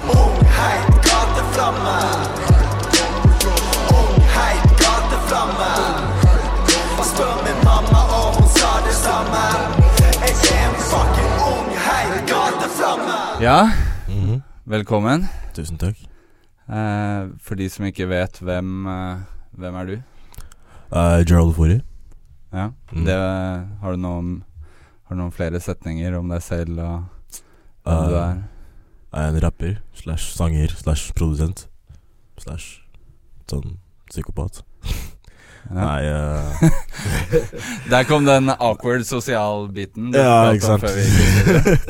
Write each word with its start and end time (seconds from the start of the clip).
Heit 0.00 0.88
gateflamme. 1.04 1.96
Heit 4.36 4.64
gateflamme. 4.80 5.70
Og 6.98 7.04
spør 7.10 7.34
min 7.46 7.58
mamma, 7.66 8.00
og 8.18 8.28
hun 8.38 8.48
sa 8.56 8.70
det 8.86 8.94
samme. 8.96 9.42
Jeg 10.14 10.22
er 10.24 10.64
en 10.68 10.78
fucking 10.92 11.34
ung 11.50 11.68
heit 11.86 12.24
gateflamme. 12.30 13.18
Ja, 13.44 13.58
velkommen. 14.64 15.28
Tusen 15.54 15.78
takk. 15.78 15.96
Eh, 16.72 17.28
for 17.42 17.54
de 17.58 17.68
som 17.68 17.84
ikke 17.84 18.08
vet, 18.08 18.38
hvem, 18.40 18.86
eh, 18.86 19.16
hvem 19.58 19.74
er 19.74 19.84
du? 19.84 19.96
Uh, 20.92 21.20
Gerald 21.24 21.54
Fori. 21.54 21.80
Ja, 22.52 22.68
Mm. 22.92 23.04
det, 23.04 23.14
har, 23.80 23.90
du 23.90 23.96
noen, 23.96 24.42
har 25.08 25.14
du 25.16 25.20
noen 25.22 25.32
flere 25.32 25.60
setninger 25.60 26.18
om 26.18 26.28
deg 26.28 26.42
selv 26.42 26.78
og 26.78 27.04
hvem 27.84 27.96
Uh, 27.96 28.08
du 28.08 28.14
er? 28.14 28.42
Jeg 29.12 29.24
er 29.26 29.28
en 29.28 29.42
rapper 29.44 29.74
slash 29.94 30.32
sanger 30.36 30.72
slash 30.80 31.12
produsent 31.16 31.66
slash 32.40 32.78
sånn 33.50 33.76
psykopat. 34.08 34.62
Nei 35.72 36.00
uh, 36.08 36.62
Der 37.92 38.06
kom 38.08 38.24
den 38.26 38.48
awkward 38.56 39.04
sosial-biten. 39.06 40.10
Ja, 40.16 40.50
ikke 40.52 40.72
sant. 40.72 40.88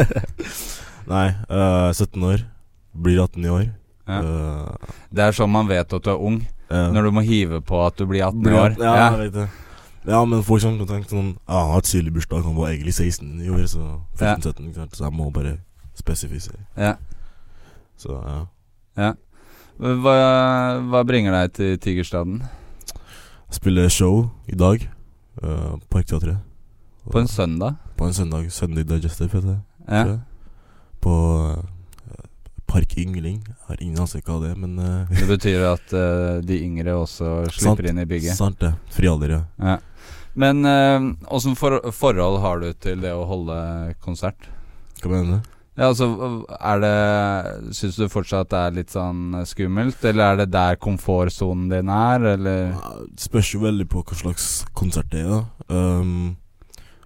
Nei, 1.12 1.28
uh, 1.48 1.88
17 1.94 2.26
år. 2.26 2.42
Blir 2.92 3.22
18 3.22 3.46
i 3.46 3.52
år. 3.54 3.64
Ja. 4.10 4.18
Uh, 4.20 4.92
Det 5.14 5.24
er 5.24 5.36
sånn 5.36 5.52
man 5.54 5.70
vet 5.70 5.94
at 5.94 6.04
du 6.04 6.10
er 6.12 6.20
ung, 6.20 6.42
når 6.72 7.06
du 7.06 7.10
må 7.14 7.22
hive 7.24 7.60
på 7.64 7.78
at 7.86 7.98
du 8.00 8.06
blir 8.08 8.24
18 8.26 8.50
i 8.50 8.56
år. 8.56 8.76
Ja, 8.80 8.94
Ja, 8.98 9.08
jeg. 9.22 9.48
Ja, 10.08 10.24
men 10.26 10.42
folk 10.42 10.58
som 10.64 10.80
tenker 10.80 11.06
sånn 11.12 11.28
Ja, 11.46 11.60
han 11.60 11.68
har 11.76 11.82
et 11.84 11.86
tidlig 11.86 12.14
bursdag, 12.16 12.42
han 12.42 12.56
var 12.58 12.72
egentlig 12.72 12.94
16 12.96 13.38
i 13.44 13.50
år, 13.54 13.66
så 13.70 13.84
14-17, 14.18 14.68
ikke 14.72 14.80
sant. 14.80 14.96
Så 14.98 15.04
jeg 15.06 15.14
må 15.14 15.28
bare 15.30 15.56
spesifisere. 15.94 16.58
Ja. 16.76 16.96
Så 18.02 18.16
ja. 18.18 18.38
ja. 18.98 19.12
Hva, 19.78 20.14
hva 20.90 21.02
bringer 21.06 21.34
deg 21.36 21.52
til 21.58 21.76
Tigerstaden? 21.82 22.40
Jeg 23.52 23.58
spiller 23.60 23.92
show 23.92 24.24
i 24.50 24.58
dag. 24.58 24.88
Uh, 25.42 25.78
Parkteatret. 25.92 26.40
På 27.10 27.20
en 27.20 27.30
søndag? 27.30 27.78
På 27.98 28.08
en 28.08 28.16
søndag. 28.16 28.48
Sunday 28.54 28.86
Digestive, 28.86 29.30
heter 29.30 29.48
det. 29.48 29.60
Ja. 29.86 30.02
tror 30.02 30.12
jeg. 30.12 30.20
På 31.02 31.14
eh, 31.50 32.26
Park 32.70 32.94
Yngling. 32.98 33.40
Jeg 33.48 33.56
har 33.68 33.80
ingen 33.80 33.96
anelse 33.98 34.22
hva 34.22 34.38
det 34.42 34.52
er, 34.52 34.58
men 34.62 34.76
uh, 34.78 35.10
Det 35.10 35.26
betyr 35.30 35.66
at 35.72 35.94
uh, 35.94 36.42
de 36.46 36.60
yngre 36.62 36.94
også 36.94 37.32
slipper 37.50 37.82
Sant. 37.82 37.90
inn 37.90 38.02
i 38.02 38.06
bygget. 38.06 38.38
Sant 38.38 38.60
det. 38.62 38.72
Frialder, 38.94 39.34
ja. 39.36 39.42
Ja. 39.58 39.78
Men 40.34 40.64
åssen 41.28 41.58
for, 41.60 41.76
forhold 41.92 42.38
har 42.40 42.62
du 42.62 42.70
til 42.80 43.02
det 43.02 43.10
å 43.12 43.26
holde 43.28 43.56
konsert? 44.00 44.46
Hva 45.02 45.10
mener 45.12 45.42
du? 45.42 45.51
Ja, 45.72 45.86
altså, 45.88 46.06
er 46.60 46.80
det 46.82 47.72
Syns 47.78 47.96
du 47.96 48.04
fortsatt 48.12 48.50
det 48.52 48.58
er 48.60 48.74
litt 48.76 48.90
sånn 48.92 49.32
skummelt, 49.48 50.02
eller 50.04 50.34
er 50.34 50.36
det 50.42 50.50
der 50.52 50.76
komfortsonen 50.76 51.70
din 51.72 51.88
er, 51.88 52.26
eller 52.34 52.58
Ja, 52.74 52.90
Det 53.08 53.24
spørs 53.24 53.54
jo 53.54 53.60
veldig 53.64 53.86
på 53.88 54.02
hva 54.04 54.18
slags 54.18 54.64
konsert 54.76 55.08
det 55.14 55.22
er. 55.24 55.30
da 55.70 55.74
um, 56.02 56.36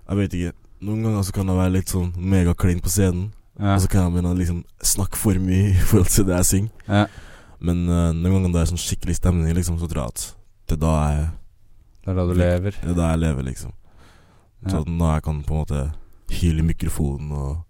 Jeg 0.09 0.16
vet 0.19 0.34
ikke. 0.41 0.53
Noen 0.87 1.03
ganger 1.06 1.22
så 1.22 1.32
kan 1.32 1.47
jeg 1.47 1.56
være 1.60 1.75
litt 1.77 1.88
sånn 1.94 2.10
megaklin 2.19 2.82
på 2.82 2.91
scenen. 2.91 3.28
ja. 3.60 3.75
Og 3.77 3.81
så 3.84 3.88
kan 3.88 4.03
jeg 4.04 4.12
begynne 4.16 4.34
å 4.34 4.38
liksom 4.41 4.65
snakke 4.83 5.16
for 5.16 5.38
mye 5.38 5.71
i 5.71 5.87
forhold 5.87 6.10
til 6.10 6.27
det 6.27 6.37
jeg 6.43 6.50
synger. 6.50 6.71
ja. 6.88 7.06
Men 7.59 7.87
uh, 7.88 8.10
noen 8.12 8.34
ganger 8.43 8.53
det 8.53 8.60
er 8.60 8.69
sånn 8.75 8.83
skikkelig 8.83 9.15
stemning, 9.16 9.54
liksom, 9.56 9.78
så 9.81 9.87
tror 9.88 10.03
jeg 10.03 10.12
at 10.12 10.25
det 10.69 10.75
er 10.77 10.83
da 10.83 10.91
jeg, 11.15 11.28
Det 12.04 12.10
er 12.12 12.19
da 12.19 12.25
du 12.27 12.34
lever. 12.34 12.75
det 12.83 12.91
er 12.91 12.98
da 12.98 13.06
jeg 13.15 13.22
lever, 13.22 13.43
liksom. 13.47 13.72
Så 14.66 14.77
Ja. 14.77 14.84
da 14.84 15.15
jeg 15.15 15.22
kan 15.25 15.38
på 15.47 15.54
en 15.54 15.62
måte 15.62 15.81
hyle 16.41 16.59
i 16.60 16.66
mikrofonen 16.66 17.33
og 17.33 17.62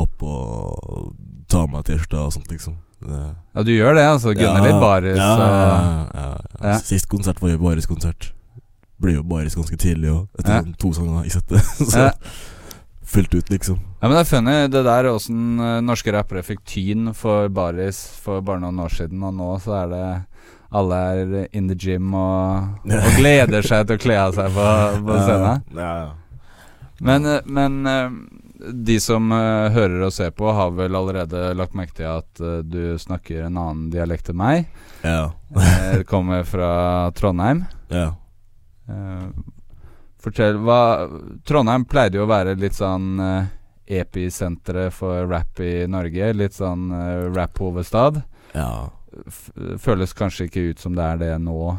hoppe 0.00 0.26
og 0.26 1.14
ta 1.50 1.62
av 1.64 1.69
meg 1.80 1.88
T-skjorta 1.88 2.20
og 2.26 2.34
sånt, 2.36 2.50
liksom. 2.52 2.76
Det, 3.00 3.22
Ja, 3.56 3.62
du 3.64 3.72
gjør 3.72 3.96
det, 3.96 4.04
altså. 4.12 4.34
Gunner 4.36 4.66
litt 4.68 4.80
baris. 4.82 5.16
ja, 5.16 5.32
ja, 5.40 5.48
ja, 5.64 6.12
ja. 6.14 6.28
Ja. 6.60 6.76
Sist 6.84 7.08
konsert 7.08 7.40
var 7.40 7.54
jo 7.54 7.58
Baris-konsert. 7.62 8.30
Ble 9.00 9.14
jo 9.16 9.22
Baris 9.24 9.54
ganske 9.56 9.78
tidlig 9.80 10.10
og 10.12 10.26
etter 10.38 10.52
Ja. 10.58 10.62
sånn 10.62 10.74
to 10.78 10.90
sanger 10.92 11.24
i 11.24 11.30
settet. 11.32 11.64
Så 11.90 11.98
Ja. 12.06 12.10
fullt 13.10 13.32
ut, 13.34 13.48
liksom. 13.50 13.78
Ja, 14.02 14.08
men 14.08 14.16
det 14.18 14.20
er 14.20 14.28
funny 14.36 14.56
det 14.70 14.84
der 14.84 15.08
åssen 15.10 15.58
eh, 15.58 15.80
norske 15.82 16.12
rappere 16.12 16.44
fikk 16.44 16.60
tyn 16.68 17.14
for 17.16 17.48
baris 17.48 18.02
for 18.22 18.40
bare 18.44 18.60
noen 18.60 18.78
år 18.84 18.92
siden, 18.92 19.22
og 19.24 19.34
nå 19.34 19.48
så 19.64 19.72
er 19.82 19.88
det 19.88 20.04
alle 20.72 20.94
er 20.94 21.48
in 21.52 21.66
the 21.66 21.74
gym 21.74 22.12
og, 22.14 22.76
og 22.86 23.08
gleder 23.18 23.62
seg 23.66 23.88
til 23.88 23.96
å 23.96 24.02
kle 24.04 24.18
av 24.28 24.36
seg 24.36 24.52
på, 24.54 24.66
på 25.08 25.16
scenen. 25.24 25.64
Ja, 25.74 25.90
ja. 26.04 26.10
Men, 27.00 27.24
eh, 27.26 27.40
men 27.46 27.80
eh, 27.86 28.10
de 28.60 29.00
som 29.00 29.32
uh, 29.32 29.70
hører 29.72 30.02
og 30.06 30.12
ser 30.14 30.32
på, 30.36 30.48
har 30.52 30.72
vel 30.76 30.96
allerede 30.96 31.50
lagt 31.56 31.76
merke 31.78 31.96
til 32.00 32.08
at 32.10 32.42
uh, 32.42 32.60
du 32.66 32.98
snakker 33.00 33.46
en 33.46 33.56
annen 33.60 33.86
dialekt 33.92 34.32
enn 34.32 34.40
meg. 34.40 34.68
ja. 35.04 35.30
uh, 35.56 36.02
kommer 36.08 36.44
fra 36.48 36.72
Trondheim. 37.16 37.64
ja. 37.92 38.12
Fortell 40.20 40.56
hva 40.66 41.06
Trondheim 41.46 41.84
pleide 41.88 42.18
jo 42.18 42.24
å 42.26 42.28
være 42.28 42.56
litt 42.58 42.74
sånn 42.74 43.20
episenteret 43.86 44.92
for 44.92 45.28
rap 45.30 45.62
i 45.62 45.86
Norge. 45.88 46.32
Litt 46.34 46.56
sånn 46.58 46.90
rap-hovedstad. 47.32 48.18
ja. 48.52 48.90
Føles 49.82 50.12
kanskje 50.14 50.48
ikke 50.48 50.64
ut 50.72 50.82
som 50.82 50.98
det 50.98 51.06
er 51.06 51.22
det 51.22 51.30
nå, 51.42 51.70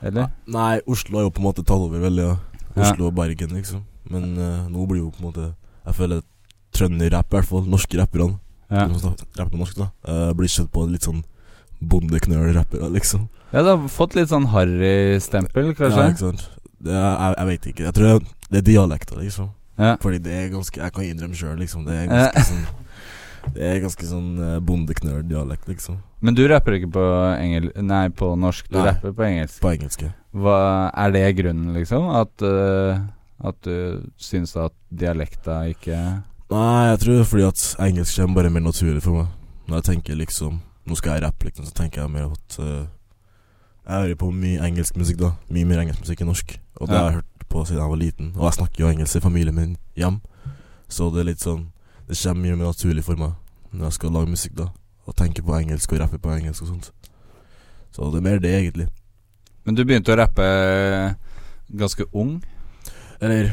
eller? 0.00 0.32
Nei, 0.52 0.80
Oslo 0.88 1.20
har 1.20 1.28
jo 1.28 1.34
på 1.36 1.40
en 1.40 1.46
måte 1.50 1.62
tatt 1.64 1.84
over 1.84 2.02
veldig, 2.02 2.26
ja. 2.32 2.34
Oslo 2.74 3.12
og 3.12 3.14
Bergen, 3.20 3.54
liksom. 3.60 3.84
Men 4.12 4.32
nå 4.72 4.88
blir 4.88 5.04
jo 5.04 5.12
på 5.12 5.22
en 5.22 5.28
måte 5.30 5.46
Jeg 5.86 5.98
føler 5.98 6.22
trønderrapp, 6.76 7.28
i 7.30 7.36
hvert 7.36 7.50
fall. 7.50 7.66
Norske 7.68 7.98
rapperne. 8.00 8.38
Ja. 8.72 8.86
Rapper 9.36 9.58
norsk, 9.60 9.76
da. 9.76 9.90
eh, 10.08 10.32
blir 10.32 10.48
sett 10.48 10.70
på 10.72 10.86
litt 10.88 11.04
sånn 11.04 11.20
bondeknøl-rappere, 11.82 12.88
liksom. 12.94 13.26
ja, 13.50 13.62
det 13.62 13.72
har 13.74 13.88
fått 13.90 14.14
litt 14.16 14.30
sånn 14.30 14.46
harry-stempel, 14.52 15.72
kanskje? 15.76 15.98
Ja, 15.98 16.12
ikke 16.14 16.22
sant. 16.30 16.44
Det 16.82 16.94
jeg, 16.94 17.34
jeg 17.36 17.48
vet 17.50 17.66
ikke. 17.72 17.84
Jeg 17.88 17.96
tror 17.96 18.06
det, 18.08 18.36
det 18.48 18.60
er 18.62 18.64
dialekta, 18.70 19.18
liksom. 19.18 19.50
Ja. 19.78 19.96
Fordi 20.02 20.18
det 20.20 20.32
er 20.36 20.48
ganske 20.52 20.76
Jeg 20.78 20.92
kan 20.92 21.04
innrømme 21.06 21.36
sjøl, 21.38 21.54
liksom. 21.58 21.84
Det 21.88 21.94
er 21.96 22.08
ganske 22.10 22.42
sånn 22.44 22.64
Det 23.54 23.62
er 23.66 23.78
ganske 23.82 24.06
sånn 24.06 24.26
uh, 24.38 24.58
bondeknøl-dialekt, 24.62 25.68
liksom. 25.70 25.96
Men 26.22 26.36
du 26.38 26.44
rapper 26.46 26.76
ikke 26.78 26.92
på 26.94 27.06
engel... 27.34 27.70
Nei, 27.82 28.04
på 28.14 28.28
norsk. 28.38 28.68
Du 28.70 28.78
Nei. 28.78 28.84
rapper 28.90 29.14
på 29.18 29.24
engelsk. 29.26 29.58
På 29.62 29.72
engelsk. 29.72 30.04
ja. 30.06 30.12
Hva, 30.32 30.58
er 31.02 31.14
det 31.16 31.24
grunnen, 31.40 31.72
liksom? 31.74 32.06
At, 32.14 32.44
eh, 32.46 33.00
at 33.44 33.56
du 33.64 34.02
syns 34.16 34.56
at 34.56 34.72
dialekta 34.90 35.62
ikke 35.72 35.96
Nei, 36.52 36.88
jeg 36.90 36.98
tror 37.00 37.12
det 37.14 37.20
er 37.22 37.28
fordi 37.30 37.44
at 37.48 37.62
engelsk 37.80 38.18
kommer 38.20 38.34
bare 38.42 38.50
mer 38.52 38.60
naturlig 38.60 39.02
for 39.02 39.16
meg. 39.16 39.26
Når 39.68 39.76
jeg 39.80 39.84
tenker 39.84 40.14
liksom 40.20 40.60
Nå 40.84 40.96
skal 40.98 41.14
jeg 41.16 41.22
rappe, 41.24 41.46
liksom, 41.46 41.64
så 41.64 41.72
tenker 41.78 42.02
jeg 42.02 42.10
mer 42.10 42.26
at 42.34 42.56
uh, 42.58 42.84
Jeg 43.86 44.02
hører 44.02 44.18
på 44.18 44.30
mye 44.34 44.60
engelsk 44.66 44.96
musikk, 44.98 45.18
da. 45.22 45.30
Mye 45.48 45.64
mer 45.64 45.80
engelsk 45.84 46.00
musikk 46.02 46.20
enn 46.20 46.28
norsk. 46.32 46.56
Og 46.80 46.88
det 46.88 46.94
Ja. 46.94 46.98
har 47.00 47.10
jeg 47.10 47.14
hørt 47.20 47.48
på 47.48 47.64
siden 47.64 47.80
jeg 47.80 47.90
var 47.90 47.96
liten. 48.02 48.32
Og 48.36 48.44
jeg 48.44 48.52
snakker 48.58 48.84
jo 48.84 48.90
engelsk 48.90 49.16
i 49.16 49.20
familien 49.20 49.54
min 49.54 49.76
hjem. 49.96 50.20
Så 50.88 51.08
det 51.14 51.20
er 51.20 51.30
litt 51.30 51.40
sånn 51.40 51.68
Det 52.08 52.18
kommer 52.18 52.42
mye 52.42 52.56
mer 52.56 52.66
naturlig 52.72 53.04
for 53.04 53.16
meg 53.16 53.32
når 53.72 53.84
jeg 53.86 53.92
skal 53.92 54.10
lage 54.12 54.28
musikk, 54.28 54.54
da. 54.56 54.66
Og 55.06 55.16
tenke 55.16 55.42
på 55.42 55.54
engelsk 55.56 55.92
og 55.92 56.00
rappe 56.00 56.18
på 56.18 56.30
engelsk 56.36 56.62
og 56.62 56.68
sånt. 56.68 56.90
Så 57.92 58.10
det 58.12 58.18
er 58.20 58.26
mer 58.28 58.38
det, 58.38 58.50
egentlig. 58.52 58.88
Men 59.64 59.74
du 59.74 59.84
begynte 59.84 60.12
å 60.12 60.16
rappe 60.18 60.44
ganske 61.72 62.04
ung. 62.12 62.42
Eller 63.22 63.52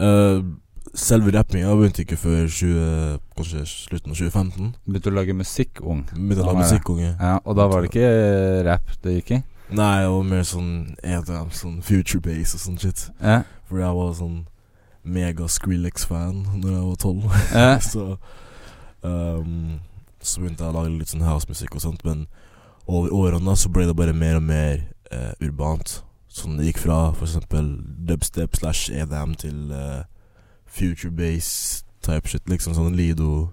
uh, 0.00 0.40
selve 0.94 1.32
rappinga 1.36 1.72
begynte 1.76 2.04
ikke 2.04 2.18
før 2.20 2.46
20, 2.48 3.18
kanskje 3.36 3.64
slutten 3.68 4.12
av 4.14 4.18
2015. 4.18 4.74
Begynte 4.88 5.12
å 5.12 5.16
lage 5.16 5.36
musikk 5.36 5.82
ung. 5.84 6.04
Begynte 6.12 6.44
å 6.44 6.50
lage 6.50 6.64
musikk 6.64 6.92
unge. 6.94 7.10
Ja, 7.12 7.38
og 7.44 7.58
da 7.58 7.68
var 7.70 7.84
det 7.84 7.92
ikke 7.92 8.12
rap 8.68 8.94
det 9.04 9.18
gikk 9.18 9.34
i? 9.38 9.42
Nei, 9.72 10.04
og 10.04 10.24
mer 10.28 10.44
sånn 10.44 10.94
EDM, 11.00 11.52
sånn 11.56 11.78
future 11.84 12.20
base 12.24 12.58
og 12.58 12.64
sånn 12.64 12.80
shit. 12.80 13.06
Ja. 13.22 13.42
For 13.68 13.80
jeg 13.80 13.96
var 13.96 14.12
sånn 14.18 14.42
mega 15.02 15.48
Skrillex-fan 15.50 16.44
Når 16.60 16.68
jeg 16.70 16.82
var 16.86 16.98
tolv. 17.02 17.24
Ja. 17.50 17.78
så 17.92 18.04
um, 19.02 19.80
Så 20.20 20.42
begynte 20.42 20.66
jeg 20.66 20.74
å 20.74 20.76
lage 20.76 20.92
litt 20.94 21.12
sånn 21.12 21.24
housemusikk 21.26 21.78
og 21.78 21.84
sånt, 21.84 22.04
men 22.06 22.26
over 22.86 23.14
årene 23.14 23.56
så 23.58 23.70
ble 23.72 23.88
det 23.88 23.96
bare 23.96 24.14
mer 24.14 24.36
og 24.40 24.44
mer 24.44 24.82
eh, 25.14 25.32
urbant. 25.42 26.00
Sånn 26.32 26.56
det 26.56 26.70
gikk 26.70 26.80
fra 26.86 26.98
eksempel 27.12 27.66
dubstep 28.08 28.56
slash 28.56 28.88
EDM 28.96 29.34
til 29.36 29.72
uh, 29.76 30.04
future 30.66 31.12
base 31.12 31.82
type 32.02 32.28
shit, 32.30 32.46
liksom. 32.48 32.74
Sånn 32.76 32.96
Lido 32.96 33.50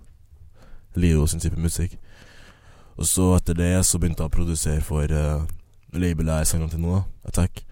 Lido 0.95 1.25
sin 1.27 1.43
type 1.43 1.59
musikk. 1.59 1.97
Og 2.99 3.07
så 3.07 3.33
etter 3.37 3.55
det 3.59 3.73
så 3.87 3.99
begynte 3.99 4.23
jeg 4.23 4.31
å 4.31 4.35
produsere 4.35 4.83
for 4.83 5.11
uh, 5.11 5.43
labelet 5.95 6.41
jeg 6.43 6.51
sang 6.53 6.63
om 6.65 6.71
til 6.71 6.81
nå, 6.83 7.01
Attack. 7.27 7.65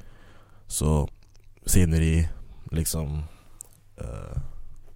Så 0.68 1.06
senere 1.68 2.04
i 2.04 2.18
liksom 2.76 3.22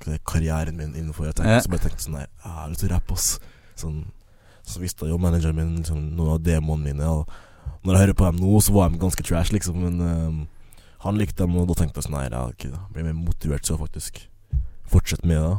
det, 0.05 0.19
karrieren 0.27 0.77
min 0.77 0.95
innenfor 0.95 1.27
Attack, 1.29 1.47
Ja. 1.47 1.59
så 1.59 1.69
bare 1.69 1.79
tenkte 1.85 1.97
jeg 1.97 2.05
sånn 2.07 2.19
der 2.19 2.27
Jeg 2.43 2.51
har 2.51 2.69
lyst 2.69 2.79
til 2.81 2.89
å 2.89 2.93
rappe, 2.93 3.13
ass. 3.13 3.39
Sånn, 3.75 4.05
så 4.63 4.79
visste 4.79 5.07
jo 5.09 5.17
manageren 5.17 5.55
min 5.55 5.75
liksom, 5.77 6.15
noen 6.15 6.35
av 6.35 6.43
demoene 6.43 6.83
mine. 6.83 7.07
Og 7.07 7.29
når 7.81 7.95
jeg 7.95 8.03
hører 8.03 8.17
på 8.17 8.27
dem 8.29 8.41
nå, 8.43 8.59
så 8.61 8.75
var 8.75 8.91
de 8.91 9.01
ganske 9.01 9.23
trash, 9.25 9.53
liksom. 9.55 9.79
Men 9.81 10.01
eh, 10.05 10.81
han 11.05 11.17
likte 11.17 11.43
dem, 11.43 11.55
og 11.57 11.69
da 11.71 11.79
tenkte 11.79 12.01
jeg 12.01 12.09
sånn 12.09 12.17
Nei, 12.19 12.27
ja, 12.29 12.43
okay, 12.49 12.73
da 12.73 12.83
blir 12.91 13.05
jeg 13.05 13.09
mer 13.09 13.25
motivert 13.31 13.67
så, 13.67 13.79
faktisk 13.79 14.21
fortsette 14.91 15.27
med 15.27 15.39
det. 15.39 15.57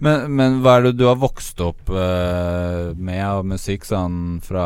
Men, 0.00 0.30
men 0.34 0.60
hva 0.64 0.78
er 0.78 0.88
det 0.88 0.96
du 0.98 1.04
har 1.06 1.18
vokst 1.20 1.60
opp 1.62 1.90
uh, 1.92 2.90
med 2.96 3.20
av 3.22 3.44
musikk, 3.46 3.84
sånn 3.86 4.40
fra 4.44 4.64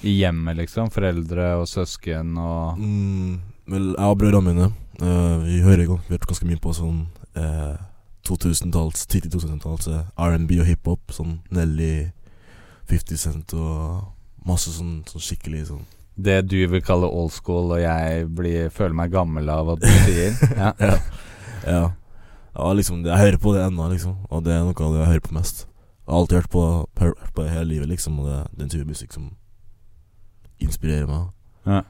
i 0.00 0.16
hjemmet, 0.22 0.56
liksom? 0.62 0.88
Foreldre 0.92 1.52
og 1.60 1.68
søsken 1.68 2.32
og 2.40 2.80
Mm, 2.80 3.36
vel, 3.68 3.90
jeg 3.92 4.06
og 4.06 4.16
brødrene 4.22 4.46
mine 4.46 4.70
uh, 5.02 5.44
Vi 5.44 5.60
hører 5.66 5.84
hørte 5.92 6.30
ganske 6.30 6.48
mye 6.48 6.62
på 6.62 6.72
sånn 6.76 7.02
uh, 7.36 7.76
2000-talls, 8.30 9.04
tidlig 9.10 9.32
2000-talls 9.34 9.88
eh, 9.90 10.08
R&B 10.20 10.60
og 10.60 10.68
hiphop. 10.68 11.12
Sånn 11.14 11.38
Nelly, 11.54 12.10
50 12.90 13.20
Cent 13.20 13.54
og 13.56 14.46
masse 14.46 14.72
sånn, 14.74 15.00
sånn 15.08 15.24
skikkelig 15.24 15.66
sånn 15.70 15.86
det 16.24 16.38
du 16.50 16.58
vil 16.70 16.82
kalle 16.84 17.08
old 17.08 17.32
school, 17.34 17.72
og 17.74 17.80
jeg 17.82 18.26
blir, 18.36 18.68
føler 18.74 18.94
meg 18.96 19.12
gammel 19.14 19.48
av 19.52 19.74
at 19.76 19.82
du 19.84 19.88
sier? 20.06 20.36
Ja. 20.60 20.72
Ja. 20.80 20.94
ja. 21.66 21.82
ja 22.56 22.72
liksom, 22.76 23.02
jeg 23.06 23.18
hører 23.22 23.38
på 23.42 23.54
det 23.56 23.64
ennå, 23.66 23.88
liksom. 23.92 24.16
Og 24.30 24.44
det 24.46 24.54
er 24.56 24.64
noe 24.66 24.74
av 24.86 24.94
det 24.96 25.02
jeg 25.04 25.10
hører 25.14 25.26
på 25.28 25.36
mest. 25.36 25.66
Jeg 25.66 26.12
har 26.14 26.20
alltid 26.22 26.40
hørt 26.40 26.50
på, 26.50 26.64
hørt 27.00 27.34
på 27.36 27.44
det 27.46 27.52
hele 27.54 27.68
livet, 27.74 27.88
liksom. 27.92 28.18
Og 28.20 28.26
det 28.30 28.36
er 28.40 28.46
den 28.62 28.72
type 28.72 28.88
musikk 28.88 29.12
som 29.16 29.30
inspirerer 30.60 31.06
meg. 31.08 31.28
Ja. 31.66 31.82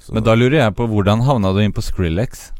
Så- 0.00 0.14
Men 0.14 0.24
da 0.24 0.34
lurer 0.34 0.58
jeg 0.64 0.74
på 0.76 0.86
hvordan 0.88 1.22
havna 1.26 1.52
du 1.52 1.60
inn 1.60 1.72
på 1.76 1.82
Skrillex? 1.84 2.50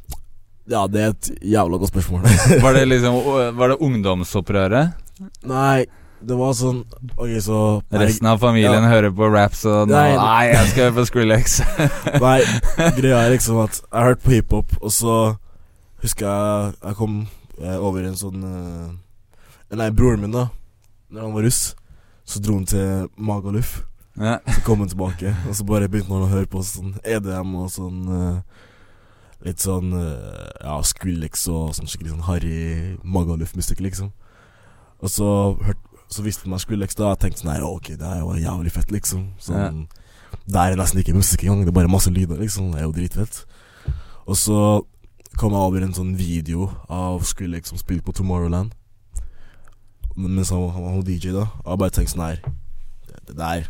Ja, 0.71 0.87
det 0.87 1.01
er 1.01 1.09
et 1.15 1.31
jævla 1.43 1.79
godt 1.81 1.91
spørsmål. 1.91 2.23
Var 2.63 2.73
det 2.77 2.85
liksom 2.89 3.17
Var 3.57 3.69
det 3.73 3.79
ungdomsopprøret? 3.81 4.93
Nei, 5.43 5.87
det 6.21 6.37
var 6.37 6.53
sånn 6.57 6.83
Ok, 7.17 7.31
så 7.41 7.59
Resten 7.93 8.27
av 8.29 8.39
familien 8.43 8.83
Ja. 8.85 8.91
hører 8.93 9.11
på 9.17 9.29
raps 9.33 9.65
og 9.65 9.89
nå, 9.89 9.95
Nei. 9.95 10.17
nei, 10.17 10.47
jeg 10.53 10.69
skal 10.71 10.83
høre 10.85 10.97
på 10.99 11.05
Skrillex. 11.09 11.61
Nei, 12.25 12.41
greia 12.99 13.23
er 13.25 13.33
liksom 13.35 13.61
at 13.65 13.81
jeg 13.81 14.05
hørte 14.09 14.25
på 14.27 14.35
hiphop, 14.37 14.75
og 14.83 14.93
så 14.93 15.15
husker 16.05 16.27
jeg 16.29 16.75
jeg 16.83 16.97
kom 17.01 17.15
eh, 17.63 17.77
over 17.81 18.05
en 18.09 18.17
sånn 18.21 18.45
eh, 18.45 19.77
Nei, 19.77 19.91
broren 19.95 20.21
min, 20.25 20.33
da. 20.35 20.49
Når 21.11 21.23
han 21.29 21.35
var 21.37 21.43
russ, 21.47 21.61
så 22.27 22.41
dro 22.43 22.57
han 22.59 22.67
til 22.67 23.09
Magaluf. 23.17 23.81
ja. 24.21 24.39
Så 24.47 24.61
kom 24.67 24.81
han 24.85 24.89
tilbake, 24.93 25.33
og 25.49 25.55
så 25.57 25.65
bare 25.65 25.89
begynte 25.89 26.13
han 26.13 26.27
å 26.27 26.33
høre 26.33 26.47
på 26.51 26.63
sånn 26.67 26.97
EDM 27.05 27.55
og 27.65 27.71
sånn 27.73 28.01
eh, 28.21 28.41
Litt 29.41 29.63
sånn 29.65 29.95
Ja, 29.97 30.75
Skrillex 30.85 31.47
og 31.49 31.71
sånn 31.73 31.89
skikkelig 31.89 32.11
sånn 32.13 32.27
harry 32.29 32.99
Magaluf-musikk, 33.09 33.81
liksom. 33.81 34.11
Og 35.01 35.09
så 35.09 35.29
hørt, 35.65 35.79
Så 36.11 36.25
visste 36.27 36.51
man 36.51 36.59
og 36.59 36.71
jeg 36.75 37.19
tenkte 37.23 37.43
sånn 37.45 37.53
her 37.53 37.63
ok, 37.63 37.93
det 38.01 38.07
er 38.07 38.23
jo 38.25 38.35
jævlig 38.35 38.73
fett, 38.75 38.91
liksom. 38.91 39.29
Sånn 39.39 39.87
Det 40.47 40.59
er 40.59 40.77
nesten 40.79 41.01
ikke 41.03 41.15
musikk 41.15 41.45
engang, 41.45 41.65
det 41.65 41.73
er 41.73 41.79
bare 41.79 41.91
masse 41.91 42.11
lyder, 42.11 42.39
liksom. 42.39 42.73
Det 42.73 42.81
er 42.81 42.89
jo 42.89 42.95
dritfett. 42.97 43.45
Og 44.27 44.37
så 44.39 44.59
kom 45.39 45.55
jeg 45.55 45.69
over 45.71 45.85
en 45.87 45.95
sånn 45.95 46.17
video 46.19 46.71
av 46.91 47.23
Skrillex 47.27 47.71
som 47.71 47.79
spilte 47.79 48.07
på 48.07 48.15
Tomorrowland. 48.19 48.75
Mens 50.17 50.51
han, 50.51 50.67
han 50.75 50.87
var 50.89 51.05
DJ, 51.07 51.31
da. 51.37 51.47
Og 51.63 51.71
jeg 51.71 51.83
bare 51.85 51.95
tenkte 51.95 52.15
sånn 52.17 52.27
her 52.27 52.41
Det, 53.07 53.37
der 53.39 53.69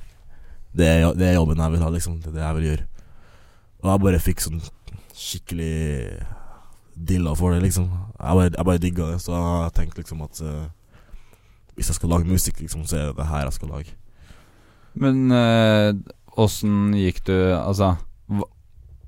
det 0.72 0.87
er, 0.87 1.12
det 1.19 1.26
er 1.26 1.34
jobben 1.34 1.58
jeg 1.58 1.72
vil 1.75 1.82
ha, 1.82 1.88
liksom. 1.90 2.20
Det 2.22 2.31
er 2.31 2.37
det 2.37 2.44
jeg 2.44 2.56
vil 2.56 2.69
gjøre. 2.69 2.84
Og 3.81 3.88
jeg 3.90 4.02
bare 4.04 4.22
fikk 4.22 4.44
sånn 4.44 4.60
skikkelig 5.20 6.20
dilla 6.94 7.32
for 7.37 7.54
det, 7.54 7.62
liksom. 7.64 7.88
Jeg 7.90 8.38
bare, 8.38 8.52
jeg 8.54 8.69
bare 8.69 8.82
digga 8.82 9.08
det, 9.12 9.19
så 9.25 9.34
jeg 9.34 9.75
tenkte 9.76 10.02
liksom 10.02 10.22
at 10.26 10.42
eh, 10.46 10.69
hvis 11.81 11.88
jeg 11.88 11.97
skal 11.97 12.11
lage 12.12 12.29
musikk, 12.29 12.59
liksom, 12.61 12.85
så 12.85 12.97
er 12.99 13.06
det 13.09 13.17
det 13.17 13.27
her 13.31 13.47
jeg 13.47 13.56
skal 13.56 13.71
lage. 13.73 13.94
Men 15.00 15.32
åssen 16.37 16.93
øh, 16.93 16.99
gikk 17.00 17.23
du 17.25 17.37
Altså, 17.56 17.94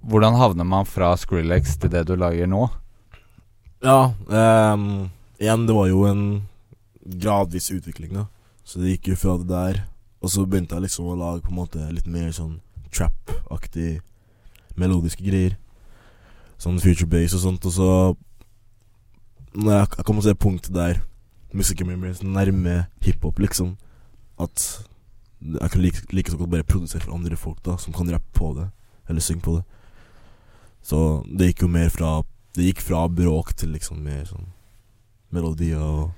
hvordan 0.00 0.38
havner 0.40 0.64
man 0.64 0.88
fra 0.88 1.12
Skrillex 1.16 1.76
til 1.76 1.92
det 1.92 2.06
du 2.08 2.14
lager 2.16 2.48
nå? 2.48 2.68
Ja, 3.84 4.14
um, 4.72 5.10
igjen, 5.38 5.66
det 5.66 5.76
var 5.76 5.90
jo 5.90 6.06
en 6.06 6.24
gradvis 7.02 7.68
utvikling, 7.74 8.14
da. 8.14 8.24
Så 8.64 8.80
det 8.80 8.96
gikk 8.96 9.12
jo 9.12 9.20
fra 9.20 9.36
det 9.42 9.50
der, 9.50 9.84
og 10.22 10.30
så 10.30 10.46
begynte 10.46 10.78
jeg 10.78 10.86
liksom 10.86 11.12
å 11.12 11.18
lage 11.18 11.42
på 11.44 11.52
en 11.52 11.60
måte 11.60 11.92
litt 11.92 12.06
mer 12.06 12.30
sånn 12.32 12.60
trap-aktig 12.94 14.00
melodiske 14.78 15.26
greier. 15.26 15.58
Sånn 16.62 16.80
future 16.80 17.10
bass 17.10 17.34
og 17.36 17.42
sånt, 17.42 17.66
og 17.66 17.74
så 17.74 17.90
Når 19.52 19.72
jeg, 19.74 19.88
jeg 19.98 20.04
kom 20.08 20.20
til 20.20 20.30
det 20.30 20.40
punktet 20.40 20.72
der 20.72 21.02
musikken 21.54 21.86
min 21.86 22.14
så 22.14 22.24
nærme 22.26 22.86
hiphop, 23.04 23.38
liksom, 23.38 23.76
at 24.40 24.84
jeg 25.42 25.70
kan 25.70 25.82
like, 25.82 26.02
like 26.12 26.30
så 26.30 26.38
godt 26.38 26.50
bare 26.50 26.64
produsere 26.64 27.00
for 27.02 27.14
andre 27.14 27.36
folk, 27.36 27.62
da, 27.66 27.76
som 27.76 27.92
kan 27.92 28.10
rappe 28.12 28.32
på 28.38 28.52
det, 28.56 28.68
eller 29.08 29.20
synge 29.20 29.42
på 29.42 29.56
det. 29.58 29.64
Så 30.82 31.22
det 31.26 31.52
gikk 31.52 31.62
jo 31.62 31.68
mer 31.68 31.88
fra 31.94 32.22
Det 32.52 32.64
gikk 32.66 32.80
fra 32.84 33.06
bråk 33.08 33.54
til 33.56 33.70
liksom 33.72 34.02
mer 34.04 34.26
sånn 34.28 34.44
melodier 35.32 35.80
og 35.80 36.10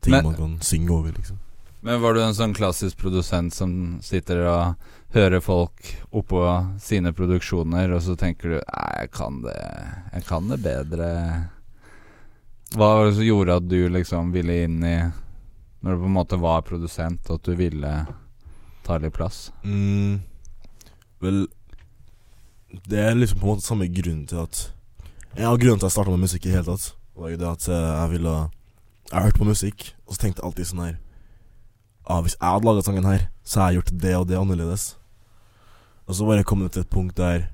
ting 0.00 0.12
Men- 0.12 0.24
man 0.24 0.34
kan 0.36 0.52
synge 0.60 0.90
over, 0.94 1.10
liksom. 1.10 1.38
Men 1.82 2.00
var 2.00 2.14
du 2.14 2.20
en 2.20 2.34
sånn 2.34 2.54
klassisk 2.54 2.96
produsent 3.00 3.52
som 3.52 3.98
sitter 4.00 4.46
og 4.46 4.76
hører 5.12 5.40
folk 5.40 5.96
oppå 6.12 6.44
sine 6.78 7.10
produksjoner, 7.12 7.90
og 7.96 8.02
så 8.02 8.16
tenker 8.16 8.48
du 8.48 8.54
Nei, 8.60 8.92
jeg 9.00 9.10
kan 9.10 9.42
det 9.42 9.56
Jeg 10.12 10.24
kan 10.24 10.48
det 10.48 10.62
bedre. 10.62 11.50
Hva 12.70 12.86
var 12.94 13.08
det 13.08 13.16
som 13.16 13.26
gjorde 13.26 13.56
at 13.58 13.66
du 13.66 13.78
liksom 13.90 14.28
ville 14.30 14.60
inn 14.64 14.82
i 14.86 14.96
Når 15.80 15.96
du 15.96 16.02
på 16.04 16.06
en 16.06 16.14
måte 16.14 16.38
var 16.38 16.62
produsent, 16.62 17.30
at 17.30 17.42
du 17.42 17.54
ville 17.58 17.92
ta 18.86 18.98
litt 18.98 19.14
plass? 19.16 19.50
Mm, 19.64 20.20
vel 21.18 21.40
Det 22.86 23.00
er 23.02 23.18
liksom 23.18 23.40
på 23.40 23.48
en 23.48 23.56
måte 23.56 23.66
samme 23.66 23.90
grunnen 23.90 24.26
til 24.30 24.44
at 24.44 24.70
En 25.34 25.50
av 25.50 25.58
grunnene 25.58 25.80
til 25.82 25.88
at 25.88 25.90
jeg 25.90 25.96
starta 25.98 26.14
med 26.14 26.26
musikk 26.26 26.46
i 26.46 26.50
det 26.50 26.56
hele 26.60 26.70
tatt, 26.70 26.94
var 27.18 27.32
jo 27.32 27.40
det 27.42 27.50
at 27.50 27.68
eh, 27.68 27.90
jeg 27.90 28.10
ville 28.14 28.36
Jeg 29.10 29.22
hørte 29.24 29.42
på 29.42 29.50
musikk, 29.50 29.86
og 30.06 30.14
så 30.14 30.22
tenkte 30.22 30.42
jeg 30.42 30.46
alltid 30.46 30.70
sånn 30.70 30.84
her 30.84 30.96
ah, 32.06 32.20
Hvis 32.22 32.38
jeg 32.38 32.46
hadde 32.46 32.70
laga 32.70 32.86
sangen 32.86 33.10
her, 33.10 33.28
så 33.42 33.60
har 33.60 33.70
jeg 33.70 33.80
gjort 33.80 34.02
det 34.02 34.16
og 34.16 34.28
det 34.30 34.38
annerledes. 34.38 34.84
Og 36.06 36.14
så 36.14 36.26
bare 36.26 36.46
kom 36.46 36.62
det 36.62 36.72
til 36.76 36.86
et 36.86 36.92
punkt 36.92 37.16
der 37.18 37.48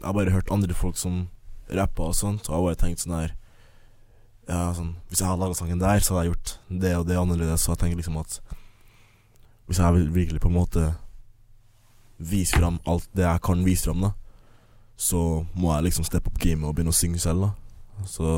jeg 0.00 0.16
bare 0.16 0.32
hørt 0.32 0.50
andre 0.50 0.74
folk 0.74 0.96
som 0.98 1.28
rappa 1.70 2.08
og 2.08 2.16
sånt, 2.18 2.48
og 2.48 2.56
jeg 2.56 2.66
bare 2.66 2.80
tenkt 2.82 3.02
sånn 3.04 3.18
her 3.18 3.34
Ja, 4.50 4.72
sånn 4.74 4.96
Hvis 5.10 5.20
jeg 5.22 5.28
hadde 5.28 5.44
laga 5.44 5.54
sangen 5.58 5.82
der, 5.82 6.02
så 6.02 6.16
hadde 6.16 6.24
jeg 6.26 6.32
gjort 6.34 6.54
det 6.82 6.94
og 6.98 7.06
det 7.06 7.18
annerledes. 7.20 7.62
Så 7.62 7.74
jeg 7.74 7.82
tenker 7.84 8.00
liksom 8.00 8.18
at 8.20 8.40
hvis 9.70 9.78
jeg 9.78 9.94
vil 9.94 10.08
virkelig 10.10 10.40
på 10.42 10.50
en 10.50 10.56
måte 10.56 10.84
vise 12.18 12.58
fram 12.58 12.80
alt 12.90 13.06
det 13.14 13.22
jeg 13.22 13.42
kan 13.46 13.62
vise 13.64 13.86
fram, 13.86 14.02
da, 14.02 14.10
så 14.98 15.20
må 15.54 15.70
jeg 15.76 15.86
liksom 15.86 16.08
steppe 16.08 16.32
opp 16.32 16.40
gamet 16.42 16.66
og 16.66 16.74
begynne 16.74 16.90
å 16.90 16.98
synge 16.98 17.22
selv, 17.22 17.46
da. 17.46 18.04
Så 18.10 18.32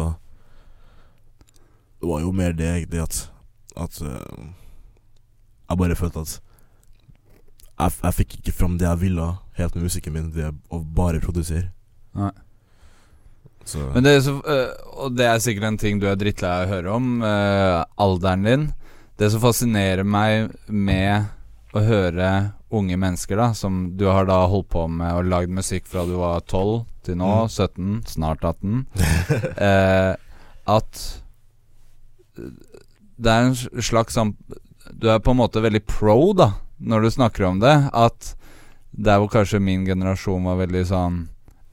det 2.02 2.11
var 2.11 2.21
jo 2.21 2.35
mer 2.37 2.52
det, 2.59 2.90
det 2.90 3.00
at 3.00 3.28
At 3.73 4.02
uh, 4.02 4.21
jeg 5.71 5.78
bare 5.81 5.97
følte 5.97 6.21
at 6.21 6.33
jeg, 7.81 7.92
jeg 8.02 8.14
fikk 8.14 8.35
ikke 8.38 8.52
fram 8.52 8.75
det 8.78 8.85
jeg 8.85 9.00
ville 9.00 9.28
helt 9.57 9.75
med 9.75 9.87
musikken 9.87 10.12
min 10.12 10.28
ved 10.35 10.59
å 10.69 10.83
bare 10.85 11.23
produsere. 11.25 11.71
Nei. 12.12 12.31
Så 13.64 13.78
Men 13.95 14.04
det 14.04 14.16
er 14.16 14.21
så, 14.25 14.37
øh, 14.42 14.71
og 15.04 15.16
det 15.16 15.26
er 15.28 15.38
sikkert 15.42 15.69
en 15.69 15.78
ting 15.78 16.00
du 16.02 16.09
er 16.11 16.16
drittlei 16.19 16.50
av 16.50 16.64
å 16.66 16.73
høre 16.73 16.97
om, 16.97 17.11
øh, 17.23 17.85
alderen 18.02 18.42
din. 18.49 18.64
Det 19.21 19.31
som 19.31 19.42
fascinerer 19.45 20.04
meg 20.04 20.50
med 20.66 21.28
å 21.73 21.81
høre 21.87 22.31
unge 22.73 22.97
mennesker, 22.97 23.37
da, 23.37 23.52
som 23.57 23.92
du 23.97 24.07
har 24.09 24.26
da 24.28 24.40
holdt 24.49 24.71
på 24.73 24.87
med 24.90 25.12
og 25.14 25.28
lagd 25.28 25.52
musikk 25.52 25.87
fra 25.88 26.04
du 26.09 26.16
var 26.21 26.40
12 26.49 26.85
til 27.04 27.16
nå, 27.21 27.31
Mm. 27.45 27.49
17, 27.49 28.02
snart 28.07 28.45
18, 28.45 28.87
eh, 29.69 30.14
at 30.66 31.02
det 33.23 33.33
er 33.33 33.49
en 33.49 33.83
slags 33.83 34.16
sånn 34.16 34.35
Du 34.99 35.09
er 35.11 35.21
på 35.23 35.31
en 35.33 35.38
måte 35.38 35.62
veldig 35.62 35.85
pro, 35.87 36.33
da, 36.37 36.52
når 36.83 37.02
du 37.04 37.11
snakker 37.14 37.45
om 37.47 37.61
det. 37.62 37.75
At 37.95 38.35
der 38.92 39.21
hvor 39.23 39.31
kanskje 39.33 39.61
min 39.62 39.87
generasjon 39.87 40.45
var 40.45 40.59
veldig 40.59 40.83
sånn 40.90 41.21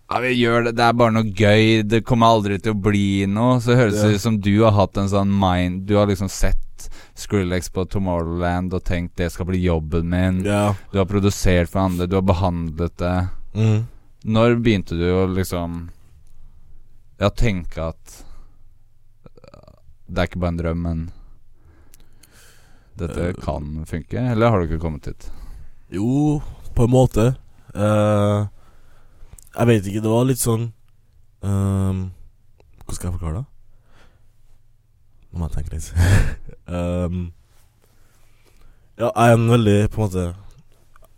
ja, 0.10 0.20
vi 0.24 0.32
gjør 0.34 0.63
det, 0.66 0.72
det 0.80 0.86
er 0.86 0.96
bare 0.98 1.13
noe 1.13 1.30
gøy, 1.30 1.84
det 1.86 2.01
kommer 2.08 2.34
aldri 2.34 2.58
til 2.58 2.74
å 2.74 2.82
bli 2.82 3.28
noe. 3.30 3.60
Så 3.62 3.78
høres 3.78 4.00
det 4.01 4.16
ut 4.16 4.24
som 4.24 4.39
du 4.42 4.56
har 4.63 4.74
hatt 4.74 4.98
en 4.98 5.10
sånn 5.12 5.30
mind 5.30 5.84
Du 5.89 5.96
har 6.00 6.10
liksom 6.10 6.32
sett 6.34 6.89
Skrillex 7.20 7.70
på 7.75 7.84
Tomorrowland 7.92 8.74
og 8.74 8.84
tenkt 8.88 9.20
det 9.20 9.28
skal 9.34 9.50
bli 9.50 9.60
jobben 9.62 10.10
min. 10.10 10.42
Ja. 10.48 10.74
Du 10.92 10.98
har 11.01 11.08
produsert 11.10 11.70
for 11.70 11.84
andre, 11.84 12.08
du 12.08 12.16
har 12.18 12.25
behandlet 12.25 12.96
det. 12.98 13.16
Mm. 13.54 13.86
Når 14.24 14.58
begynte 14.63 14.98
du 15.00 15.06
å 15.13 15.24
liksom 15.32 15.88
Ja, 17.20 17.30
tenke 17.30 17.88
at 17.92 18.12
uh, 19.25 19.80
Det 20.06 20.22
er 20.22 20.28
ikke 20.30 20.42
bare 20.44 20.54
en 20.54 20.60
drøm, 20.60 20.84
men 20.86 21.01
dette 23.00 23.30
Eh, 23.30 23.34
kan 23.34 23.86
funke? 23.88 24.20
Eller 24.20 24.50
har 24.50 24.60
du 24.60 24.68
ikke 24.68 24.82
kommet 24.82 25.08
hit? 25.08 25.30
Jo, 25.89 26.42
på 26.75 26.84
en 26.84 26.92
måte. 26.92 27.28
Eh, 27.74 28.48
jeg 29.60 29.68
vet 29.68 29.88
ikke, 29.89 30.04
det 30.04 30.12
var 30.12 30.28
litt 30.28 30.39
sånn 30.42 30.70
um, 31.44 32.04
Hvordan 32.80 32.96
skal 32.96 33.10
jeg 33.10 33.16
forklare 33.18 33.42
det? 33.42 33.46
Nå 35.30 35.39
må 35.39 35.50
jeg 35.50 35.56
tenke 35.58 35.75
litt. 35.75 35.89
um, 36.66 37.25
ja, 39.01 39.10
jeg 39.10 39.25
er 39.25 39.36
en 39.36 39.50
veldig 39.51 39.78
på 39.94 40.00
en 40.00 40.06
måte 40.08 40.24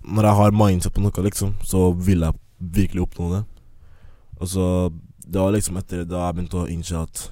Når 0.01 0.27
jeg 0.27 0.39
har 0.41 0.57
mindset 0.57 0.95
på 0.95 1.03
noe, 1.03 1.25
liksom, 1.27 1.53
så 1.63 1.91
vil 1.93 2.25
jeg 2.25 2.39
virkelig 2.61 3.05
oppnå 3.05 3.29
det. 3.35 3.43
Og 4.41 4.49
så 4.49 4.65
Det 5.21 5.39
var 5.39 5.53
liksom 5.53 5.77
etter 5.77 6.03
da 6.05 6.25
jeg 6.25 6.37
begynte 6.39 6.63
å 6.63 6.69
innse 6.69 6.97
at 6.97 7.27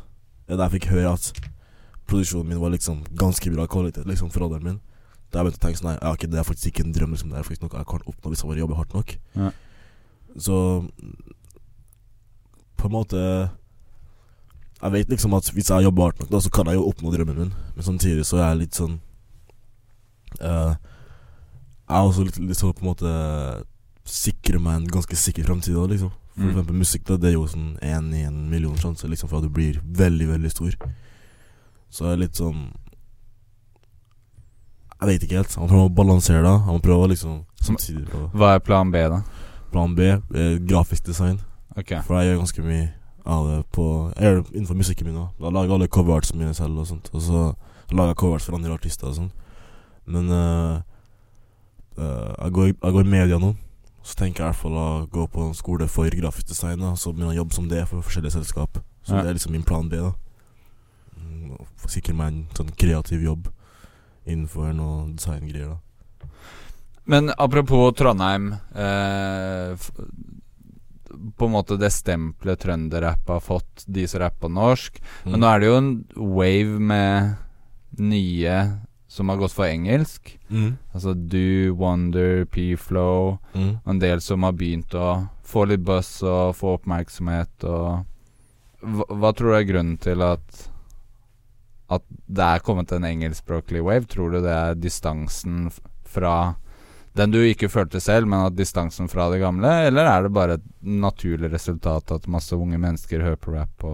da 0.50 0.66
jeg 0.66 0.80
fikk 0.80 0.88
høre 0.90 1.12
at 1.14 1.50
produksjonen 2.10 2.48
min 2.50 2.62
var 2.62 2.72
liksom 2.74 3.04
ganske 3.18 3.52
bra 3.54 3.68
kvalitet 3.70 4.08
liksom 4.10 4.32
for 4.34 4.48
alderen 4.48 4.66
min. 4.66 4.78
Da 5.30 5.42
jeg 5.42 5.46
begynte 5.46 5.60
å 5.60 5.66
tenke 5.66 5.78
sånn 5.78 5.90
Nei, 5.92 5.98
ja, 6.00 6.14
okay, 6.16 6.30
det 6.30 6.40
er 6.42 6.48
faktisk 6.48 6.72
ikke 6.72 6.86
en 6.88 6.94
drøm, 6.96 7.12
liksom. 7.14 7.30
Det 7.30 7.38
er 7.38 7.46
faktisk 7.46 7.66
noe 7.68 7.82
jeg 7.82 7.90
kan 7.92 8.08
oppnå 8.10 8.32
hvis 8.32 8.42
jeg 8.42 8.50
bare 8.50 8.64
jobber 8.64 8.80
hardt 8.80 8.96
nok. 8.98 9.14
Ja. 9.36 9.52
Så 10.38 10.56
På 12.78 12.88
en 12.88 12.94
måte 12.94 13.18
Jeg 14.82 14.92
vet 14.94 15.10
liksom 15.10 15.34
at 15.36 15.50
hvis 15.52 15.70
jeg 15.70 15.84
jobber 15.84 16.04
hardt 16.10 16.20
nok, 16.22 16.30
da 16.32 16.40
så 16.40 16.50
kan 16.54 16.66
jeg 16.70 16.76
jo 16.80 16.86
oppnå 16.88 17.12
drømmen 17.12 17.38
min. 17.38 17.54
Men 17.76 17.84
samtidig 17.84 18.26
så 18.26 18.38
er 18.40 18.50
jeg 18.54 18.60
litt 18.62 18.78
sånn 18.80 19.00
uh, 20.42 20.76
Jeg 21.90 21.98
er 21.98 22.06
også 22.06 22.24
litt, 22.28 22.38
litt 22.40 22.58
sånn 22.62 22.74
på 22.78 22.86
en 22.86 22.92
måte 22.94 23.12
Sikrer 24.10 24.58
meg 24.64 24.76
en 24.80 24.88
ganske 24.90 25.16
sikker 25.20 25.44
fremtid 25.46 25.76
da, 25.76 25.86
liksom. 25.92 26.10
For 26.10 26.46
Mm. 26.46 26.52
eksempel 26.54 26.76
musikk, 26.80 27.04
da, 27.04 27.18
det 27.20 27.28
er 27.28 27.34
jo 27.36 27.48
sånn 27.52 27.74
én 27.84 28.14
i 28.16 28.22
en 28.24 28.38
million 28.50 28.78
sjanse 28.80 29.04
liksom, 29.12 29.28
for 29.28 29.38
at 29.42 29.44
du 29.44 29.50
blir 29.52 29.82
veldig, 29.84 30.28
veldig 30.30 30.52
stor. 30.54 30.72
Så 31.92 32.06
jeg 32.06 32.14
er 32.14 32.22
litt 32.22 32.36
sånn 32.40 32.70
Jeg 35.02 35.08
vet 35.10 35.24
ikke 35.24 35.38
helt. 35.40 35.54
Han 35.60 35.68
prøver 35.72 35.90
å 35.90 35.94
balansere 35.96 36.42
det. 36.44 36.54
Han 36.66 36.82
prøver 36.84 37.12
liksom 37.14 37.42
samtidig 37.64 38.06
prøve 38.10 38.30
Hva 38.40 38.54
er 38.56 38.64
plan 38.64 38.90
B, 38.92 39.04
da? 39.12 39.20
Plan 39.72 39.96
B, 39.96 40.00
eh, 40.00 40.58
grafisk 40.68 41.06
design. 41.06 41.40
Okay. 41.78 42.02
For 42.04 42.20
jeg 42.20 42.32
gjør 42.34 42.42
ganske 42.44 42.62
mye 42.66 42.94
av 43.26 43.46
det 43.48 43.66
på 43.72 44.14
Jeg 44.18 44.24
gjør 44.26 44.36
det 44.44 44.54
innenfor 44.56 44.76
musikken 44.76 45.06
min 45.08 45.16
òg. 45.22 45.28
Jeg 45.40 45.54
lager 45.54 45.74
alle 45.74 45.88
coverartsene 45.88 46.40
mine 46.40 46.54
selv 46.54 46.78
og 46.80 46.88
sånt. 46.88 47.10
Og 47.14 47.22
så 47.22 47.42
lager 47.92 48.08
jeg 48.14 48.16
coverarts 48.16 48.46
for 48.46 48.56
andre 48.58 48.74
artister 48.74 49.08
og 49.08 49.16
sånt. 49.16 49.32
Men 50.06 50.30
eh, 50.32 50.82
eh, 51.98 52.34
jeg, 52.44 52.52
går, 52.54 52.66
jeg 52.84 52.92
går 52.98 53.06
i 53.06 53.10
media 53.10 53.38
nå. 53.38 53.54
Så 54.04 54.16
tenker 54.16 54.44
jeg 54.44 54.48
i 54.48 54.52
hvert 54.54 54.62
fall 54.64 54.78
å 54.80 54.88
gå 55.12 55.28
på 55.30 55.44
en 55.50 55.54
skole 55.54 55.88
for 55.88 56.10
grafisk 56.10 56.48
design. 56.50 56.80
Da. 56.80 56.96
Så 56.96 57.12
begynne 57.14 57.34
å 57.34 57.38
jobbe 57.38 57.54
som 57.54 57.68
det 57.70 57.84
for 57.88 58.02
forskjellige 58.02 58.32
selskap. 58.40 58.80
Så 59.04 59.16
Ja. 59.16 59.22
det 59.22 59.30
er 59.30 59.34
liksom 59.38 59.52
min 59.52 59.64
plan 59.64 59.90
B. 59.90 59.98
da 59.98 60.12
Mm, 61.20 61.58
Sikre 61.88 62.14
meg 62.16 62.28
en 62.28 62.48
sånn 62.56 62.70
kreativ 62.78 63.22
jobb 63.24 63.48
innenfor 64.26 64.74
noe 64.74 65.08
designgreier. 65.16 65.68
da 65.70 65.78
Men 67.10 67.32
apropos 67.38 67.96
Trondheim 67.98 68.52
eh, 68.76 69.74
På 71.38 71.46
en 71.46 71.56
måte 71.56 71.78
det 71.82 71.90
stempelet 71.96 72.62
trønderrapp 72.62 73.32
har 73.34 73.42
fått, 73.42 73.86
de 73.88 74.06
som 74.08 74.22
rapper 74.22 74.52
norsk. 74.54 75.00
Mm. 75.24 75.32
Men 75.32 75.42
nå 75.42 75.50
er 75.50 75.60
det 75.60 75.72
jo 75.72 75.80
en 75.80 75.90
wave 76.38 76.84
med 76.92 77.34
nye 77.98 78.60
som 79.10 79.32
har 79.34 79.40
gått 79.42 79.56
for 79.56 79.66
engelsk. 79.66 80.36
Mm. 80.54 80.78
Altså 80.94 81.16
Do, 81.18 81.74
Wonder, 81.82 82.46
P-Flow. 82.46 83.40
Mm. 83.58 83.72
Og 83.82 83.92
en 83.96 84.02
del 84.06 84.22
som 84.22 84.46
har 84.46 84.54
begynt 84.54 84.94
å 84.94 85.10
få 85.50 85.66
litt 85.66 85.82
buzz 85.82 86.20
og 86.22 86.54
få 86.60 86.76
oppmerksomhet 86.78 87.66
og 87.66 88.06
hva, 88.86 89.10
hva 89.10 89.34
tror 89.36 89.50
du 89.50 89.58
er 89.58 89.68
grunnen 89.68 89.98
til 90.00 90.22
at 90.24 90.68
At 91.90 92.06
det 92.30 92.46
er 92.46 92.62
kommet 92.62 92.92
en 92.94 93.04
engelskspråklig 93.04 93.82
wave? 93.82 94.06
Tror 94.06 94.30
du 94.30 94.44
det 94.46 94.54
er 94.54 94.78
distansen 94.78 95.72
fra 96.06 96.54
den 97.18 97.34
du 97.34 97.40
ikke 97.42 97.70
følte 97.72 98.00
selv, 98.04 98.30
men 98.30 98.46
at 98.48 98.58
distansen 98.58 99.10
fra 99.12 99.30
det 99.34 99.42
gamle? 99.42 99.70
Eller 99.90 100.08
er 100.08 100.26
det 100.26 100.34
bare 100.36 100.58
et 100.60 100.66
naturlig 100.82 101.52
resultat 101.52 102.12
at 102.16 102.28
masse 102.32 102.56
unge 102.56 102.78
mennesker 102.78 103.24
hører 103.26 103.40
på 103.42 103.56
rap 103.56 103.86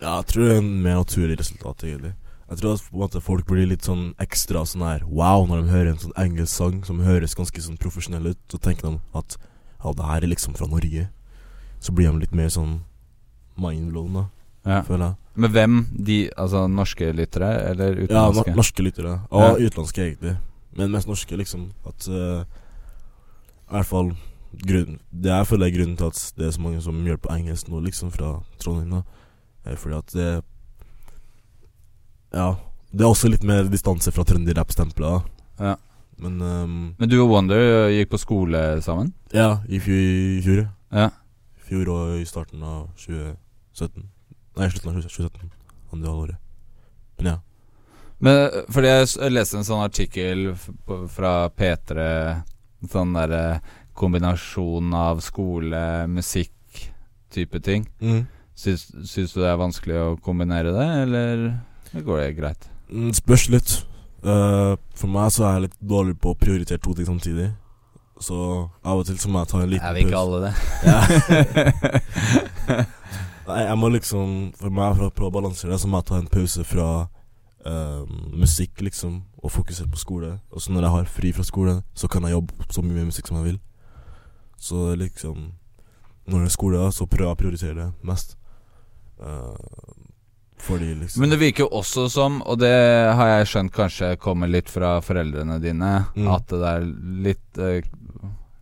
Ja, 0.00 0.18
jeg 0.20 0.26
tror 0.30 0.44
det 0.44 0.54
er 0.54 0.62
en 0.62 0.82
mer 0.82 1.00
naturlig 1.02 1.38
resultat, 1.40 1.84
egentlig. 1.84 2.14
Jeg 2.50 2.60
tror 2.60 2.74
at 2.76 2.88
måte 2.92 3.20
folk 3.24 3.46
blir 3.48 3.66
litt 3.66 3.86
sånn 3.86 4.12
ekstra 4.20 4.66
sånn 4.68 4.84
her 4.84 5.04
wow 5.08 5.46
når 5.48 5.62
de 5.62 5.72
hører 5.72 5.90
en 5.94 6.02
sånn 6.02 6.16
engelsk 6.20 6.52
sang 6.52 6.82
som 6.84 7.00
høres 7.00 7.36
ganske 7.36 7.62
sånn 7.64 7.80
profesjonell 7.80 8.34
ut. 8.34 8.40
Så 8.52 8.60
tenker 8.60 8.90
de 8.90 8.98
at 9.16 9.36
ja, 9.38 9.92
det 9.92 10.08
her 10.10 10.24
er 10.24 10.32
liksom 10.32 10.56
fra 10.58 10.68
Norge. 10.68 11.08
Så 11.80 11.92
blir 11.92 12.12
de 12.12 12.20
litt 12.24 12.36
mer 12.36 12.52
sånn 12.52 12.82
mindblown, 13.60 14.18
da, 14.18 14.24
ja. 14.66 14.82
føler 14.84 15.06
jeg. 15.06 15.16
Men 15.34 15.50
hvem? 15.50 15.78
De 16.06 16.18
Altså 16.38 16.66
norske 16.70 17.10
lyttere, 17.16 17.50
eller 17.72 17.96
utenlandske? 17.98 18.52
Ja, 18.52 18.58
norske 18.58 18.84
lyttere. 18.86 19.14
Og 19.34 19.60
utenlandske, 19.60 20.04
egentlig. 20.04 20.36
Men 20.76 20.90
mest 20.94 21.08
norske, 21.08 21.36
liksom. 21.38 21.68
At 21.86 22.08
uh, 22.10 22.42
I 23.68 23.76
hvert 23.76 23.86
fall 23.90 24.14
grunn, 24.54 24.98
Det 25.10 25.30
jeg 25.30 25.46
føler 25.46 25.66
er 25.66 25.74
grunnen 25.76 25.96
til 25.98 26.10
at 26.12 26.20
det 26.38 26.46
er 26.46 26.54
så 26.54 26.62
mange 26.62 26.82
som 26.82 26.98
gjør 27.06 27.18
det 27.18 27.24
på 27.26 27.32
engelsk 27.34 27.70
nå, 27.70 27.80
liksom, 27.86 28.12
fra 28.14 28.36
Trondheim, 28.62 28.90
da. 28.90 29.02
Er 29.64 29.80
fordi 29.80 29.96
at 29.98 30.14
det 30.14 30.30
Ja. 32.34 32.54
Det 32.94 33.02
er 33.02 33.10
også 33.10 33.28
litt 33.30 33.42
mer 33.42 33.66
distanse 33.66 34.12
fra 34.14 34.22
trønderrapp-stempelet. 34.22 35.24
Ja. 35.58 35.74
Men 36.18 36.40
um, 36.42 36.94
Men 36.98 37.10
du 37.10 37.16
og 37.22 37.30
Wonder 37.30 37.90
gikk 37.90 38.12
på 38.12 38.20
skole 38.22 38.60
sammen? 38.82 39.12
Ja, 39.32 39.58
i 39.66 39.80
fjor. 39.82 40.68
Ja. 40.92 41.08
I 41.58 41.66
fjor 41.66 41.90
og 41.90 42.20
i 42.20 42.24
starten 42.24 42.62
av 42.62 42.92
2017. 43.02 44.06
Nei, 44.54 44.68
slutten 44.70 44.90
av 44.90 45.00
2017. 45.02 45.50
Andre 45.92 46.12
halvåret. 46.12 46.38
Men 47.18 47.32
ja. 47.32 47.36
Men 48.22 48.66
fordi 48.72 48.90
jeg 48.90 49.32
leste 49.32 49.58
en 49.58 49.66
sånn 49.66 49.84
artikkel 49.84 50.52
fra 51.12 51.48
P3 51.50 52.04
sånn 52.90 53.16
derre 53.16 53.60
kombinasjon 53.94 54.94
av 54.96 55.20
skole, 55.24 56.06
musikk, 56.10 56.52
type 57.34 57.60
ting. 57.64 57.86
Mm. 58.02 58.24
Syns, 58.58 58.86
syns 59.10 59.34
du 59.34 59.40
det 59.42 59.50
er 59.50 59.58
vanskelig 59.58 59.98
å 59.98 60.14
kombinere 60.22 60.74
det, 60.74 60.88
eller 61.04 61.44
går 62.06 62.20
det 62.20 62.30
greit? 62.38 62.70
Mm, 62.90 63.10
spørs 63.16 63.48
litt. 63.54 63.76
Uh, 64.24 64.74
for 64.96 65.10
meg 65.12 65.32
så 65.34 65.44
er 65.44 65.56
jeg 65.56 65.66
litt 65.66 65.78
dårlig 65.84 66.16
på 66.22 66.32
å 66.32 66.38
prioritere 66.38 66.82
to 66.82 66.94
ting 66.96 67.08
samtidig. 67.08 67.50
Så 68.22 68.36
av 68.86 69.00
og 69.00 69.08
til 69.08 69.18
så 69.18 69.30
må 69.30 69.42
jeg 69.42 69.50
ta 69.50 69.60
en 69.60 69.72
liten 69.72 69.86
Er 69.88 69.94
vi 69.96 70.04
ikke 70.04 70.20
alle 70.20 70.38
det? 70.44 70.52
Ja. 70.86 71.00
Nei, 73.48 73.58
jeg 73.66 73.74
må 73.80 73.90
liksom 73.90 74.28
For 74.54 74.70
meg, 74.70 74.94
for 74.94 75.08
å 75.08 75.14
prøve 75.16 75.32
å 75.32 75.34
balansere 75.40 75.74
det, 75.74 75.80
så 75.82 75.90
må 75.90 75.98
jeg 75.98 76.08
ta 76.12 76.20
en 76.20 76.30
pause 76.30 76.62
fra 76.68 76.86
eh, 77.66 78.04
musikk, 78.32 78.80
liksom, 78.80 79.22
og 79.42 79.50
fokusere 79.50 79.88
på 79.90 79.96
skole. 80.00 80.40
Og 80.52 80.60
så 80.60 80.72
når 80.72 80.82
jeg 80.82 80.90
har 80.90 81.04
fri 81.04 81.32
fra 81.32 81.42
skole, 81.44 81.82
så 81.94 82.08
kan 82.08 82.22
jeg 82.22 82.32
jobbe 82.36 82.52
så 82.70 82.82
mye 82.82 82.94
med 82.98 83.06
musikk 83.12 83.26
som 83.28 83.36
jeg 83.40 83.44
vil. 83.52 83.60
Så 84.58 84.94
liksom 84.96 85.52
Når 86.26 86.38
det 86.40 86.46
er 86.46 86.52
skole, 86.54 86.92
så 86.92 87.04
prøver 87.06 87.26
jeg 87.28 87.36
å 87.36 87.40
prioritere 87.42 87.74
det 87.74 87.92
mest. 88.08 88.36
Uh, 89.20 89.52
fordi 90.56 90.94
liksom 90.94 91.20
Men 91.20 91.30
det 91.30 91.38
virker 91.38 91.64
jo 91.66 91.68
også 91.80 92.06
som, 92.10 92.38
og 92.46 92.58
det 92.58 92.70
har 93.14 93.28
jeg 93.28 93.46
skjønt 93.50 93.72
kanskje 93.74 94.16
kommer 94.16 94.48
litt 94.48 94.70
fra 94.72 95.00
foreldrene 95.04 95.58
dine, 95.60 96.06
Mm. 96.16 96.28
at 96.34 96.46
det 96.48 96.62
er 96.70 96.80
litt 97.26 97.60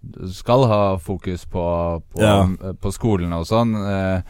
Du 0.03 0.27
skal 0.33 0.65
ha 0.67 0.97
fokus 0.99 1.45
på, 1.47 2.03
på, 2.11 2.21
Ja. 2.21 2.49
på 2.75 2.91
skolen 2.93 3.33
og 3.33 3.47
sånn. 3.47 3.77
Eh, 3.77 4.23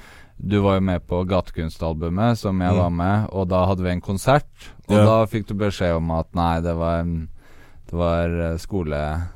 du 0.44 0.58
var 0.60 0.74
jo 0.80 0.80
med 0.80 1.06
på 1.06 1.20
Gatekunstalbumet, 1.28 2.38
som 2.38 2.60
jeg 2.60 2.72
Mm. 2.72 2.78
var 2.78 2.90
med, 2.90 3.28
og 3.32 3.48
da 3.48 3.64
hadde 3.66 3.82
vi 3.82 3.90
en 3.90 4.00
konsert. 4.00 4.46
Og 4.88 4.96
Ja. 4.96 5.04
da 5.04 5.26
fikk 5.26 5.46
du 5.46 5.54
beskjed 5.54 5.96
om 5.96 6.10
at 6.10 6.26
nei, 6.34 6.60
det 6.60 6.74
var 6.76 7.02
Det 7.04 7.98
var 7.98 8.24
eh, 8.52 8.56
skole 8.58 9.28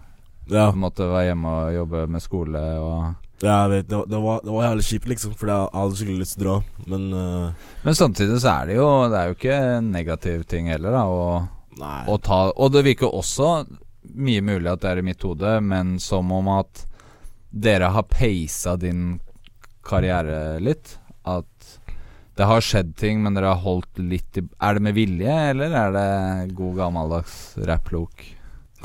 Ja. 0.48 0.70
Du 0.70 0.78
måtte 0.78 1.04
være 1.10 1.34
hjemme 1.34 1.44
og 1.46 1.74
jobbe 1.74 2.08
med 2.08 2.22
skole 2.22 2.58
og 2.80 3.14
Ja, 3.42 3.66
jeg 3.68 3.70
vet, 3.70 3.88
det, 3.88 3.96
var- 3.98 4.06
det, 4.06 4.22
var, 4.22 4.40
det 4.44 4.52
var 4.52 4.62
jævlig 4.64 4.84
kjipt, 4.86 5.06
liksom, 5.08 5.34
for 5.36 5.46
jeg 5.46 5.68
hadde 5.74 5.96
skikkelig 5.96 6.18
lyst 6.20 6.38
til 6.38 6.46
å 6.46 6.48
dra, 6.48 6.62
men 6.86 7.12
uh, 7.12 7.52
Men 7.84 7.94
samtidig 7.94 8.40
så 8.40 8.62
er 8.62 8.66
det 8.66 8.76
jo 8.76 9.08
Det 9.10 9.18
er 9.18 9.26
jo 9.28 9.34
ikke 9.34 9.76
en 9.76 9.92
negativ 9.92 10.46
ting 10.46 10.66
heller, 10.68 10.90
da. 10.90 11.02
å, 11.04 11.48
Nei. 11.78 12.04
å 12.08 12.16
ta 12.22 12.50
Og 12.56 12.72
det 12.72 12.84
virker 12.84 13.12
også 13.12 13.66
mye 14.14 14.40
mulig 14.40 14.72
at 14.72 14.80
det 14.80 14.90
er 14.90 14.98
i 14.98 15.02
mitt 15.02 15.20
hode, 15.22 15.60
men 15.60 15.98
som 15.98 16.32
om 16.32 16.48
at 16.48 16.86
dere 17.52 17.90
har 17.92 18.02
peisa 18.04 18.76
din 18.76 19.20
karriere 19.88 20.58
litt. 20.62 20.96
At 21.26 21.46
Det 22.36 22.44
har 22.46 22.60
skjedd 22.60 22.90
ting, 23.00 23.22
men 23.24 23.34
dere 23.34 23.54
har 23.54 23.62
holdt 23.64 23.98
litt 23.98 24.36
i 24.36 24.42
Er 24.60 24.74
det 24.76 24.82
med 24.84 24.94
vilje, 24.94 25.32
eller 25.54 25.72
er 25.72 25.94
det 25.96 26.54
god 26.58 26.76
gammeldags 26.76 27.56
rapplok? 27.66 28.26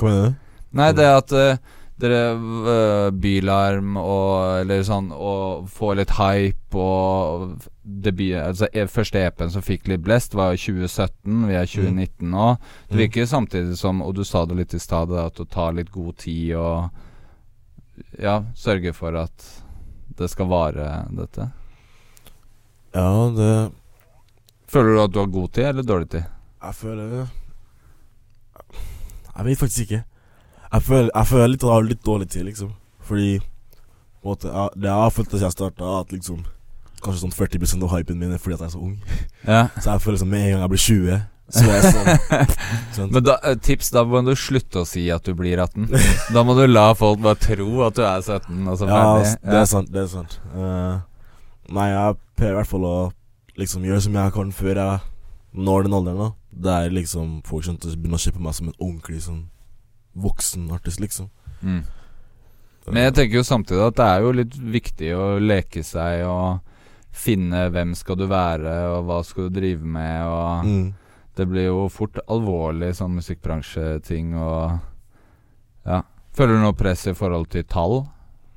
Hva 0.00 0.08
mener 0.08 0.30
du? 0.32 0.40
Nei, 0.72 0.86
det 0.96 1.04
at 1.04 1.32
uh, 1.36 1.58
dere 2.00 2.20
uh, 2.32 3.10
Bylarm 3.12 3.98
og 4.00 4.62
Eller 4.62 4.80
sånn 4.88 5.10
Og 5.12 5.66
får 5.68 5.98
litt 6.00 6.14
hype 6.16 6.80
og 6.80 7.66
debut, 7.84 8.38
altså, 8.40 8.70
e- 8.72 8.86
Første 8.88 9.20
EP-en 9.20 9.52
som 9.52 9.62
fikk 9.66 9.90
litt 9.92 10.00
blest, 10.06 10.32
var 10.38 10.56
2017. 10.56 11.44
Vi 11.50 11.54
er 11.60 11.68
2019 11.68 12.30
nå. 12.32 12.46
Det 12.88 12.96
Mm. 12.96 13.02
virker 13.04 13.26
samtidig 13.28 13.76
som, 13.76 14.00
og 14.02 14.14
du 14.16 14.24
sa 14.24 14.46
det 14.46 14.56
litt 14.56 14.74
i 14.74 14.80
stad, 14.80 15.12
at 15.12 15.34
du 15.36 15.44
tar 15.44 15.74
litt 15.76 15.92
god 15.92 16.16
tid 16.24 16.54
og 16.56 16.90
Ja, 18.18 18.38
sørger 18.56 18.94
for 18.96 19.14
at 19.20 19.61
det 20.18 20.28
skal 20.30 20.48
vare, 20.50 20.88
dette. 21.14 21.50
Ja, 22.92 23.08
det 23.36 23.52
Føler 24.72 24.94
du 24.94 25.00
at 25.02 25.12
du 25.12 25.18
har 25.20 25.26
god 25.28 25.50
tid 25.52 25.66
eller 25.68 25.84
dårlig 25.84 26.08
tid? 26.14 26.24
Jeg 26.62 26.74
føler 26.74 27.26
Jeg 29.36 29.44
vet 29.44 29.58
faktisk 29.58 29.80
ikke. 29.80 30.04
Jeg 30.72 30.82
føler, 30.82 31.10
jeg 31.14 31.26
føler 31.26 31.46
litt 31.52 31.62
at 31.62 31.68
jeg 31.68 31.74
har 31.74 31.82
litt 31.88 32.06
dårlig 32.06 32.28
tid, 32.32 32.44
liksom. 32.48 32.70
Fordi 33.04 33.40
måte, 34.24 34.48
jeg, 34.48 34.68
Det 34.76 34.88
jeg 34.88 35.02
har 35.02 35.10
følt 35.10 35.30
siden 35.30 35.44
jeg 35.44 35.52
starta, 35.52 36.00
at 36.00 36.12
liksom 36.12 36.44
Kanskje 37.02 37.24
sånn 37.24 37.34
40 37.34 37.82
av 37.82 37.92
hypen 37.96 38.18
min 38.18 38.32
er 38.32 38.38
fordi 38.38 38.54
at 38.54 38.60
jeg 38.62 38.70
er 38.70 38.74
så 38.76 38.78
ung. 38.78 38.98
Ja. 39.42 39.62
Så 39.74 39.90
jeg 39.90 40.02
føler 40.04 40.18
som 40.20 40.28
med 40.30 40.44
en 40.44 40.52
gang 40.52 40.60
jeg 40.62 40.70
blir 40.70 40.82
20, 40.86 41.16
så 41.52 41.64
er 41.66 41.78
jeg 41.78 41.92
sånn 41.92 42.52
sånn. 42.96 43.12
Men 43.12 43.24
da, 43.26 43.36
eh, 43.48 43.56
tips, 43.60 43.90
da 43.94 44.04
må 44.08 44.22
du 44.26 44.32
slutte 44.38 44.82
å 44.82 44.88
si 44.88 45.04
at 45.12 45.26
du 45.26 45.34
blir 45.36 45.60
18. 45.60 45.88
Da 46.34 46.44
må 46.46 46.56
du 46.58 46.64
la 46.68 46.92
folk 46.98 47.22
bare 47.24 47.40
tro 47.42 47.86
at 47.88 47.98
du 47.98 48.04
er 48.06 48.20
17, 48.22 48.60
Altså, 48.72 48.88
Ja, 48.88 49.02
det 49.42 49.58
er 49.62 49.66
sant. 49.68 49.90
Det 49.92 50.04
er 50.04 50.10
sant. 50.12 50.38
Uh, 50.54 51.02
nei, 51.72 51.88
jeg 51.92 52.20
prøver 52.38 52.54
i 52.54 52.60
hvert 52.60 52.72
fall 52.72 52.86
å 52.88 52.98
liksom 53.60 53.84
gjøre 53.86 54.04
som 54.06 54.16
jeg 54.16 54.34
kan 54.36 54.52
før 54.56 54.80
jeg 54.80 55.00
når 55.52 55.88
den 55.88 55.96
alderen. 55.98 56.18
da 56.22 56.30
Der 56.68 56.90
liksom 56.90 57.40
folk 57.44 57.66
som 57.66 57.76
å 57.76 57.96
begynne 57.96 58.20
å 58.20 58.22
se 58.22 58.32
på 58.32 58.40
meg 58.40 58.56
som 58.56 58.70
en 58.70 58.78
ordentlig 58.78 59.22
sånn 59.26 59.42
voksen 60.12 60.70
artist, 60.72 61.00
liksom. 61.00 61.30
Mm. 61.62 61.84
Men 62.90 63.06
jeg 63.06 63.14
tenker 63.14 63.38
jo 63.38 63.46
samtidig 63.46 63.84
at 63.86 63.96
det 63.96 64.06
er 64.10 64.24
jo 64.24 64.34
litt 64.34 64.56
viktig 64.58 65.12
å 65.14 65.26
leke 65.40 65.84
seg 65.86 66.24
og 66.26 66.60
finne 67.12 67.68
hvem 67.70 67.92
skal 67.96 68.18
du 68.18 68.26
være, 68.30 68.72
og 68.96 69.06
hva 69.06 69.20
skal 69.26 69.48
du 69.48 69.60
drive 69.60 69.86
med, 69.86 70.24
og 70.26 70.66
mm. 70.66 70.86
Det 71.36 71.46
blir 71.48 71.70
jo 71.70 71.86
fort 71.88 72.18
alvorlig 72.28 72.92
sånn 72.98 73.14
musikkbransjeting 73.16 74.34
og 74.36 74.80
Ja. 75.86 76.02
Føler 76.32 76.56
du 76.56 76.62
noe 76.62 76.76
press 76.76 77.06
i 77.06 77.14
forhold 77.16 77.50
til 77.52 77.64
tall? 77.64 78.06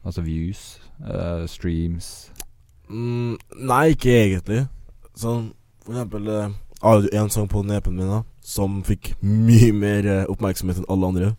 Altså 0.06 0.22
views, 0.22 0.80
Uh, 0.96 1.44
streams 1.46 2.30
Mm, 2.88 3.36
nei, 3.68 3.90
ikke 3.92 4.14
egentlig. 4.14 4.62
Sånn, 5.18 5.50
for 5.84 5.96
eksempel 5.96 6.28
eh, 6.30 6.54
Jeg 6.78 7.10
jo 7.10 7.24
en 7.24 7.32
sang 7.34 7.48
på 7.52 7.64
nepen 7.66 7.98
min 7.98 8.08
da 8.08 8.22
som 8.46 8.78
fikk 8.86 9.16
mye 9.26 9.72
mer 9.74 10.06
eh, 10.06 10.28
oppmerksomhet 10.30 10.78
enn 10.78 10.88
alle 10.94 11.10
andre. 11.10 11.32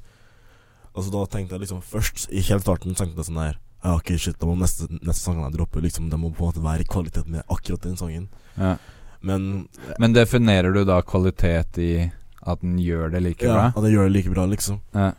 Altså 0.96 1.12
Da 1.14 1.22
tenkte 1.30 1.54
jeg 1.54 1.62
liksom 1.66 1.82
først, 1.86 2.26
i 2.34 2.42
helt 2.48 2.66
starten, 2.66 2.96
tenkte 2.98 3.22
jeg 3.22 3.28
sånn 3.28 3.38
her 3.44 3.54
Ja, 3.84 3.94
ok, 3.94 4.10
shit, 4.18 4.38
da 4.40 4.48
må 4.48 4.56
neste, 4.58 4.88
neste 4.98 5.22
sangen 5.22 5.44
jeg 5.46 5.54
dropper, 5.58 5.84
liksom 5.84 6.10
Det 6.10 6.18
må 6.18 6.32
på 6.34 6.42
en 6.42 6.50
måte 6.50 6.64
være 6.64 6.82
i 6.82 6.90
kvalitet 6.90 7.30
med 7.30 7.44
akkurat 7.46 7.84
den 7.86 7.96
sangen. 8.00 8.26
Ja. 8.56 8.74
Men 9.20 9.68
Men 9.99 10.14
definerer 10.14 10.73
du 10.73 10.85
da 10.85 11.00
kvalitet 11.02 11.78
i 11.82 12.11
at 12.46 12.61
den 12.62 12.76
gjør 12.78 13.11
det 13.11 13.23
like 13.23 13.46
ja, 13.46 13.54
bra? 13.54 13.70
at 13.75 13.82
den 13.82 13.92
gjør 13.92 14.06
det 14.06 14.12
like 14.12 14.30
bra, 14.30 14.46
liksom. 14.46 14.80
Ja. 14.94 15.12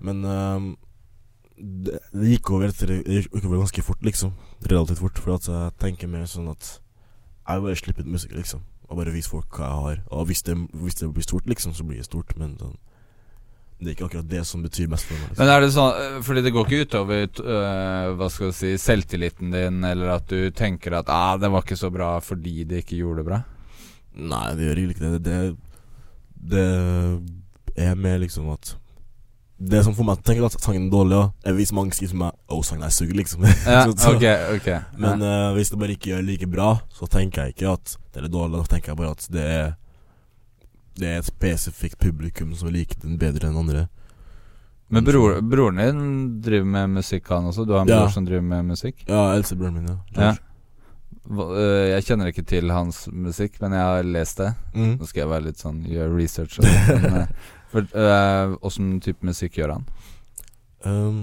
Men 0.00 0.24
um, 0.24 0.68
det, 1.60 1.98
det 2.14 2.30
gikk 2.32 2.50
over 2.54 2.70
etter 2.70 2.94
Det 3.04 3.18
gikk 3.18 3.44
over 3.44 3.60
ganske 3.60 3.84
fort, 3.84 4.02
liksom. 4.06 4.32
Relativt 4.64 5.02
fort. 5.02 5.18
For 5.20 5.36
at 5.36 5.48
jeg 5.48 5.74
tenker 5.82 6.08
mer 6.08 6.24
sånn 6.30 6.48
at 6.52 6.78
jeg 6.80 7.58
vil 7.58 7.66
bare 7.66 7.80
slippe 7.80 8.04
ut 8.04 8.12
musikk, 8.14 8.32
liksom. 8.38 8.62
Og 8.88 8.98
bare 8.98 9.12
vise 9.14 9.30
folk 9.30 9.58
hva 9.58 9.66
jeg 9.66 9.82
har. 9.84 10.00
Og 10.16 10.30
hvis 10.30 10.42
det, 10.46 10.56
hvis 10.72 10.98
det 10.98 11.10
blir 11.14 11.26
stort, 11.26 11.46
liksom, 11.46 11.74
så 11.76 11.84
blir 11.84 12.00
det 12.00 12.08
stort. 12.08 12.32
Men 12.40 12.56
sånn, 12.58 12.78
det 13.80 13.88
er 13.88 13.94
ikke 13.94 14.08
akkurat 14.10 14.28
det 14.28 14.42
som 14.44 14.60
betyr 14.60 14.90
mest 14.92 15.06
for 15.08 15.16
meg. 15.16 15.30
Liksom. 15.30 15.40
Men 15.40 15.50
er 15.54 15.62
det 15.64 15.70
sånn 15.72 15.94
øh, 15.96 16.16
Fordi 16.26 16.42
det 16.44 16.50
går 16.52 16.66
ikke 16.66 16.84
utover 16.84 17.22
uh, 17.40 18.10
Hva 18.18 18.26
skal 18.28 18.50
du 18.50 18.56
si 18.58 18.74
selvtilliten 18.76 19.54
din, 19.54 19.78
eller 19.88 20.12
at 20.18 20.26
du 20.28 20.50
tenker 20.52 20.98
at 20.98 21.08
ah, 21.08 21.38
det 21.40 21.48
var 21.48 21.64
ikke 21.64 21.78
så 21.80 21.88
bra 21.94 22.10
fordi 22.20 22.66
de 22.68 22.82
ikke 22.82 22.98
gjorde 23.00 23.22
det 23.22 23.28
bra? 23.30 23.40
Nei, 24.20 24.44
det 24.58 24.66
gjør 24.66 24.82
egentlig 24.82 24.98
ikke 24.98 25.12
det. 25.16 25.22
Det, 25.24 25.40
det 26.52 27.88
er 27.88 27.94
mer 27.96 28.20
liksom 28.20 28.50
at 28.52 28.74
Det 29.60 29.82
som 29.84 29.94
får 29.96 30.06
meg 30.08 30.20
til 30.20 30.24
å 30.24 30.28
tenke 30.28 30.48
at 30.48 30.64
sangen 30.64 30.86
er 30.88 30.92
dårlig, 30.92 31.24
er 31.44 31.56
hvis 31.56 31.72
mange 31.76 31.92
skriver 31.96 32.14
til 32.14 32.20
meg 32.22 32.36
'Å, 32.48 32.60
sangen 32.64 32.84
er 32.86 32.94
sugd', 32.96 33.16
liksom. 33.16 33.44
Ja, 33.68 33.82
Så- 33.96 34.14
okay, 34.16 34.56
ok, 34.56 34.68
ok 34.68 35.00
Men 35.00 35.22
eh, 35.24 35.50
hvis 35.56 35.70
det 35.72 35.80
bare 35.80 35.96
ikke 35.96 36.14
gjør 36.14 36.24
like 36.28 36.48
bra, 36.48 36.70
så 36.92 37.08
tenker 37.08 37.44
jeg 37.48 37.56
ikke 37.56 37.74
at 37.76 37.96
det 38.14 38.24
er 38.24 38.28
dårlig. 38.32 38.60
Da 38.60 38.74
tenker 38.74 38.92
jeg 38.92 39.00
bare 39.00 39.16
at 39.16 39.26
det 39.32 39.44
er 39.44 39.76
Det 41.00 41.08
er 41.08 41.22
et 41.22 41.28
spesifikt 41.30 41.98
publikum 42.02 42.52
som 42.58 42.70
liker 42.72 43.00
den 43.02 43.16
bedre 43.20 43.48
enn 43.48 43.56
andre. 43.60 43.86
Men 44.90 45.04
bror, 45.06 45.36
broren 45.46 45.78
din 45.78 46.00
driver 46.42 46.66
med 46.66 46.96
musikk, 46.98 47.28
han 47.30 47.46
også? 47.46 47.64
Du 47.66 47.72
har 47.76 47.82
en 47.84 47.88
Ja. 47.88 48.00
bror 48.02 48.10
som 48.10 48.24
driver 48.26 48.42
med 48.42 48.64
musikk? 48.72 49.04
Ja, 49.08 49.32
eldstebroren 49.36 49.74
min, 49.74 49.86
ja. 49.86 49.98
Ja. 50.18 50.34
Jeg 51.30 52.04
kjenner 52.08 52.26
ikke 52.32 52.42
til 52.46 52.70
hans 52.74 53.04
musikk, 53.12 53.60
men 53.60 53.72
jeg 53.76 53.80
har 53.86 54.02
lest 54.02 54.38
det. 54.38 54.48
Mm. 54.74 54.96
Nå 54.98 55.06
skal 55.06 55.20
jeg 55.22 55.30
være 55.30 55.44
litt 55.44 55.58
sånn 55.62 55.84
gjøre 55.86 56.16
research. 56.16 56.58
Åssen 56.58 57.92
øh, 57.94 58.56
Åssen 58.66 59.00
type 59.04 59.22
musikk 59.26 59.60
gjør 59.60 59.76
han? 59.76 59.84
Um, 60.82 61.20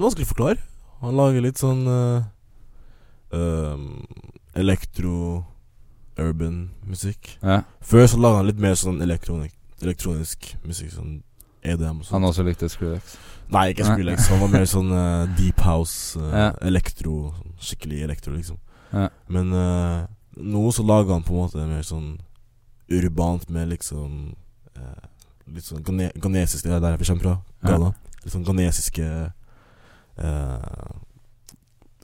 vanskelig 0.00 0.24
å 0.28 0.32
forklare. 0.32 0.62
Han 1.02 1.18
lager 1.18 1.44
litt 1.44 1.60
sånn 1.60 1.82
uh, 1.86 2.24
um, 3.36 4.06
elektro 4.56 5.44
urban 6.18 6.70
musikk. 6.86 7.38
Ja. 7.42 7.62
Før 7.84 8.06
så 8.08 8.18
lagde 8.20 8.36
han 8.40 8.46
litt 8.50 8.60
mer 8.62 8.74
sånn 8.78 9.00
elektronik, 9.04 9.52
elektronisk 9.82 10.54
musikk. 10.64 10.92
Sånn 10.94 11.22
EDM 11.66 12.00
og 12.00 12.06
sånt. 12.06 12.12
Han 12.16 12.28
også 12.28 12.44
likte 12.46 12.68
Skrillex? 12.70 13.16
Nei, 13.52 13.68
ikke. 13.74 13.84
Skrillex. 13.86 14.28
Han 14.32 14.40
var 14.44 14.52
mer 14.52 14.64
sånn 14.70 14.90
uh, 14.94 15.26
deep 15.38 15.60
house, 15.66 16.18
uh, 16.18 16.30
Ja. 16.32 16.48
elektro. 16.66 17.32
Sånn 17.36 17.54
skikkelig 17.68 18.02
elektro, 18.06 18.34
liksom. 18.34 18.58
Ja. 18.92 19.08
Men 19.28 19.52
uh, 19.52 20.06
nå 20.36 20.62
så 20.72 20.84
lager 20.86 21.12
han 21.16 21.24
på 21.26 21.34
en 21.34 21.42
måte 21.44 21.66
mer 21.68 21.82
sånn 21.86 22.16
urbant 22.92 23.48
med 23.50 23.68
liksom 23.74 24.34
Litt 25.46 25.64
sånn 25.64 25.82
gane 25.86 26.10
ganesisk 26.20 26.66
Det 26.66 26.72
er 26.74 26.80
der 26.82 26.96
vi 26.98 27.06
kommer 27.06 27.22
fra. 27.22 27.34
Ghana. 27.64 27.88
Litt 28.24 28.32
sånn 28.34 28.44
ganesiske 28.44 29.06
uh, 30.18 30.90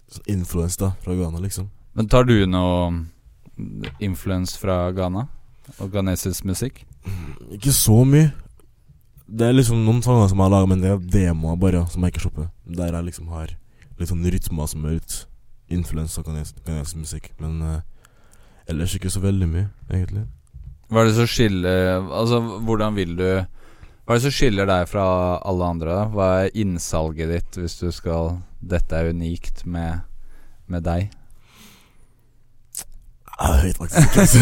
sånn 0.08 0.30
Influence 0.32 0.78
da 0.80 0.92
fra 1.04 1.14
Ghana, 1.18 1.40
liksom. 1.42 1.68
Men 1.94 2.08
tar 2.08 2.24
du 2.24 2.34
noe 2.46 3.04
influence 4.00 4.58
fra 4.58 4.90
Ghana? 4.96 5.26
Og 5.78 5.92
ghanesisk 5.92 6.44
musikk? 6.48 6.84
Ikke 7.52 7.72
så 7.74 8.02
mye. 8.08 8.32
Det 9.32 9.46
er 9.46 9.54
liksom 9.56 9.84
noen 9.86 10.02
sanger 10.04 10.28
som 10.28 10.40
jeg 10.40 10.44
har 10.44 10.52
laga, 10.52 10.68
men 10.68 10.82
det 10.82 10.90
er 10.90 10.98
demoer 11.14 11.56
bare, 11.60 11.86
som 11.88 12.02
jeg 12.04 12.12
ikke 12.12 12.24
slipper. 12.26 12.50
Der 12.66 12.92
jeg 12.92 13.06
liksom 13.08 13.30
har 13.32 13.54
litt 13.98 14.10
sånn 14.10 14.26
rytmer 14.26 14.68
som 14.68 14.84
er 14.84 14.98
litt 14.98 15.16
influens 15.72 16.18
av 16.18 16.26
ghanes- 16.26 16.54
ghanesisk 16.66 16.98
musikk. 17.00 17.30
Men 17.40 17.62
uh, 17.62 17.80
ellers 18.68 18.96
ikke 18.98 19.12
så 19.12 19.22
veldig 19.22 19.48
mye, 19.48 19.68
egentlig. 19.90 20.26
Hva 20.92 21.00
er 21.00 21.08
det 21.08 21.16
som 21.16 21.28
skiller 21.30 22.02
Altså, 22.12 22.42
hvordan 22.66 22.92
vil 22.98 23.14
du 23.16 23.24
Hva 24.04 24.12
er 24.12 24.18
det 24.18 24.24
som 24.26 24.34
skiller 24.34 24.66
deg 24.68 24.90
fra 24.90 25.04
alle 25.40 25.64
andre? 25.64 25.94
da? 25.94 26.02
Hva 26.12 26.26
er 26.42 26.56
innsalget 26.58 27.30
ditt 27.32 27.56
hvis 27.62 27.78
du 27.80 27.86
skal 27.94 28.42
Dette 28.60 28.98
er 28.98 29.08
unikt 29.14 29.62
med, 29.64 30.02
med 30.68 30.84
deg? 30.84 31.08
Jeg 33.40 33.64
vet 33.64 33.80
faktisk 33.80 34.02
ikke. 34.08 34.20
altså. 34.20 34.38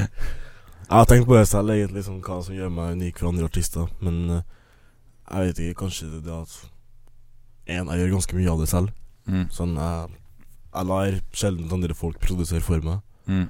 jeg 0.90 0.96
har 0.96 1.04
tenkt 1.04 1.28
på 1.28 1.36
det 1.36 1.48
selv, 1.48 1.74
egentlig, 1.74 2.04
sånn, 2.06 2.22
hva 2.24 2.40
som 2.42 2.56
gjør 2.56 2.72
meg 2.74 2.96
unik 2.98 3.20
for 3.20 3.30
andre 3.30 3.46
artister. 3.50 3.86
Men 4.00 4.16
eh, 4.38 4.42
jeg 5.30 5.46
vet 5.46 5.62
ikke, 5.64 5.80
kanskje 5.84 6.10
det 6.14 6.24
det 6.26 6.36
at 6.40 6.58
En, 7.70 7.86
jeg 7.86 8.00
gjør 8.00 8.16
ganske 8.16 8.34
mye 8.34 8.50
av 8.50 8.58
det 8.58 8.66
selv. 8.66 8.88
Mm. 9.30 9.44
Sånn, 9.54 9.76
jeg, 9.78 10.20
jeg 10.72 10.86
lar 10.90 11.18
sjelden 11.36 11.74
andre 11.76 11.94
folk 11.94 12.18
produsere 12.18 12.64
for 12.66 12.82
meg. 12.82 12.98
Mm. 13.30 13.44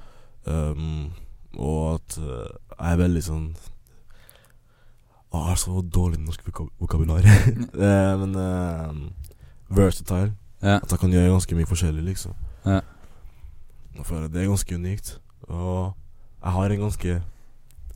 Um, 0.45 1.11
og 1.57 1.95
at 1.95 2.17
eh, 2.21 2.51
jeg 2.71 2.93
er 2.93 2.97
veldig 2.97 3.21
sånn 3.21 3.43
Jeg 5.31 5.41
har 5.45 5.57
så 5.59 5.81
dårlig 5.85 6.19
norsk 6.21 6.45
voka 6.47 6.67
vokabular. 6.81 7.25
Eh, 7.87 8.13
men 8.21 8.35
uh, 8.35 8.93
versatile. 9.69 10.35
Ja. 10.61 10.77
At 10.77 10.91
jeg 10.91 10.99
kan 11.01 11.13
gjøre 11.13 11.31
ganske 11.33 11.57
mye 11.57 11.69
forskjellig, 11.69 12.03
liksom. 12.11 12.35
Ja. 12.65 12.81
Og 13.97 14.05
jeg 14.09 14.33
det 14.33 14.41
er 14.41 14.47
ganske 14.47 14.75
unikt. 14.75 15.19
Og 15.47 15.93
jeg 16.43 16.51
har 16.51 16.71
en 16.71 16.79
ganske 16.79 17.21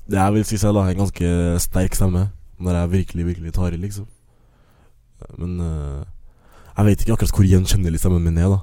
Det 0.10 0.18
jeg 0.18 0.34
vil 0.34 0.46
si 0.46 0.58
selv, 0.58 0.78
da, 0.78 0.90
en 0.90 0.98
ganske 0.98 1.60
sterk 1.60 1.96
stemme. 1.96 2.30
Når 2.60 2.72
jeg 2.72 2.92
virkelig, 2.92 3.26
virkelig 3.26 3.54
tar 3.54 3.74
i, 3.74 3.78
liksom. 3.78 4.08
Men 5.38 5.60
uh, 5.60 6.04
jeg 6.78 6.86
vet 6.86 7.02
ikke 7.02 7.14
akkurat 7.14 7.32
hvor 7.36 7.48
gjenkjennelig 7.48 8.00
stemmen 8.00 8.24
min 8.24 8.38
er, 8.38 8.50
da. 8.50 8.60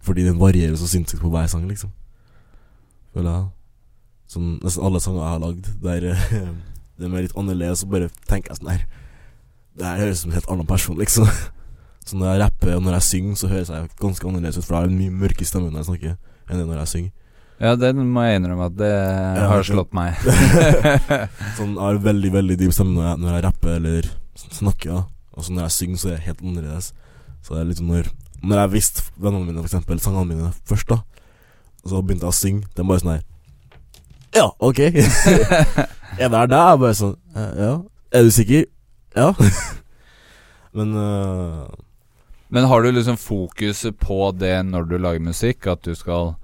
Fordi 0.00 0.24
den 0.24 0.40
varierer 0.40 0.76
så 0.76 0.88
sinnssykt 0.88 1.22
på 1.22 1.28
hver 1.28 1.46
sang, 1.46 1.68
liksom. 1.68 1.90
Føler 3.14 3.30
jeg. 3.30 3.44
Sånn 4.30 4.56
nesten 4.62 4.86
alle 4.86 5.00
sanger 5.02 5.22
jeg 5.22 5.32
har 5.32 5.42
lagd, 5.42 5.68
der 5.82 6.06
eh, 6.12 6.48
de 6.98 7.10
er 7.10 7.26
litt 7.26 7.36
annerledes, 7.38 7.82
så 7.82 7.90
bare 7.90 8.08
tenker 8.30 8.52
jeg 8.52 8.60
sånn 8.60 8.72
her 8.72 8.86
Det 9.76 9.86
her 9.86 10.00
høres 10.02 10.18
ut 10.18 10.22
som 10.22 10.32
en 10.32 10.38
helt 10.38 10.50
annen 10.54 10.68
person, 10.70 10.98
liksom. 10.98 11.28
Så 12.06 12.18
når 12.18 12.28
jeg 12.30 12.40
rapper 12.44 12.76
og 12.76 12.82
når 12.86 12.96
jeg 12.96 13.02
synger, 13.02 13.34
så 13.34 13.48
høres 13.50 13.70
jeg 13.74 13.88
ganske 13.98 14.28
annerledes 14.28 14.60
ut, 14.60 14.64
for 14.64 14.76
jeg 14.76 14.84
har 14.84 14.92
en 14.92 14.98
mye 14.98 15.14
mørkere 15.22 15.48
stemme 15.48 15.70
når 15.72 15.82
jeg 15.82 15.88
snakker, 15.90 16.12
enn 16.48 16.60
det 16.60 16.66
når 16.68 16.82
jeg 16.82 16.92
synger. 16.94 17.12
Ja, 17.56 17.72
den 17.80 18.02
må 18.12 18.22
jeg 18.26 18.36
innrømme 18.36 18.66
at 18.68 18.74
det 18.76 18.90
har 19.48 19.62
slått 19.64 19.94
meg. 19.96 20.18
Sånn, 21.56 21.72
jeg 21.72 21.80
har 21.80 22.00
veldig, 22.04 22.30
veldig 22.34 22.56
dyp 22.60 22.74
stemme 22.76 22.92
når 22.98 23.06
jeg, 23.08 23.20
når 23.22 23.30
jeg 23.32 23.44
rapper 23.46 23.76
eller 23.78 24.08
snakker. 24.58 24.90
Ja. 24.92 25.02
Og 25.36 25.44
så 25.46 25.54
når 25.56 25.66
jeg 25.66 25.74
synger, 25.78 26.00
så 26.02 26.10
er 26.10 26.14
jeg 26.18 26.26
helt 26.26 26.42
annerledes. 26.44 26.90
Så 27.44 27.56
det 27.56 27.62
er 27.64 27.78
sånn 27.78 27.90
når 27.92 28.10
Når 28.46 28.60
jeg 28.60 28.72
visste 28.74 29.02
vennene 29.16 29.46
mine, 29.48 29.62
for 29.62 29.70
eksempel, 29.70 30.00
sangene 30.04 30.28
mine 30.34 30.50
først, 30.68 30.90
da, 30.92 30.98
og 31.82 31.90
så 31.90 32.02
begynte 32.04 32.26
jeg 32.28 32.34
å 32.34 32.36
synge, 32.36 32.68
det 32.76 32.82
er 32.82 32.88
bare 32.90 33.00
sånn 33.02 33.14
her 33.14 33.24
Ja, 34.36 34.46
ok. 34.60 34.80
er 36.20 36.28
det 36.28 36.36
her 36.36 36.50
det? 36.52 36.60
Jeg 36.60 36.80
bare 36.84 36.98
sånn 36.98 37.16
«Eh, 37.36 37.52
Ja. 37.62 37.72
Er 38.12 38.22
du 38.26 38.30
sikker? 38.36 38.66
Ja. 39.16 39.30
Men 40.76 40.92
øh, 41.00 41.64
Men 42.48 42.64
har 42.70 42.82
du 42.82 42.92
liksom 42.92 43.16
fokuset 43.18 43.96
på 43.98 44.30
det 44.38 44.54
når 44.68 44.86
du 44.88 44.98
lager 44.98 45.20
musikk? 45.20 45.66
At 45.66 45.82
du 45.82 45.94
skal 45.98 46.34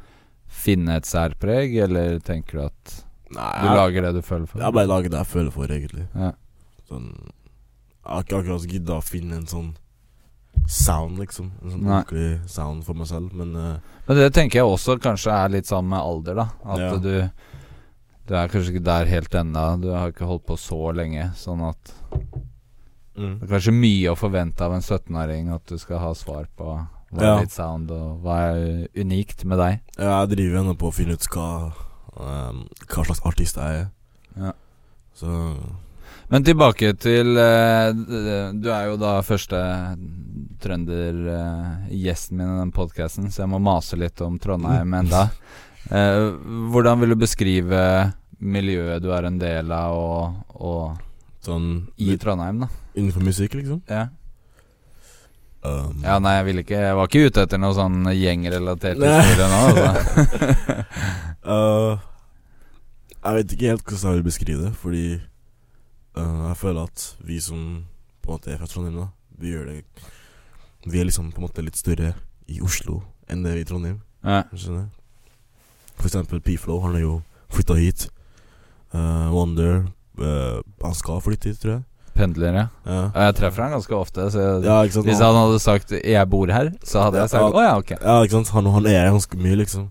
finne 0.46 0.96
et 0.98 1.06
særpreg, 1.08 1.76
eller 1.84 2.18
tenker 2.20 2.58
du 2.58 2.64
at 2.66 2.96
Nei, 3.32 3.52
du 3.62 3.68
lager 3.72 4.02
det 4.02 4.14
du 4.18 4.22
føler 4.22 4.46
for? 4.50 4.60
jeg 4.60 4.74
bare 4.76 4.90
lager 4.90 5.08
det 5.14 5.20
jeg 5.22 5.30
føler 5.30 5.50
for, 5.54 5.70
egentlig. 5.72 6.08
Ja. 6.14 6.32
Sånn 6.90 7.06
Jeg 8.02 8.10
har 8.10 8.26
ikke 8.26 8.40
akkurat 8.42 8.66
gidda 8.74 8.98
å 8.98 9.04
finne 9.06 9.38
en 9.38 9.46
sånn 9.46 9.70
sound, 10.68 11.16
liksom. 11.22 11.52
En 11.62 11.70
sånn 11.72 11.86
ordentlig 11.88 12.26
sound 12.50 12.84
for 12.84 12.98
meg 12.98 13.08
selv, 13.08 13.32
men 13.32 13.54
uh, 13.56 13.78
Men 14.08 14.18
det 14.20 14.32
tenker 14.36 14.58
jeg 14.60 14.68
også 14.68 14.98
kanskje 15.00 15.32
er 15.32 15.48
litt 15.54 15.70
sånn 15.70 15.88
med 15.88 16.02
alder, 16.02 16.34
da. 16.42 16.48
At 16.66 16.78
Ja. 16.82 16.96
du 16.98 17.30
Du 18.28 18.34
er 18.38 18.48
kanskje 18.48 18.74
ikke 18.74 18.84
der 18.86 19.06
helt 19.06 19.34
ennå. 19.34 19.80
Du 19.82 19.88
har 19.90 20.12
ikke 20.12 20.26
holdt 20.28 20.44
på 20.46 20.54
så 20.56 20.92
lenge. 20.94 21.32
Sånn 21.34 21.60
at 21.68 21.90
mm. 23.16 23.36
det 23.40 23.46
er 23.46 23.52
kanskje 23.54 23.74
mye 23.76 24.12
å 24.12 24.18
forvente 24.18 24.64
av 24.64 24.74
en 24.76 24.84
17-åring 24.84 25.52
at 25.54 25.64
du 25.68 25.78
skal 25.80 26.02
ha 26.02 26.12
svar 26.18 26.48
på 26.56 26.74
hva 27.12 27.22
Ja. 27.22 27.36
er 27.36 27.44
ditt 27.44 27.52
sound, 27.52 27.90
og 27.92 28.22
hva 28.24 28.38
er 28.54 28.88
unikt 28.96 29.44
med 29.44 29.58
deg. 29.60 29.80
Ja, 29.98 30.22
jeg 30.22 30.32
driver 30.36 30.62
ennå 30.62 30.74
på 30.80 30.88
å 30.88 30.96
finne 30.96 31.18
ut 31.18 31.28
hva 31.34 31.48
um, 32.16 32.62
Hva 32.88 33.04
slags 33.04 33.20
artist 33.28 33.58
jeg 33.60 33.82
er. 33.82 33.88
Ja. 34.38 34.52
Så 35.12 35.28
Men 36.32 36.46
tilbake 36.46 36.94
til 36.96 37.36
uh, 37.36 37.92
Du 38.56 38.70
er 38.72 38.86
jo 38.88 38.96
da 38.96 39.18
første 39.20 39.60
trønder-gjesten 40.62 42.38
min 42.38 42.54
i 42.54 42.60
den 42.62 42.72
podkasten, 42.72 43.28
så 43.28 43.44
jeg 43.44 43.52
må 43.52 43.60
mase 43.60 43.98
litt 44.00 44.20
om 44.24 44.38
Trondheim 44.40 44.94
enda. 45.02 45.26
Uh, 45.90 46.32
hvordan 46.72 47.02
vil 47.02 47.12
du 47.12 47.20
beskrive 47.20 47.82
miljøet 48.42 49.02
du 49.02 49.10
er 49.14 49.26
en 49.28 49.38
del 49.38 49.72
av, 49.74 49.98
og, 49.98 50.54
og 50.64 51.11
sånn 51.46 51.68
i 52.00 52.14
Trondheim, 52.20 52.64
da? 52.64 52.68
innenfor 52.94 53.24
musikk, 53.24 53.54
liksom. 53.58 53.82
Ja. 53.90 54.08
Um, 55.62 56.00
ja, 56.02 56.16
nei, 56.18 56.32
jeg 56.40 56.46
ville 56.48 56.62
ikke 56.64 56.74
Jeg 56.74 56.94
var 56.98 57.06
ikke 57.06 57.28
ute 57.30 57.42
etter 57.44 57.60
noe 57.62 57.74
sånn 57.76 58.08
gjengrelatert 58.10 58.98
historie 58.98 59.44
nå, 59.46 59.60
altså. 59.68 60.86
uh, 61.52 61.92
jeg 63.12 63.36
vet 63.36 63.54
ikke 63.54 63.70
helt 63.70 63.84
hvordan 63.86 64.08
jeg 64.08 64.18
vil 64.18 64.26
beskrive 64.26 64.64
det, 64.64 64.72
fordi 64.82 65.04
uh, 66.18 66.40
jeg 66.48 66.58
føler 66.64 66.90
at 66.90 67.04
vi 67.22 67.38
som 67.44 67.62
på 68.22 68.32
en 68.32 68.40
måte 68.40 68.50
er 68.50 68.58
fra 68.58 68.70
Trondheim, 68.72 68.98
da, 69.04 69.06
vi 69.38 69.54
gjør 69.54 69.70
det 69.70 69.78
Vi 70.90 70.98
er 70.98 71.06
liksom 71.06 71.30
på 71.30 71.38
en 71.38 71.46
måte 71.46 71.62
litt 71.62 71.78
større 71.78 72.16
i 72.50 72.58
Oslo 72.62 72.98
enn 73.30 73.46
det 73.46 73.54
er 73.54 73.62
i 73.62 73.66
Trondheim. 73.68 74.00
ja. 74.26 74.42
Skjønner? 74.50 74.90
For 75.94 76.10
eksempel 76.10 76.42
P-Flow, 76.42 76.80
han 76.82 76.96
er 76.98 77.04
jo 77.04 77.16
flytta 77.52 77.76
hit. 77.78 78.08
Uh, 78.90 79.30
Wonder 79.30 79.84
uh, 80.20 80.60
Han 80.82 80.94
skal 80.94 81.20
flytte 81.24 81.48
hit, 81.52 81.60
tror 81.62 81.72
jeg. 81.78 81.82
Pendler, 82.12 82.52
ja. 82.52 82.66
Ja, 82.84 83.26
Jeg 83.28 83.36
treffer 83.38 83.62
han 83.64 83.72
ganske 83.72 83.94
ofte, 83.96 84.26
så 84.30 84.40
jeg, 84.40 84.64
ja 84.66 84.82
ikke 84.84 84.98
sant? 84.98 85.06
hvis 85.08 85.22
han 85.24 85.38
hadde 85.38 85.58
sagt 85.64 85.92
'jeg 85.96 86.28
bor 86.28 86.46
her', 86.52 86.72
så 86.84 87.06
hadde 87.06 87.18
jeg 87.22 87.30
sagt 87.30 87.54
'å 87.56 87.62
ja, 87.62 87.78
ok'. 87.80 87.96
Ja, 87.96 88.20
ikke 88.22 88.36
sant? 88.36 88.50
Han, 88.52 88.66
han 88.66 88.86
er 88.86 89.10
ganske 89.10 89.36
mye, 89.40 89.56
liksom. 89.56 89.90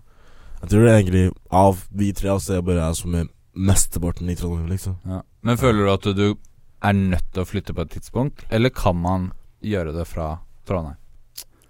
Jeg 0.62 0.70
tror 0.70 0.84
det 0.86 0.90
er 0.92 0.98
egentlig 1.00 1.32
Av 1.50 1.82
vi 1.90 2.12
tre 2.12 2.28
altså, 2.30 2.54
jeg 2.54 2.64
bare 2.64 2.88
er 2.88 2.94
som 2.94 3.14
er 3.18 3.26
mesteparten 3.56 4.30
i 4.30 4.34
Trondheim, 4.38 4.68
liksom. 4.70 4.96
Ja. 5.04 5.20
Men 5.42 5.58
føler 5.58 5.84
du 5.84 5.92
at 5.92 6.16
du 6.16 6.36
er 6.82 6.92
nødt 6.92 7.26
til 7.34 7.42
å 7.42 7.46
flytte 7.46 7.74
på 7.74 7.82
et 7.82 7.90
tidspunkt, 7.90 8.44
eller 8.50 8.70
kan 8.70 8.96
man 8.96 9.32
gjøre 9.62 9.92
det 9.92 10.06
fra 10.06 10.38
Trondheim? 10.66 10.96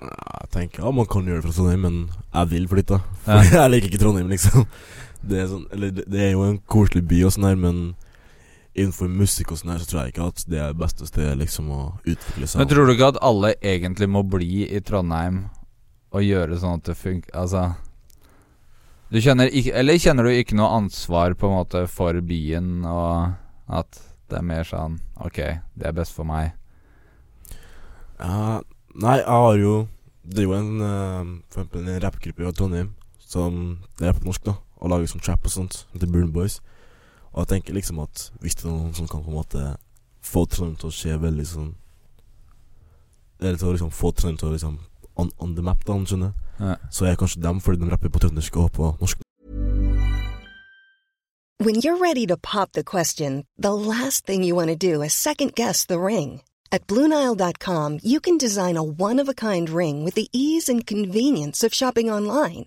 Jeg 0.03 0.49
tenker 0.51 0.83
ja, 0.83 0.91
man 0.91 1.07
kan 1.07 1.25
gjøre 1.25 1.41
det 1.41 1.49
fra 1.49 1.57
Trondheim, 1.57 1.81
men 1.81 2.11
jeg 2.35 2.51
vil 2.51 2.69
flytte. 2.69 3.01
For 3.25 3.33
Ja. 3.33 3.43
jeg 3.63 3.71
liker 3.71 3.89
ikke 3.89 4.03
Trondheim, 4.05 4.29
liksom. 4.29 4.67
Det 5.23 5.39
er, 5.41 5.47
sånn, 5.47 5.67
eller, 5.73 5.91
det 5.91 6.21
er 6.21 6.33
jo 6.33 6.43
en 6.43 6.59
koselig 6.67 7.05
by 7.09 7.21
og 7.25 7.33
sånn 7.33 7.47
her, 7.47 7.57
men 7.57 7.83
innenfor 8.73 9.11
musikk 9.13 9.53
og 9.53 9.61
sånn 9.61 9.75
her, 9.75 9.83
så 9.83 9.89
tror 9.89 10.01
jeg 10.03 10.15
ikke 10.15 10.29
at 10.33 10.45
det 10.49 10.61
er 10.65 10.77
beste 10.79 11.07
stedet 11.09 11.35
liksom 11.41 11.69
å 11.73 11.81
utvikle 12.07 12.49
seg. 12.49 12.63
Men 12.63 12.71
tror 12.71 12.89
du 12.89 12.95
ikke 12.95 13.11
at 13.13 13.21
alle 13.25 13.55
egentlig 13.61 14.09
må 14.09 14.25
bli 14.25 14.65
i 14.65 14.81
Trondheim 14.85 15.45
og 16.13 16.25
gjøre 16.25 16.61
sånn 16.61 16.81
at 16.81 16.89
det 16.91 16.97
funker 16.99 17.37
Altså 17.37 17.63
Du 19.13 19.17
kjenner 19.25 19.49
ikke 19.49 19.73
Eller 19.81 20.01
kjenner 20.01 20.29
du 20.29 20.35
ikke 20.35 20.59
noe 20.59 20.75
ansvar 20.77 21.37
på 21.39 21.49
en 21.49 21.57
måte 21.57 21.87
for 21.89 22.19
byen, 22.21 22.83
og 22.85 23.33
at 23.73 24.01
det 24.29 24.41
er 24.41 24.49
mer 24.49 24.69
sånn 24.69 24.99
Ok, 25.25 25.41
det 25.77 25.89
er 25.89 25.97
best 25.97 26.17
for 26.17 26.29
meg. 26.29 26.53
Uh, 28.21 28.61
nei, 28.97 29.19
jeg 29.21 29.29
har 29.29 29.57
jo 29.61 29.77
Det 30.23 30.43
er 30.43 30.49
jo 30.49 30.57
en 30.57 30.73
uh, 30.81 31.31
For 31.53 31.63
eksempel 31.63 31.89
en 31.89 32.03
rappgruppe 32.05 32.45
i 32.45 32.57
Trondheim 32.57 32.93
som 33.33 33.79
det 33.97 34.11
er 34.11 34.13
på 34.13 34.27
norsk, 34.27 34.43
da, 34.45 34.59
og 34.77 34.91
lager 34.93 35.09
sånn 35.09 35.23
trap 35.25 35.47
og 35.49 35.53
sånt. 35.55 35.77
The 35.97 36.05
Burn 36.05 36.35
Boys. 36.35 36.59
Og 37.33 37.43
jeg 37.43 37.49
tenker 37.49 37.77
liksom 37.77 38.03
at 38.05 38.29
hvis 38.41 38.59
det 38.61 38.67
er 38.67 38.75
noen 38.75 38.95
som 38.97 39.09
kan 39.09 39.25
på 39.25 39.33
en 39.33 39.41
måte 39.41 39.65
få 40.23 40.45
Trondheim 40.47 40.79
til 40.81 40.91
å 40.91 40.95
skje 40.95 41.19
veldig 41.19 41.47
sånn 41.49 41.71
Eller 43.43 43.59
til 43.59 43.71
å 43.71 43.75
liksom 43.75 43.91
få 43.91 44.13
Trondheim 44.13 44.39
til 44.39 44.51
å 44.51 44.55
liksom 44.55 44.79
on, 45.17 45.33
on 45.39 45.55
the 45.57 45.63
map, 45.63 45.83
da, 45.85 45.97
skjønner 46.07 46.31
du. 46.31 46.47
Ja. 46.63 46.77
Så 46.91 47.09
er 47.09 47.19
kanskje 47.21 47.43
dem, 47.43 47.61
fordi 47.61 47.83
de 47.83 47.91
rapper 47.91 48.13
på 48.13 48.23
trøndersk 48.23 48.57
og 48.63 48.71
på 48.77 48.95
norsk. 49.01 49.25
When 51.63 51.77
you're 51.77 51.99
ready 51.99 52.27
to 52.27 52.37
pop 52.37 52.73
the 52.73 52.83
question, 52.83 53.45
the 53.59 53.75
last 53.75 54.27
thing 54.27 54.43
you 54.43 54.55
want 54.55 54.71
to 54.71 54.77
do 54.77 55.03
is 55.03 55.13
second 55.15 55.55
guess 55.55 55.87
the 55.87 56.01
ring. 56.01 56.43
At 56.73 56.87
Bluenile.com, 56.87 57.99
you 58.03 58.21
can 58.21 58.39
design 58.39 58.77
a 58.77 58.83
one 58.83 59.21
of 59.21 59.29
a 59.29 59.35
kind 59.35 59.69
ring 59.69 60.05
with 60.05 60.15
the 60.15 60.29
ease 60.33 60.69
and 60.69 60.87
convenience 60.87 61.63
of 61.63 61.75
shopping 61.75 62.11
online. 62.11 62.67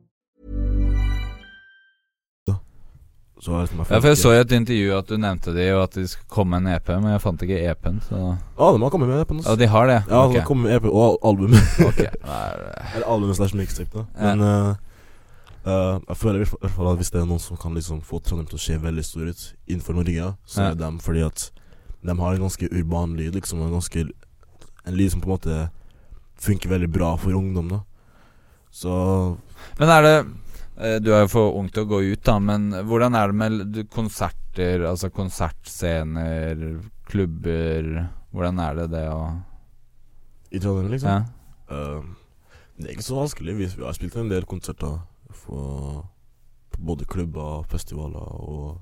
Så 3.41 3.55
jeg 3.57 3.69
Ja, 3.73 3.97
for 3.97 4.07
jeg 4.07 4.17
så 4.21 4.31
i 4.35 4.39
et 4.43 4.51
intervju 4.53 4.91
at 4.93 5.07
du 5.09 5.15
nevnte 5.17 5.53
de, 5.55 5.63
og 5.73 5.87
at 5.87 5.95
de 5.97 6.03
skulle 6.07 6.29
komme 6.29 6.59
med 6.59 6.69
en 6.69 6.75
EP, 6.75 6.89
men 7.01 7.09
jeg 7.09 7.21
fant 7.23 7.41
ikke 7.41 7.57
EP-en, 7.71 7.97
så 8.05 8.19
Ja, 8.19 8.67
de 8.69 8.81
har 8.83 8.91
kommet 8.93 9.09
med 9.09 9.21
EP-en. 9.23 9.41
Ja, 9.47 9.55
de 9.57 9.67
har 9.67 9.87
det? 9.89 9.95
Ja, 10.11 10.27
de 10.27 10.37
har 10.37 10.45
kommet 10.45 10.45
kommer 10.45 10.75
EP 10.75 10.85
og 10.85 11.17
album. 11.25 11.55
Ok. 11.87 12.03
Eller 12.93 13.07
album 13.07 13.33
slash 13.33 13.57
mixtape, 13.57 13.89
da. 13.97 14.05
Ja. 14.13 14.35
Men 14.35 14.45
uh, 14.45 14.75
eh, 15.65 15.97
jeg 16.07 16.17
føler 16.21 16.45
i 16.45 16.45
hvert 16.45 16.75
fall- 16.75 16.91
at 16.91 17.01
hvis 17.01 17.09
det 17.09 17.21
er 17.21 17.25
noen 17.25 17.41
som 17.41 17.57
kan 17.57 17.73
liksom 17.73 18.03
få 18.05 18.21
Trondheim 18.21 18.45
til 18.51 18.61
å 18.61 18.65
se 18.67 18.77
veldig 18.77 19.05
stor 19.05 19.33
ut 19.33 19.47
innenfor 19.65 19.97
Norge, 19.97 20.33
så 20.45 20.61
er 20.61 20.75
det 20.75 20.83
dem 20.85 20.99
fordi 21.01 21.25
at 21.25 21.49
de 22.05 22.17
har 22.17 22.33
en 22.33 22.45
ganske 22.45 22.69
urban 22.69 23.15
lyd, 23.17 23.33
liksom. 23.33 23.61
En, 23.61 23.73
ganske, 23.73 24.05
en 24.85 24.93
lyd 24.93 25.11
som 25.11 25.21
på 25.21 25.29
en 25.29 25.33
måte 25.33 25.69
funker 26.41 26.69
veldig 26.69 26.93
bra 26.93 27.15
for 27.17 27.33
ungdom, 27.33 27.73
da. 27.73 27.81
Så 28.71 29.37
Men 29.79 29.89
er 29.89 30.01
det 30.01 30.15
Du 30.77 31.11
er 31.13 31.25
jo 31.25 31.29
for 31.29 31.57
ung 31.59 31.67
til 31.69 31.83
å 31.83 31.89
gå 31.89 31.99
ut, 32.13 32.21
da, 32.25 32.37
men 32.41 32.69
hvordan 32.87 33.13
er 33.19 33.29
det 33.31 33.37
med 33.37 33.79
konserter, 33.93 34.85
altså 34.87 35.11
konsertscener, 35.13 36.79
klubber 37.11 38.07
Hvordan 38.31 38.59
er 38.63 38.77
det 38.79 38.87
det 38.93 39.03
å 39.11 39.19
I 40.55 40.59
Trondheim, 40.63 40.91
liksom? 40.93 41.09
Ja. 41.11 41.25
Uh, 41.71 42.03
det 42.79 42.87
er 42.87 42.93
ikke 42.95 43.03
så 43.05 43.17
vanskelig. 43.19 43.55
Vi, 43.59 43.67
vi 43.77 43.83
har 43.85 43.93
spilt 43.97 44.15
en 44.17 44.31
del 44.31 44.47
konserter 44.49 45.01
for, 45.43 46.05
på 46.71 46.81
både 46.91 47.05
klubber 47.11 47.59
og 47.59 47.67
festivaler 47.71 48.31
og 48.41 48.79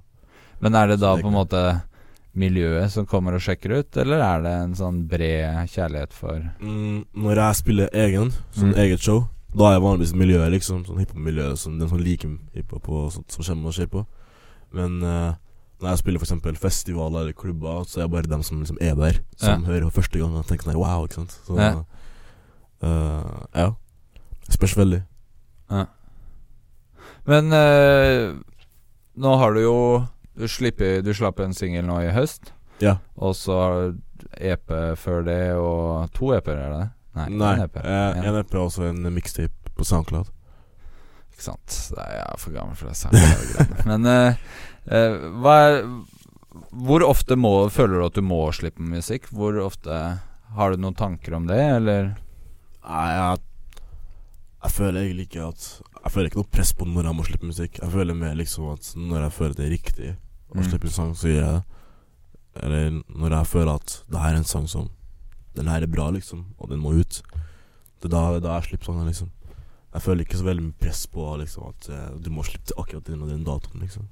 Men 0.61 0.75
er 0.75 0.87
det 0.93 0.99
da 1.01 1.15
på 1.17 1.27
en 1.27 1.35
måte 1.35 1.63
miljøet 2.39 2.91
som 2.93 3.07
kommer 3.09 3.33
og 3.35 3.41
sjekker 3.41 3.73
ut, 3.79 3.97
eller 3.97 4.21
er 4.21 4.41
det 4.45 4.53
en 4.63 4.75
sånn 4.77 5.01
bred 5.09 5.65
kjærlighet 5.73 6.13
for 6.13 6.37
mm, 6.61 7.05
Når 7.17 7.41
jeg 7.41 7.59
spiller 7.63 7.89
egen, 8.05 8.29
sånn 8.53 8.73
Mm. 8.75 8.79
eget 8.85 9.01
show, 9.01 9.23
da 9.57 9.65
er 9.69 9.73
jeg 9.77 9.81
vanligvis 9.81 10.13
miljøet, 10.15 10.51
liksom. 10.53 10.83
Sånn 10.85 10.99
hiphop-miljø 11.01 11.55
som 11.57 11.79
den 11.79 11.89
som 11.89 11.97
liker 11.99 12.35
hiphop 12.53 12.89
og 12.89 13.11
sånt 13.15 13.31
som 13.33 13.43
kommer 13.47 13.71
og 13.71 13.73
ser 13.73 13.87
på. 13.89 14.03
Men 14.71 14.99
uh, 15.01 15.33
når 15.81 15.89
jeg 15.93 16.01
spiller 16.03 16.21
eksempel 16.21 16.55
festivaler 16.59 17.21
eller 17.23 17.33
klubber, 17.33 17.83
så 17.87 17.99
er 17.99 18.03
jeg 18.03 18.11
bare 18.11 18.29
dem 18.29 18.43
som 18.43 18.59
liksom 18.61 18.77
er 18.81 18.95
der, 18.95 19.19
som 19.37 19.63
Ja. 19.63 19.71
hører 19.71 19.89
for 19.89 20.01
første 20.01 20.19
gang 20.19 20.35
og 20.35 20.45
tenker 20.45 20.69
sånn 20.69 20.77
wow, 20.77 21.05
ikke 21.07 21.21
sant. 21.21 21.39
Så 21.47 21.57
Ja. 21.57 21.83
Uh, 22.83 23.45
ja. 23.55 23.71
Spørs 24.49 24.77
veldig. 24.77 25.01
Ja. 25.71 25.85
Men 27.25 27.51
uh, 27.53 28.37
nå 29.19 29.35
har 29.37 29.53
du 29.53 29.59
jo 29.61 29.75
Du, 30.39 30.47
slipper, 30.47 31.01
du 31.03 31.11
slapp 31.13 31.39
en 31.43 31.51
singel 31.53 31.83
nå 31.83 31.97
i 31.99 32.11
høst, 32.15 32.53
Ja. 32.79 32.97
og 33.17 33.33
så 33.35 33.51
har 33.59 33.73
du 33.91 33.97
EP 34.39 34.71
før 34.95 35.25
det, 35.25 35.53
og 35.59 36.13
to 36.15 36.29
EP-er, 36.31 36.55
er 36.55 36.69
det 36.71 36.79
det? 36.79 36.89
Nei, 37.15 37.25
Nei. 37.29 37.53
en 37.55 37.61
EP. 37.65 37.77
eh, 37.81 38.19
En. 38.23 38.35
EP 38.43 38.53
og 38.55 38.67
også 38.69 38.85
en 38.89 39.01
mixtape 39.13 39.73
på 39.75 39.85
SoundCloud. 39.87 40.29
Ikke 41.33 41.45
sant. 41.47 41.75
Er 41.97 42.11
jeg 42.17 42.23
er 42.27 42.37
for 42.41 42.51
gammel 42.55 42.75
for 42.75 42.87
det. 42.91 42.97
SoundCloud-greiene. 42.99 43.85
Men 43.89 44.05
eh, 44.05 44.41
eh, 44.91 45.17
hva 45.41 45.55
er 45.67 45.77
Hvor 46.73 47.03
ofte 47.05 47.35
må, 47.37 47.69
føler 47.71 47.99
du 48.01 48.05
at 48.07 48.17
du 48.17 48.21
må 48.25 48.39
slippe 48.53 48.81
musikk? 48.83 49.29
Hvor 49.31 49.57
ofte 49.63 50.19
Har 50.55 50.71
du 50.73 50.77
noen 50.81 50.95
tanker 50.97 51.35
om 51.37 51.45
det, 51.47 51.59
eller? 51.77 52.15
Nei, 52.89 53.07
jeg, 53.13 53.41
jeg 54.63 54.71
føler 54.73 55.01
egentlig 55.03 55.27
ikke 55.29 55.47
at 55.49 55.65
Jeg 56.03 56.11
føler 56.15 56.29
ikke 56.31 56.41
noe 56.41 56.51
press 56.57 56.71
på 56.73 56.87
når 56.89 57.09
jeg 57.09 57.15
må 57.19 57.25
slippe 57.27 57.49
musikk. 57.51 57.79
Jeg 57.83 57.91
føler 57.93 58.17
mer 58.17 58.33
liksom 58.39 58.69
at 58.73 58.93
når 58.97 59.27
jeg 59.27 59.35
føler 59.37 59.53
det 59.59 59.65
er 59.67 59.75
riktig 59.77 60.09
å 60.49 60.57
Mm. 60.57 60.63
slippe 60.65 60.87
en 60.89 60.93
sang, 60.95 61.11
så 61.13 61.27
gjør 61.29 61.43
jeg 61.45 61.53
det. 61.53 61.63
Eller 62.63 62.85
når 63.13 63.33
jeg 63.37 63.45
føler 63.51 63.75
at 63.75 63.91
det 64.09 64.19
her 64.23 64.31
er 64.33 64.37
en 64.39 64.47
sang 64.49 64.65
som 64.67 64.87
Den 65.59 65.67
her 65.67 65.83
er 65.83 65.91
bra, 65.91 66.07
liksom, 66.15 66.45
og 66.57 66.71
den 66.71 66.79
må 66.79 66.93
ut. 66.95 67.19
Det 67.99 68.11
da, 68.11 68.23
da 68.39 68.55
jeg 68.57 68.69
slipper 68.69 68.91
sånn, 68.93 69.07
liksom. 69.09 69.31
Jeg 69.89 70.05
føler 70.05 70.23
ikke 70.23 70.37
så 70.39 70.45
veldig 70.45 70.67
mye 70.67 70.83
press 70.83 71.01
på 71.09 71.23
liksom 71.41 71.71
at 71.71 71.87
uh, 71.89 72.11
du 72.21 72.29
må 72.31 72.45
slippe 72.45 72.69
til 72.69 72.77
akkurat 72.79 73.07
den 73.09 73.25
og 73.25 73.31
den 73.33 73.41
datoen, 73.47 73.81
liksom. 73.83 74.05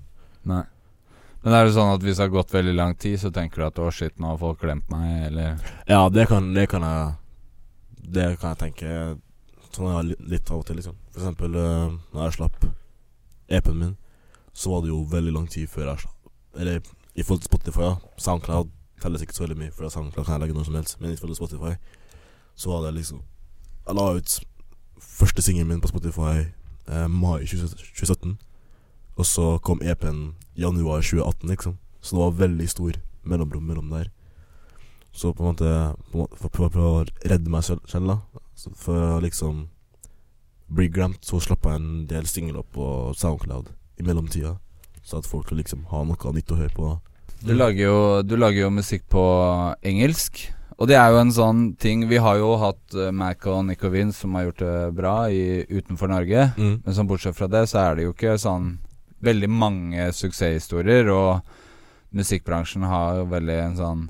Nei. 0.49 0.63
Men 1.43 1.53
er 1.53 1.67
det 1.67 1.75
sånn 1.75 1.93
at 1.93 2.03
hvis 2.03 2.17
det 2.17 2.25
har 2.25 2.33
gått 2.33 2.55
veldig 2.55 2.73
lang 2.75 2.95
tid, 2.99 3.19
så 3.21 3.31
tenker 3.31 3.61
du 3.61 3.67
at 3.67 3.79
å 3.79 3.91
shit, 3.93 4.17
nå 4.19 4.31
har 4.31 4.41
folk 4.41 4.59
glemt 4.63 4.89
meg, 4.91 5.29
eller 5.29 5.61
Ja, 5.87 6.01
det 6.11 6.25
kan, 6.31 6.49
det 6.55 6.65
kan 6.71 6.83
jeg 6.83 7.13
Det 8.17 8.25
kan 8.41 8.55
jeg 8.55 8.61
tenke 8.63 8.97
Sånn 9.69 9.91
jeg 9.91 10.07
litt, 10.09 10.25
litt 10.33 10.51
av 10.51 10.63
og 10.63 10.67
til, 10.67 10.79
liksom. 10.81 10.97
For 11.13 11.21
eksempel 11.21 11.55
uh, 11.55 11.93
når 12.15 12.25
jeg 12.25 12.37
slapp 12.39 12.67
EP-en 13.47 13.79
min, 13.79 13.95
så 14.57 14.73
var 14.73 14.81
det 14.83 14.91
jo 14.91 15.03
veldig 15.11 15.35
lang 15.35 15.45
tid 15.53 15.69
før 15.69 15.91
jeg 15.91 16.07
slapp 16.07 16.59
Eller 16.59 16.81
i 16.81 17.23
forhold 17.23 17.45
til 17.45 17.51
Spotify, 17.51 17.85
ja. 17.85 17.95
SoundCloud 18.17 18.73
telles 19.01 19.21
ikke 19.21 19.35
så 19.37 19.45
veldig 19.45 19.57
mye, 19.59 19.71
for 19.71 19.89
SoundCloud 19.89 20.25
kan 20.25 20.37
jeg 20.37 20.45
legge 20.45 20.57
når 20.57 20.67
som 20.67 20.77
helst. 20.79 20.99
Men 20.99 21.11
i 21.11 21.17
forhold 21.17 21.35
til 21.35 21.41
Spotify, 21.41 21.73
så 22.55 22.69
var 22.71 22.85
det 22.85 22.93
liksom 22.97 23.21
Jeg 23.87 23.95
la 23.95 24.05
ut 24.17 24.39
første 24.99 25.41
singelen 25.41 25.67
min 25.67 25.81
på 25.81 25.87
Spotify 25.87 26.49
eh, 26.87 27.07
mai 27.07 27.45
2017. 27.45 28.37
Og 29.17 29.25
så 29.25 29.57
kom 29.63 29.81
EP-en 29.81 30.35
januar 30.57 31.01
2018, 31.01 31.49
liksom. 31.49 31.77
Så 32.01 32.15
det 32.15 32.23
var 32.23 32.31
veldig 32.31 32.69
stor 32.69 32.99
mellomrom 33.23 33.63
mellom 33.63 33.89
der. 33.89 34.11
Så 35.11 35.33
på 35.33 35.43
en 35.43 35.49
måte 35.49 36.27
For 36.37 36.67
å 36.67 36.69
prøve 36.69 36.91
å 36.91 37.05
redde 37.25 37.49
meg 37.49 37.63
selv, 37.65 37.81
selv 37.89 38.11
da. 38.11 38.17
For 38.75 39.17
å 39.17 39.21
liksom 39.23 39.67
bli 40.67 40.89
glemt, 40.91 41.23
så 41.25 41.39
slapp 41.39 41.65
jeg 41.65 41.79
en 41.79 42.05
del 42.09 42.27
singler 42.27 42.65
på 42.75 43.13
Soundcloud 43.15 43.71
i 43.97 44.03
mellomtida. 44.03 44.57
Så 45.01 45.21
at 45.21 45.29
folk 45.29 45.51
liksom 45.55 45.85
har 45.91 46.03
noe 46.05 46.33
nytt 46.35 46.51
å 46.51 46.59
høre 46.59 46.75
på. 46.75 46.89
Du 47.45 47.53
lager, 47.53 47.83
jo, 47.85 47.97
du 48.25 48.35
lager 48.39 48.63
jo 48.65 48.69
musikk 48.73 49.05
på 49.11 49.23
engelsk. 49.85 50.47
Og 50.77 50.89
det 50.89 50.97
er 50.99 51.09
jo 51.09 51.19
en 51.23 51.31
sånn 51.33 51.61
ting 51.81 52.03
Vi 52.09 52.19
har 52.21 52.37
jo 52.37 52.51
hatt 52.61 52.93
uh, 52.93 53.09
Mac 53.15 53.45
og 53.49 53.63
Nico 53.65 53.89
Vince 53.89 54.19
som 54.21 54.35
har 54.37 54.47
gjort 54.47 54.59
det 54.61 54.75
bra 54.97 55.15
i, 55.33 55.63
utenfor 55.69 56.11
Norge. 56.11 56.51
Mm. 56.57 56.75
Men 56.85 56.97
sånn 56.97 57.09
bortsett 57.09 57.37
fra 57.37 57.47
det, 57.49 57.63
så 57.71 57.79
er 57.81 57.97
det 57.97 58.05
jo 58.05 58.13
ikke 58.13 58.35
sånn 58.41 58.75
veldig 59.25 59.49
mange 59.49 60.09
suksesshistorier. 60.13 61.09
Og 61.09 61.41
musikkbransjen 62.17 62.85
har 62.87 63.21
jo 63.23 63.29
veldig 63.33 63.57
en 63.63 63.79
sånn 63.79 64.05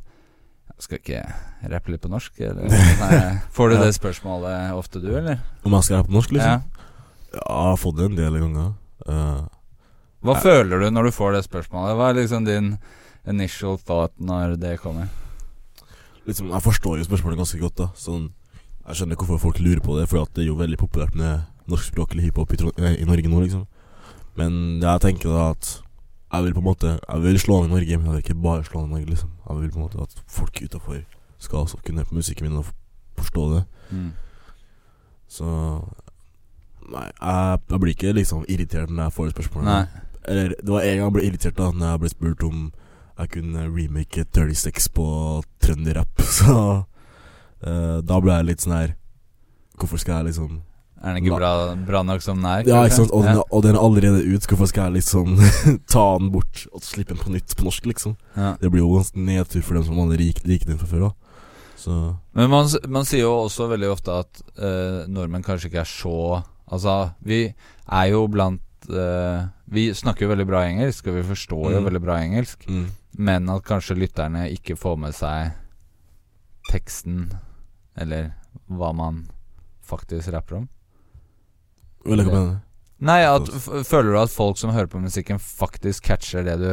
Skal 0.78 1.00
ikke 1.00 1.24
rappe 1.72 1.90
litt 1.90 2.04
på 2.04 2.12
norsk, 2.12 2.36
eller? 2.46 2.68
Nei, 3.02 3.22
får 3.56 3.72
du 3.72 3.76
Ja. 3.78 3.86
det 3.88 3.94
spørsmålet 3.98 4.76
ofte, 4.78 5.00
du, 5.02 5.10
eller? 5.18 5.40
Om 5.66 5.74
jeg 5.74 5.88
skal 5.88 5.98
rappe 6.02 6.12
på 6.12 6.18
norsk, 6.20 6.36
liksom? 6.38 6.60
Ja. 6.62 6.84
Ja, 7.34 7.42
jeg 7.42 7.64
har 7.72 7.80
fått 7.82 7.98
det 7.98 8.06
en 8.12 8.20
del 8.20 8.38
ganger. 8.44 8.68
Uh, 9.08 9.42
Hva 10.22 10.36
jeg... 10.36 10.44
føler 10.46 10.84
du 10.84 10.92
når 10.94 11.10
du 11.10 11.16
får 11.16 11.34
det 11.34 11.42
spørsmålet? 11.48 11.98
Hva 11.98 12.12
er 12.12 12.20
liksom 12.20 12.46
din 12.46 12.70
initial 13.28 13.78
thought 13.78 14.14
når 14.20 14.58
det 14.62 14.80
kommer? 14.80 15.08
liksom, 16.28 16.52
jeg 16.52 16.62
forstår 16.62 16.98
jo 16.98 17.08
spørsmålet 17.08 17.40
ganske 17.40 17.60
godt. 17.60 17.78
da 17.78 17.88
Sånn, 17.96 18.32
Jeg 18.88 18.96
skjønner 18.96 19.20
hvorfor 19.20 19.40
folk 19.40 19.60
lurer 19.60 19.82
på 19.84 19.98
det, 20.00 20.08
for 20.08 20.24
det 20.34 20.46
er 20.46 20.48
jo 20.48 20.56
veldig 20.56 20.78
populært 20.80 21.16
med 21.16 21.44
norskspråklig 21.68 22.24
hiphop 22.24 22.54
i, 22.54 22.58
eh, 22.80 23.02
i 23.02 23.06
Norge 23.06 23.28
nå, 23.28 23.42
liksom. 23.44 23.68
Men 24.38 24.80
jeg 24.80 25.02
tenker 25.02 25.30
da 25.30 25.50
at 25.52 25.82
jeg 26.32 26.44
vil 26.44 26.54
på 26.54 26.60
en 26.60 26.64
måte 26.64 27.00
Jeg 27.10 27.22
vil 27.22 27.40
slå 27.40 27.64
an 27.64 27.70
i 27.70 27.74
Norge, 27.74 27.98
men 27.98 28.06
jeg 28.06 28.14
vil 28.14 28.24
ikke 28.24 28.42
bare 28.44 28.64
slå 28.64 28.80
an 28.80 28.90
i 28.90 28.94
Norge, 28.94 29.10
liksom. 29.10 29.30
Jeg 29.50 29.58
vil 29.62 29.72
på 29.72 29.76
en 29.76 29.84
måte 29.84 30.02
at 30.02 30.24
folk 30.28 30.62
utafor 30.64 31.04
skal 31.40 31.60
også 31.60 31.78
kunne 31.84 31.98
høre 32.00 32.10
på 32.10 32.16
musikken 32.16 32.48
min 32.48 32.58
og 32.58 32.66
forstå 33.18 33.56
det. 33.56 33.64
Mm. 33.92 34.12
Så 35.28 35.46
Nei, 36.88 37.04
jeg, 37.22 37.60
jeg 37.70 37.80
blir 37.80 37.94
ikke 37.94 38.14
liksom 38.16 38.46
irritert 38.48 38.90
når 38.90 39.04
jeg 39.04 39.14
får 39.14 39.30
spørsmålet. 39.36 39.66
Nei. 39.68 39.86
Eller 40.24 40.54
det 40.56 40.70
var 40.70 40.82
en 40.82 40.98
gang 40.98 41.06
jeg 41.06 41.14
ble 41.14 41.24
irritert 41.28 41.58
da 41.58 41.72
Når 41.72 41.88
jeg 41.88 42.00
ble 42.00 42.10
spurt 42.10 42.44
om 42.44 42.72
jeg 43.18 43.30
kunne 43.34 43.66
remake 43.74 44.26
36 44.34 44.90
på 44.94 45.08
trønderrapp. 45.64 46.22
Så 46.38 46.54
uh, 47.66 47.98
da 48.06 48.20
ble 48.22 48.36
jeg 48.40 48.46
litt 48.52 48.62
sånn 48.66 48.76
her 48.78 48.96
Hvorfor 49.78 50.00
skal 50.02 50.20
jeg 50.22 50.32
liksom 50.32 50.56
Er 51.04 51.14
den 51.14 51.20
ikke 51.24 51.38
bra, 51.38 51.52
bra 51.86 52.00
nok 52.06 52.22
som 52.26 52.40
den 52.42 52.48
er? 52.50 52.64
Ja, 52.66 52.80
ikke 52.88 52.96
sant? 53.04 53.12
Og 53.14 53.26
den, 53.28 53.38
og 53.54 53.62
den 53.66 53.76
er 53.78 53.82
allerede 53.86 54.24
ut. 54.26 54.48
Hvorfor 54.50 54.66
skal 54.72 54.88
jeg 54.90 55.04
liksom 55.04 55.36
ta 55.94 56.06
den 56.18 56.32
bort 56.34 56.64
og 56.74 56.82
slippe 56.86 57.14
den 57.14 57.22
på 57.22 57.30
nytt 57.36 57.54
på 57.58 57.68
norsk, 57.68 57.86
liksom? 57.86 58.16
Ja. 58.34 58.56
Det 58.62 58.72
blir 58.74 58.82
jo 58.82 58.96
ganske 58.96 59.22
nedtur 59.22 59.62
for 59.62 59.78
dem 59.78 59.86
som 59.86 60.00
allerede 60.02 60.24
lik- 60.26 60.42
liker 60.50 60.72
den 60.72 60.80
fra 60.82 60.90
før 60.90 61.06
av. 61.12 61.14
Så 61.78 61.94
Men 62.34 62.50
man, 62.50 62.66
man 62.90 63.06
sier 63.06 63.28
jo 63.28 63.36
også 63.44 63.68
veldig 63.70 63.92
ofte 63.94 64.16
at 64.24 64.42
uh, 64.58 65.06
nordmenn 65.14 65.46
kanskje 65.46 65.70
ikke 65.70 65.84
er 65.86 65.92
så 65.92 66.16
Altså, 66.68 66.96
vi 67.24 67.44
er 67.54 68.08
jo 68.12 68.26
blant 68.28 68.90
uh, 68.90 69.46
Vi 69.72 69.86
snakker 69.96 70.26
jo 70.26 70.32
veldig 70.34 70.48
bra 70.50 70.66
engelsk, 70.68 71.06
og 71.08 71.16
vi 71.22 71.28
forstår 71.30 71.76
jo 71.76 71.80
Mm. 71.80 71.86
veldig 71.92 72.02
bra 72.04 72.18
engelsk, 72.26 72.66
mm. 72.68 72.88
Men 73.18 73.50
at 73.50 73.64
kanskje 73.66 73.96
lytterne 73.98 74.48
ikke 74.54 74.76
får 74.78 74.98
med 74.98 75.16
seg 75.16 75.52
teksten, 76.72 77.30
eller 77.98 78.32
hva 78.68 78.92
man 78.96 79.28
faktisk 79.88 80.32
rapper 80.34 80.56
om. 80.64 80.70
Vil 82.06 82.20
jeg 82.20 82.28
ikke 82.28 82.36
mene. 82.38 82.58
Nei, 83.08 83.20
at, 83.30 83.50
føler 83.86 84.16
du 84.16 84.20
at 84.24 84.34
folk 84.34 84.58
som 84.58 84.72
hører 84.74 84.90
på 84.90 85.00
musikken, 85.02 85.38
faktisk 85.40 86.08
catcher 86.10 86.44
det 86.48 86.56
du 86.58 86.72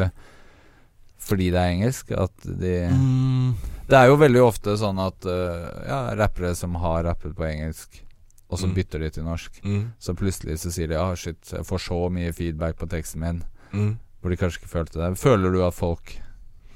Fordi 1.25 1.51
det 1.53 1.57
er 1.61 1.71
engelsk? 1.73 2.11
At 2.13 2.33
de 2.45 2.89
Mm. 2.93 3.55
Det 3.89 3.97
er 3.97 4.07
jo 4.11 4.17
veldig 4.21 4.41
ofte 4.45 4.75
sånn 4.77 4.99
at 5.01 5.25
uh, 5.25 5.85
ja, 5.89 6.15
rappere 6.17 6.55
som 6.57 6.75
har 6.81 7.05
rappet 7.05 7.35
på 7.37 7.45
engelsk, 7.49 8.03
og 8.49 8.59
så 8.59 8.67
Mm. 8.69 8.75
bytter 8.75 8.99
de 9.01 9.11
til 9.11 9.25
norsk, 9.25 9.61
Mm. 9.65 9.93
så 9.99 10.15
plutselig 10.15 10.59
så 10.61 10.71
sier 10.73 10.89
de 10.89 10.97
ah, 10.97 11.15
shit, 11.15 11.41
jeg 11.53 11.65
får 11.65 11.79
så 11.81 12.11
mye 12.11 12.33
feedback 12.33 12.77
på 12.77 12.87
teksten 12.89 13.21
min. 13.21 13.43
Mm. 13.73 13.99
hvor 14.23 14.31
de 14.31 14.37
kanskje 14.37 14.61
ikke 14.63 14.69
følte 14.73 15.01
det. 15.01 15.19
Føler 15.19 15.53
du 15.53 15.63
at 15.67 15.75
folk 15.75 16.19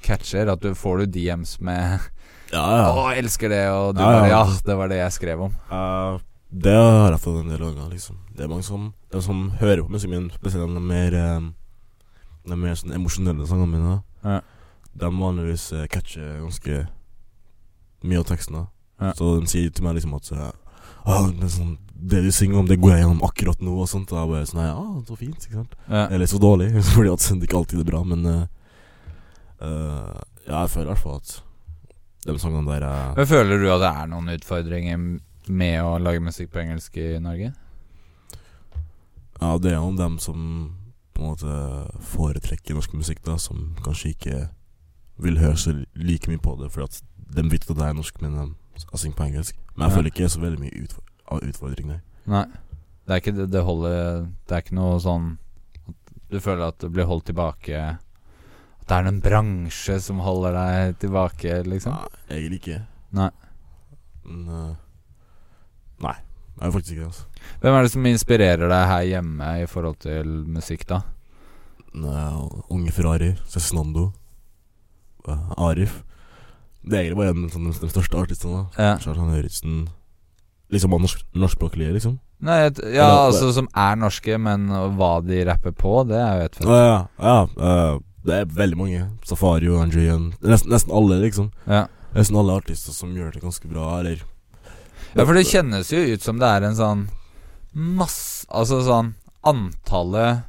catcher? 0.03 0.49
At 0.53 0.61
du 0.65 0.75
får 0.75 0.99
du 1.05 1.07
DMs 1.19 1.59
med 1.61 2.01
Ja, 2.53 2.65
ja. 2.65 2.89
'Å, 2.95 3.03
elsker 3.13 3.51
det', 3.53 3.67
og 3.71 3.95
du 3.95 4.01
Ja, 4.01 4.11
ja. 4.13 4.21
bare 4.21 4.29
'Ja, 4.33 4.59
det 4.65 4.77
var 4.77 4.89
det 4.89 4.97
jeg 5.03 5.13
skrev 5.13 5.39
om'. 5.49 5.55
Eh, 5.71 6.21
det 6.51 6.73
har 6.73 7.11
jeg 7.13 7.21
fått 7.21 7.43
en 7.43 7.51
del 7.51 7.59
ganger, 7.61 7.91
liksom. 7.93 8.17
Det 8.35 8.45
er 8.45 8.49
mange 8.49 8.65
som, 8.65 8.95
de 9.13 9.21
som 9.23 9.51
hører 9.61 9.83
på 9.85 9.91
musikken 9.93 10.11
min, 10.23 10.31
spesielt 10.31 10.65
de 10.75 10.81
mer 10.81 11.13
eh, 11.15 11.41
De 12.49 12.57
mer 12.57 12.73
sånn 12.75 12.95
emosjonelle 12.97 13.45
sangene 13.47 13.69
mine. 13.77 14.03
Ja. 14.25 14.41
De 14.97 15.11
vanligvis 15.13 15.73
eh, 15.77 15.87
catcher 15.93 16.41
ganske 16.41 16.87
mye 18.05 18.19
av 18.19 18.25
teksten. 18.25 18.55
da 18.55 18.67
Ja. 19.01 19.13
Så 19.13 19.41
de 19.41 19.47
sier 19.47 19.71
til 19.71 19.85
meg 19.85 19.95
liksom 19.99 20.15
at 20.17 20.33
«Å, 20.33 21.31
det, 21.41 21.51
sånn, 21.53 21.77
det 21.95 22.23
du 22.25 22.31
synger 22.33 22.59
om, 22.59 22.67
det 22.67 22.81
går 22.81 22.91
jeg 22.97 23.03
gjennom 23.05 23.23
akkurat 23.25 23.61
nå, 23.61 23.75
og 23.81 23.89
sånt. 23.89 24.11
Og 24.13 24.19
jeg 24.19 24.29
bare 24.33 24.47
sånn 24.49 24.65
Ja, 24.65 25.03
så 25.07 25.17
fint, 25.17 25.37
ikke 25.45 25.61
sant. 25.61 25.75
Ja. 25.89 26.07
Eller 26.09 26.27
så 26.27 26.39
dårlig, 26.41 26.73
fordi 26.95 27.13
at 27.13 27.29
det 27.29 27.49
ikke 27.49 27.61
alltid 27.61 27.81
er 27.85 27.91
bra, 27.93 28.03
men 28.05 28.25
eh, 28.27 28.47
eh, 29.61 30.21
Ja, 30.49 30.61
jeg 30.65 30.71
føler 30.71 30.89
i 30.91 30.93
hvert 30.95 31.03
fall 31.03 31.17
at 31.21 31.43
de 32.27 32.39
sangene 32.39 32.67
der 32.71 32.85
er 32.89 33.15
Men 33.17 33.27
Føler 33.31 33.59
du 33.63 33.69
at 33.73 33.81
det 33.81 33.91
er 34.03 34.07
noen 34.11 34.29
utfordringer 34.35 34.99
med 35.49 35.81
å 35.83 35.99
lage 36.03 36.21
musikk 36.21 36.51
på 36.53 36.61
engelsk 36.61 36.97
i 37.01 37.19
Norge? 37.25 37.53
Ja, 39.41 39.57
det 39.63 39.73
er 39.73 39.81
noen 39.81 39.97
dem 39.99 40.19
som 40.23 40.41
på 41.15 41.23
en 41.23 41.33
måte 41.33 41.53
foretrekker 42.13 42.75
norsk 42.79 42.93
musikk, 42.95 43.21
da, 43.27 43.37
som 43.43 43.75
kanskje 43.85 44.13
ikke 44.15 44.39
vil 45.19 45.39
høre 45.41 45.59
så 45.59 45.73
like 45.99 46.31
mye 46.31 46.39
på 46.43 46.55
det, 46.61 46.71
fordi 46.75 46.87
at 46.87 47.35
de 47.37 47.45
vet 47.51 47.67
at 47.71 47.77
det 47.79 47.87
er 47.89 47.97
norsk, 47.99 48.21
men 48.23 48.37
de 48.79 48.99
synger 48.99 49.17
på 49.19 49.27
engelsk. 49.27 49.57
Men 49.75 49.89
jeg 49.89 49.91
Ja. 49.91 49.97
føler 49.97 50.11
ikke 50.13 50.29
så 50.31 50.41
veldig 50.41 50.61
mye 50.63 50.83
utfor 50.85 51.03
av 51.31 51.41
utfordring, 51.43 51.89
nei. 51.89 52.01
Nei. 52.27 52.45
Det 53.07 53.15
er 53.15 53.21
ikke 53.23 53.37
det, 53.37 53.51
det 53.51 53.65
holder 53.65 54.27
Det 54.47 54.53
er 54.53 54.61
ikke 54.63 54.75
noe 54.77 54.99
sånn 55.01 55.39
at 55.89 55.95
Du 56.31 56.41
føler 56.41 56.69
at 56.69 56.79
det 56.79 56.91
blir 56.93 57.07
holdt 57.09 57.25
tilbake 57.25 57.99
det 58.89 58.97
er 58.97 59.09
en 59.11 59.21
bransje 59.25 59.99
som 60.01 60.23
holder 60.25 60.57
deg 60.57 60.99
tilbake, 61.05 61.61
liksom? 61.69 61.97
Nei, 61.97 62.39
egentlig 62.39 62.61
ikke. 62.63 62.79
Nei. 63.19 63.31
Eh, 64.29 64.77
Nei, 65.99 66.15
jeg 66.15 66.67
er 66.69 66.75
faktisk 66.75 66.95
ikke 66.95 67.03
det, 67.03 67.11
altså. 67.11 67.55
Hvem 67.63 67.77
er 67.77 67.85
det 67.85 67.93
som 67.93 68.07
inspirerer 68.07 68.71
deg 68.71 68.85
her 68.93 69.07
hjemme 69.09 69.49
i 69.63 69.67
forhold 69.71 69.99
til 70.05 70.35
musikk, 70.47 70.87
da? 70.91 71.01
Nei, 71.99 72.27
Unge 72.71 72.95
Ferrari, 72.95 73.33
Cezinando, 73.51 74.13
uh, 75.27 75.51
Arif. 75.69 76.03
Det 76.85 76.95
er 76.95 77.03
egentlig 77.03 77.21
bare 77.21 77.35
en, 77.35 77.49
sånn, 77.53 77.71
de 77.73 77.91
største 77.91 78.21
artistene. 78.21 78.67
Ja. 78.79 78.95
Kjartan 79.03 79.35
Høritzen. 79.35 79.81
Liksom 80.73 80.95
av 80.95 81.03
norsk, 81.03 81.25
norskspråklige, 81.35 81.97
liksom. 81.97 82.19
Nei, 82.45 82.61
et, 82.69 82.79
ja, 82.95 83.09
altså 83.25 83.49
som 83.57 83.67
er 83.75 83.97
norske, 83.99 84.37
men 84.39 84.69
hva 84.95 85.17
de 85.27 85.41
rapper 85.49 85.75
på, 85.75 85.95
det 86.07 86.21
er 86.21 86.37
jo 86.39 86.47
et 86.47 86.59
fett. 86.61 86.69
Ja, 86.71 86.85
ja, 86.85 87.01
ja 87.19 87.39
eh, 87.49 87.97
det 88.25 88.35
er 88.35 88.45
veldig 88.47 88.77
mange. 88.77 89.05
Safari 89.25 89.69
og 89.69 89.83
Andrean. 89.83 90.33
Nesten, 90.43 90.71
nesten 90.71 90.93
alle, 90.93 91.21
liksom. 91.23 91.51
Ja. 91.67 91.87
Nesten 92.15 92.37
alle 92.41 92.57
artister 92.59 92.93
som 92.93 93.15
gjør 93.17 93.33
det 93.35 93.43
ganske 93.43 93.69
bra, 93.71 93.99
eller 94.01 94.23
Ja, 95.15 95.25
for 95.25 95.33
det 95.35 95.47
kjennes 95.49 95.89
jo 95.93 95.99
ut 96.15 96.21
som 96.23 96.39
det 96.39 96.47
er 96.49 96.63
en 96.69 96.75
sånn 96.77 97.09
masse 97.75 98.47
Altså 98.51 98.81
sånn 98.85 99.15
Antallet 99.45 100.43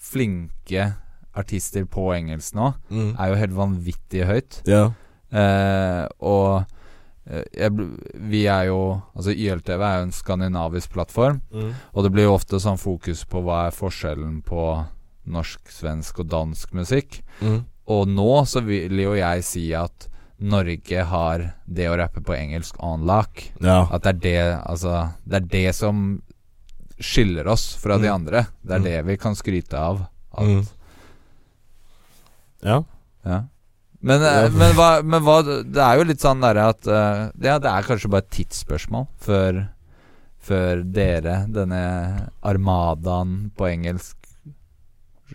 flinke 0.00 0.94
artister 1.36 1.84
på 1.86 2.08
engelsk 2.16 2.54
nå 2.54 2.74
Mm. 2.90 3.14
er 3.18 3.28
jo 3.28 3.34
helt 3.36 3.52
vanvittig 3.54 4.24
høyt. 4.26 4.62
Ja. 4.66 4.90
Eh, 5.32 6.08
og 6.20 6.64
eh, 7.30 7.44
jeg, 7.54 7.70
vi 8.14 8.46
er 8.50 8.64
jo 8.66 9.02
Altså 9.14 9.30
YLTV 9.30 9.80
er 9.82 9.98
jo 10.00 10.02
en 10.08 10.12
skandinavisk 10.12 10.90
plattform, 10.92 11.40
Mm. 11.52 11.74
og 11.94 12.02
det 12.04 12.12
blir 12.12 12.24
jo 12.24 12.34
ofte 12.34 12.58
sånn 12.60 12.78
fokus 12.78 13.24
på 13.24 13.42
hva 13.44 13.66
er 13.68 13.70
forskjellen 13.76 14.42
på 14.42 14.86
norsk, 15.32 15.60
svensk 15.72 16.18
og 16.24 16.28
dansk 16.32 16.72
musikk. 16.76 17.20
Mm. 17.40 17.64
Og 17.90 18.08
nå 18.08 18.46
så 18.46 18.62
vil 18.64 18.98
jo 19.02 19.14
jeg 19.18 19.44
si 19.44 19.64
at 19.74 20.06
Norge 20.40 21.02
har 21.04 21.42
det 21.68 21.88
å 21.90 21.96
rappe 22.00 22.22
på 22.24 22.32
engelsk 22.32 22.78
on 22.82 23.02
lock. 23.04 23.42
Ja. 23.60 23.82
At 23.92 24.02
det 24.06 24.14
er 24.14 24.20
det 24.24 24.62
Altså 24.64 25.12
Det 25.28 25.36
er 25.42 25.48
det 25.52 25.74
som 25.76 26.22
skiller 27.00 27.46
oss 27.48 27.74
fra 27.80 27.98
de 27.98 28.08
Mm. 28.08 28.14
andre. 28.14 28.46
Det 28.64 28.72
er 28.74 28.78
Mm. 28.78 28.84
det 28.84 29.04
vi 29.06 29.16
kan 29.16 29.34
skryte 29.34 29.74
av. 29.76 30.06
Mm. 30.38 30.66
Ja. 32.62 32.82
ja. 33.24 33.42
Men, 34.00 34.22
eh, 34.22 34.50
men, 34.52 34.74
hva, 34.76 35.02
men 35.04 35.22
hva 35.22 35.42
Det 35.44 35.76
er 35.84 35.98
jo 36.00 36.04
litt 36.08 36.22
sånn 36.24 36.40
derre 36.40 36.68
at 36.72 36.86
eh, 36.88 37.30
Ja, 37.44 37.58
det 37.60 37.68
er 37.68 37.82
kanskje 37.88 38.08
bare 38.12 38.24
et 38.24 38.30
tidsspørsmål 38.36 39.06
før 39.20 39.68
Før 40.40 40.80
dere, 40.88 41.34
denne 41.52 42.30
armadaen 42.42 43.50
på 43.58 43.66
engelsk, 43.68 44.16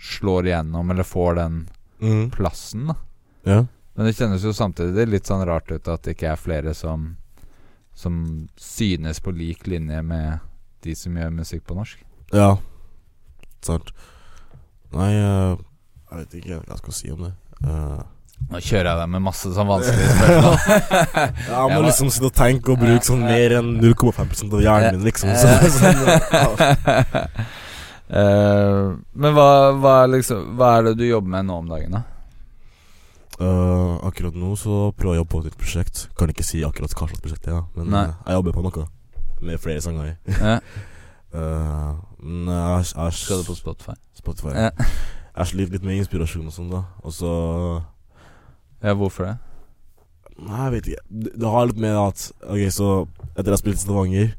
slår 0.01 0.47
igjennom, 0.49 0.91
eller 0.91 1.03
får 1.03 1.35
den 1.35 1.69
Mm. 2.01 2.29
plassen, 2.31 2.87
da. 2.87 2.95
Ja. 3.43 3.65
Men 3.95 4.05
det 4.05 4.15
kjennes 4.17 4.43
jo 4.43 4.51
samtidig 4.53 5.07
litt 5.07 5.25
sånn 5.29 5.45
rart 5.47 5.71
ut 5.71 5.87
at 5.87 6.03
det 6.03 6.17
ikke 6.17 6.31
er 6.33 6.35
flere 6.41 6.73
som 6.75 7.15
Som 7.95 8.49
synes 8.59 9.21
på 9.23 9.31
lik 9.31 9.67
linje 9.71 10.01
med 10.03 10.39
de 10.83 10.95
som 10.95 11.15
gjør 11.15 11.29
musikk 11.31 11.63
på 11.65 11.75
norsk. 11.77 12.01
Ja. 12.33 12.57
Sant. 13.61 13.93
Nei, 14.91 15.13
eh, 15.13 15.55
jeg 16.11 16.17
vet 16.19 16.33
ikke 16.41 16.57
hva 16.59 16.67
jeg 16.73 16.77
skal 16.81 16.93
si 16.93 17.11
om 17.11 17.23
det. 17.23 17.31
Uh. 17.63 18.03
Nå 18.51 18.59
kjører 18.59 18.89
jeg 18.91 18.99
deg 18.99 19.09
med 19.15 19.21
masse 19.23 19.47
sånn 19.55 19.67
vanskelige 19.71 20.11
spørsmål. 20.17 20.57
jeg 21.47 21.55
må 21.55 21.69
Jeg 21.71 21.85
liksom 21.87 22.09
sitte 22.11 22.25
og 22.27 22.35
tenke 22.35 22.71
og 22.75 22.79
bruke 22.83 23.07
sånn 23.07 23.23
mer 23.23 23.55
enn 23.61 23.71
0,5% 23.79 24.53
av 24.53 24.61
hjernen 24.67 24.97
min, 24.99 25.05
liksom. 25.07 25.31
Så, 25.39 25.47
sånn, 25.79 25.95
ja. 26.03 27.27
Eh, 28.09 28.91
men 29.17 29.33
hva, 29.33 29.47
hva, 29.81 29.95
liksom, 30.09 30.53
hva 30.59 30.75
er 30.77 30.89
det 30.89 30.99
du 30.99 31.07
jobber 31.07 31.31
med 31.37 31.47
nå 31.47 31.61
om 31.63 31.71
dagen, 31.71 31.97
da? 31.97 32.03
Uh, 33.35 33.99
akkurat 34.07 34.35
nå 34.39 34.53
så 34.55 34.93
prøver 34.95 35.17
jeg 35.17 35.19
å 35.19 35.21
jobbe 35.23 35.31
på 35.33 35.39
et 35.41 35.47
nytt 35.49 35.57
prosjekt. 35.59 36.03
Kan 36.15 36.31
ikke 36.31 36.45
si 36.47 36.61
akkurat 36.63 36.93
hva 36.93 37.09
slags 37.09 37.23
prosjekt 37.23 37.47
det 37.47 37.55
er, 37.55 37.65
men 37.75 37.91
eh, 37.91 38.13
jeg 38.29 38.37
jobber 38.37 38.55
på 38.55 38.63
noe 38.63 38.85
med 39.45 39.59
flere 39.59 39.81
sanger 39.83 40.13
i. 40.13 40.19
Ja. 40.39 40.59
Men 41.35 42.47
jeg, 42.47 42.85
jeg, 42.95 43.13
Skal 43.19 43.41
du 43.41 43.43
på 43.49 43.53
Spotify? 43.57 43.93
Spotify. 44.15 44.53
Ja. 44.55 44.69
Jeg 45.35 45.49
sliter 45.49 45.75
litt 45.75 45.83
med 45.83 45.97
inspirasjon 45.99 46.45
og 46.47 46.53
sånn, 46.55 46.69
da. 46.71 46.79
Og 47.03 47.11
så 47.11 47.31
Ja, 48.79 48.93
hvorfor 48.95 49.27
det? 49.27 49.33
Nei, 50.39 50.61
jeg 50.61 50.71
vet 50.77 50.87
ikke. 50.93 51.03
Det, 51.09 51.33
det 51.43 51.51
har 51.51 51.67
litt 51.67 51.81
med 51.83 51.99
at 51.99 52.23
Ok, 52.39 52.61
så 52.71 52.87
etter 53.35 53.51
jeg 53.51 53.61
spilte 53.65 53.81
i 53.81 53.83
Stavanger, 53.83 54.31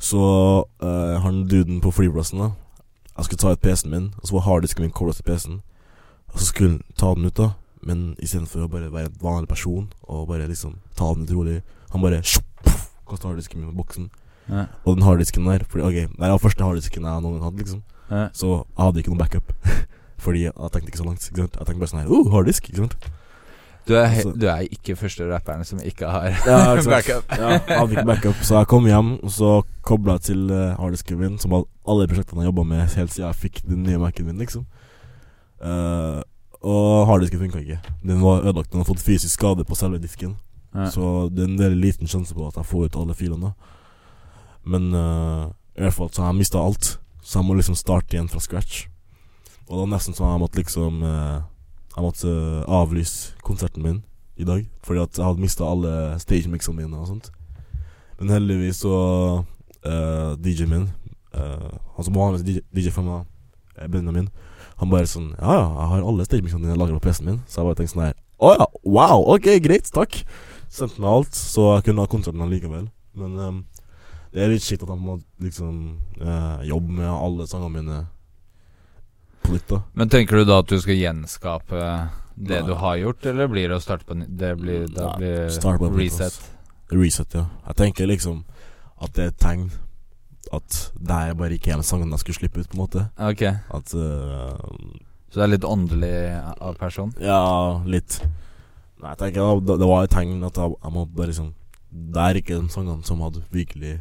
så 0.00 0.24
uh, 0.64 1.20
han 1.20 1.44
duden 1.52 1.84
på 1.84 1.92
flyplassen, 1.92 2.40
da 2.40 2.50
Jeg 3.16 3.24
skulle 3.24 3.38
ta 3.38 3.52
ut 3.52 3.60
PC-en 3.60 3.90
min, 3.92 4.06
og 4.18 4.28
så 4.28 4.34
var 4.38 4.46
harddisken 4.46 4.82
min 4.86 4.94
kobla 4.94 5.12
til 5.12 5.26
PC-en. 5.26 5.60
Og 6.32 6.40
så 6.40 6.46
skulle 6.48 6.70
han 6.70 6.82
ta 6.96 7.12
den 7.14 7.28
ut, 7.28 7.36
da. 7.36 7.50
Men 7.82 8.16
istedenfor 8.22 8.64
å 8.64 8.70
bare 8.72 8.92
være 8.92 9.10
en 9.10 9.16
vanlig 9.20 9.48
person 9.50 9.88
og 10.06 10.28
bare 10.28 10.46
liksom 10.46 10.76
ta 10.96 11.08
den 11.16 11.26
utrolig 11.26 11.62
han 11.92 12.00
bare 12.04 12.22
kasta 12.22 13.28
harddisken 13.28 13.60
min 13.60 13.72
på 13.72 13.82
boksen. 13.82 14.10
Ja. 14.48 14.66
Og 14.84 14.96
den 14.96 15.04
harddisken 15.06 15.44
der 15.46 15.62
Fordi, 15.68 15.82
ok, 15.84 15.94
Det 16.18 16.24
er 16.24 16.30
den 16.30 16.38
første 16.38 16.64
harddisken 16.64 17.04
jeg 17.04 17.22
noen 17.22 17.34
gang 17.38 17.44
hadde, 17.44 17.58
liksom. 17.58 17.82
Ja. 18.10 18.28
Så 18.32 18.46
jeg 18.64 18.84
hadde 18.84 18.98
ikke 19.02 19.10
noen 19.12 19.18
backup. 19.18 19.52
Fordi 20.24 20.42
jeg 20.44 20.52
tenkte 20.72 20.88
ikke 20.88 20.98
så 21.02 21.04
langt. 21.04 21.28
Ikke 21.28 21.42
sant? 21.42 21.56
Jeg 21.58 21.66
tenkte 21.66 21.82
bare 21.82 21.90
sånn 21.92 22.00
her 22.02 22.10
Oh, 22.10 22.30
harddisk, 22.32 22.70
ikke 22.70 22.84
sant? 22.86 22.96
Du 23.88 23.94
er, 23.94 24.04
Altså- 24.06 24.32
du 24.38 24.46
er 24.46 24.60
ikke 24.70 24.94
første 24.96 25.26
rapperen 25.26 25.64
som 25.66 25.80
ikke 25.82 26.06
har 26.06 26.28
Ja, 26.46 26.74
backup. 26.86 27.24
ja, 27.34 27.58
hadde 27.66 27.90
ikke 27.96 28.06
backup. 28.06 28.34
Så 28.46 28.58
jeg 28.60 28.66
kom 28.70 28.86
hjem, 28.86 29.12
og 29.22 29.30
så 29.34 29.62
kobla 29.82 30.12
jeg 30.12 30.20
til 30.28 30.50
uh, 30.50 30.76
harddisken 30.78 31.18
min, 31.18 31.38
som 31.42 31.56
alle 31.58 32.06
prosjektene 32.06 32.44
jeg 32.44 32.52
jobba 32.52 32.62
med 32.62 32.84
helt 32.96 33.12
siden 33.12 33.26
jeg 33.26 33.40
fikk 33.40 33.62
den 33.66 33.82
nye 33.82 33.98
Mac-en 33.98 34.26
min, 34.26 34.38
liksom. 34.38 34.66
Uh, 35.62 36.22
og 36.62 37.06
harddisken 37.10 37.42
funka 37.42 37.58
ikke. 37.58 37.80
Den 38.06 38.22
var 38.22 38.44
ødelagt. 38.46 38.70
Den 38.70 38.78
har 38.84 38.86
fått 38.86 39.02
fysisk 39.02 39.34
skade 39.34 39.64
på 39.66 39.74
selve 39.74 39.98
disken. 39.98 40.36
Ja. 40.74 40.86
Så 40.90 41.28
det 41.34 41.42
er 41.42 41.50
en 41.50 41.58
veldig 41.58 41.80
liten 41.82 42.06
sjanse 42.08 42.34
på 42.34 42.46
at 42.46 42.56
jeg 42.56 42.64
får 42.70 42.84
ut 42.86 42.96
alle 43.02 43.14
filene. 43.18 43.50
Men 44.64 44.94
uh, 44.94 45.50
i 45.74 45.82
hvert 45.82 45.96
fall 45.96 46.10
så 46.12 46.22
har 46.22 46.32
jeg 46.32 46.38
mista 46.44 46.62
alt. 46.62 46.98
Så 47.22 47.38
jeg 47.40 47.46
må 47.48 47.54
liksom 47.58 47.74
starte 47.78 48.14
igjen 48.14 48.30
fra 48.30 48.40
scratch. 48.40 48.86
Og 49.66 49.74
det 49.74 49.80
var 49.82 49.90
nesten 49.96 50.14
sånn 50.14 50.30
jeg 50.32 50.40
måtte 50.42 50.58
liksom 50.58 51.02
eh, 51.06 51.42
Jeg 51.92 52.04
måtte 52.04 52.30
eh, 52.30 52.64
avlyse 52.72 53.34
konserten 53.44 53.84
min 53.84 54.02
i 54.36 54.46
dag. 54.48 54.64
Fordi 54.84 55.02
at 55.02 55.18
jeg 55.18 55.26
hadde 55.26 55.42
mista 55.42 55.68
alle 55.68 56.18
stagemixene 56.22 56.76
mine 56.78 56.98
og 56.98 57.10
sånt. 57.10 57.30
Men 58.18 58.30
heldigvis 58.30 58.84
så 58.84 58.96
uh, 59.42 60.32
DJ-en 60.38 60.70
min, 60.70 60.88
uh, 61.34 61.72
han 61.96 62.06
som 62.06 62.14
vanligvis 62.14 62.46
DJ, 62.46 62.60
DJ 62.70 62.92
for 62.94 63.02
meg, 63.02 63.24
eh, 63.76 63.88
Benjamin, 63.90 64.28
han 64.78 64.90
bare 64.92 65.08
sånn 65.10 65.32
Ja, 65.40 65.56
ja, 65.56 65.64
jeg 65.66 65.88
har 65.90 66.06
alle 66.06 66.26
stagemixene 66.28 66.68
dine 66.68 66.78
lagra 66.78 67.00
på 67.00 67.08
PC-en 67.08 67.32
min. 67.32 67.40
Så 67.46 67.60
jeg 67.60 67.68
bare 67.68 67.80
tenkte 67.80 67.94
sånn 67.96 68.04
her 68.06 68.16
Å 68.42 68.52
ja, 68.54 68.68
wow, 68.86 69.26
ok, 69.34 69.48
greit, 69.64 69.90
takk. 69.94 70.22
Sendte 70.72 71.02
meg 71.02 71.10
alt, 71.10 71.36
så 71.36 71.66
jeg 71.74 71.88
kunne 71.88 72.06
ha 72.06 72.10
konserten 72.10 72.46
likevel. 72.50 72.86
Men 73.18 73.36
um, 73.36 73.58
det 74.32 74.44
er 74.44 74.54
litt 74.54 74.64
shit 74.64 74.82
at 74.82 74.88
han 74.88 75.02
må 75.02 75.18
liksom 75.42 75.74
uh, 76.22 76.62
jobbe 76.64 76.94
med 77.02 77.10
alle 77.10 77.46
sangene 77.50 77.74
mine 77.82 77.98
nytt, 79.54 79.68
da. 79.70 79.82
Men 79.98 80.10
tenker 80.12 80.40
du 80.40 80.48
da 80.48 80.58
at 80.62 80.72
du 80.72 80.78
skal 80.80 80.98
gjenskape 80.98 81.86
det 82.34 82.58
Nei. 82.58 82.66
du 82.66 82.74
har 82.80 82.96
gjort, 82.96 83.26
eller 83.28 83.48
blir 83.52 83.68
det 83.68 83.76
å 83.76 83.84
starte 83.84 84.08
på 84.08 84.16
nytt? 84.16 84.32
Det 84.40 84.52
blir, 84.58 84.86
da 84.90 85.12
blir 85.18 85.52
på 85.60 85.90
reset. 85.96 86.38
Reset, 86.92 87.36
ja. 87.36 87.46
Jeg 87.68 87.78
tenker 87.78 88.08
liksom 88.08 88.42
at 89.02 89.14
det 89.16 89.24
er 89.24 89.32
et 89.32 89.40
tegn 89.42 89.66
at 90.52 90.78
det 91.00 91.16
er 91.16 91.36
bare 91.38 91.56
ikke 91.56 91.72
en 91.72 91.84
sang 91.86 92.04
jeg 92.04 92.20
skulle 92.20 92.40
slippe 92.40 92.60
ut, 92.60 92.68
på 92.68 92.76
en 92.76 92.82
måte. 92.82 93.06
Ok. 93.16 93.42
At 93.48 93.94
uh, 93.96 94.58
Så 95.32 95.40
det 95.40 95.44
er 95.46 95.52
litt 95.54 95.66
åndelig 95.68 96.14
av 96.60 96.76
person? 96.80 97.12
Ja, 97.22 97.80
litt. 97.88 98.18
Nei, 99.00 99.14
jeg 99.14 99.20
tenker 99.22 99.60
det, 99.62 99.78
det 99.80 99.88
var 99.88 100.04
et 100.04 100.14
tegn 100.14 100.42
at 100.46 100.58
jeg, 100.60 100.76
jeg 100.76 100.94
må 100.94 101.04
bare 101.10 101.32
liksom 101.32 101.48
Det 101.90 102.20
er 102.22 102.38
ikke 102.38 102.58
de 102.60 102.70
sangene 102.70 103.02
som 103.04 103.22
hadde 103.24 103.42
virkelig 103.50 103.96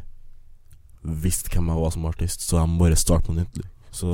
visst 1.02 1.48
hvem 1.50 1.72
jeg 1.72 1.82
var 1.82 1.94
som 1.96 2.04
artist, 2.06 2.44
så 2.46 2.60
jeg 2.60 2.70
må 2.70 2.84
bare 2.84 3.00
starte 3.00 3.32
på 3.32 3.34
nytt. 3.34 3.62
Så 3.92 4.12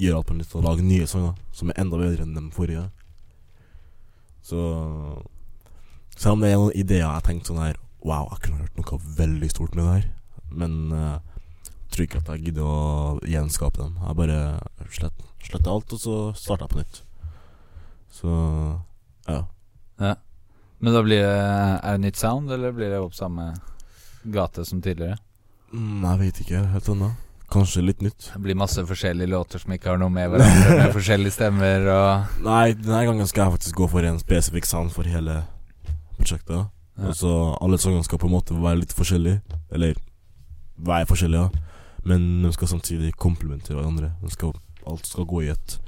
gjøre 0.00 0.20
alt 0.20 0.30
på 0.30 0.36
nytt 0.38 0.54
og 0.56 0.64
lage 0.66 0.86
nye 0.86 1.08
sanger 1.08 1.36
som 1.56 1.70
er 1.70 1.80
enda 1.82 2.00
bedre 2.00 2.24
enn 2.24 2.36
de 2.36 2.46
forrige. 2.54 2.86
Så 4.42 4.60
Selv 6.16 6.34
om 6.34 6.42
det 6.42 6.50
er 6.50 6.58
noen 6.60 6.76
ideer 6.76 7.04
jeg 7.04 7.14
har 7.14 7.24
tenkt 7.24 7.48
sånn 7.48 7.60
her 7.62 7.78
Wow, 8.00 8.30
jeg 8.32 8.46
kunne 8.46 8.64
gjort 8.64 8.78
noe 8.80 8.98
veldig 9.18 9.48
stort 9.52 9.74
med 9.76 9.84
det 9.84 9.92
her. 9.92 10.06
Men 10.56 10.76
uh, 10.88 11.18
tror 11.92 12.06
ikke 12.06 12.20
at 12.22 12.30
jeg 12.32 12.46
gidder 12.46 12.64
å 12.64 13.18
gjenskape 13.28 13.76
dem. 13.76 13.98
Jeg 14.00 14.16
bare 14.16 14.38
slett, 14.94 15.24
sletter 15.44 15.72
alt, 15.74 15.92
og 15.92 16.00
så 16.00 16.14
starter 16.38 16.64
jeg 16.64 16.72
på 16.72 16.80
nytt. 16.80 17.00
Så 18.14 18.36
ja. 19.28 19.42
Ja. 20.00 20.14
Men 20.80 20.96
da 20.96 21.02
blir 21.04 21.20
det 21.20 21.34
Er 21.36 21.98
det 21.98 22.04
nytt 22.06 22.16
sound, 22.16 22.50
eller 22.50 22.72
blir 22.72 22.88
det 22.88 23.02
opp 23.02 23.12
samme 23.14 23.52
gate 24.24 24.64
som 24.64 24.80
tidligere? 24.80 25.18
Mm, 25.72 26.00
jeg 26.06 26.20
vet 26.24 26.40
ikke 26.40 26.64
helt 26.72 26.88
ennå. 26.88 27.10
Kanskje 27.50 27.82
litt 27.82 28.02
nytt. 28.04 28.28
Det 28.30 28.42
blir 28.44 28.58
masse 28.58 28.82
forskjellige 28.86 29.30
låter 29.32 29.62
som 29.62 29.72
ikke 29.74 29.90
har 29.90 29.98
noe 29.98 30.12
med 30.14 30.28
hverandre, 30.30 30.76
med 30.78 30.92
forskjellige 30.98 31.34
stemmer 31.34 31.88
og 31.90 32.44
Nei, 32.46 32.76
denne 32.78 33.00
gangen 33.08 33.26
skal 33.30 33.46
jeg 33.48 33.56
faktisk 33.56 33.80
gå 33.80 33.88
for 33.90 34.06
en 34.06 34.20
spesifikk 34.22 34.68
sound 34.70 34.94
for 34.94 35.08
hele 35.10 35.40
prosjektet. 36.20 36.68
Ja. 37.00 37.08
Og 37.10 37.16
så 37.18 37.32
alle 37.58 37.80
sangene 37.82 38.06
skal 38.06 38.20
på 38.22 38.28
en 38.28 38.36
måte 38.36 38.54
være 38.54 38.82
litt 38.84 38.94
forskjellige. 38.94 39.40
Eller 39.74 39.98
være 40.78 41.08
forskjellige, 41.10 41.48
ja. 41.48 41.66
Men 42.06 42.26
de 42.44 42.52
skal 42.54 42.70
samtidig 42.70 43.12
komplementere 43.20 43.80
hverandre. 43.80 44.12
De 44.22 44.30
skal, 44.32 44.54
alt 44.88 45.08
skal 45.08 45.26
gå 45.28 45.42
i 45.44 45.50
ett. 45.52 45.80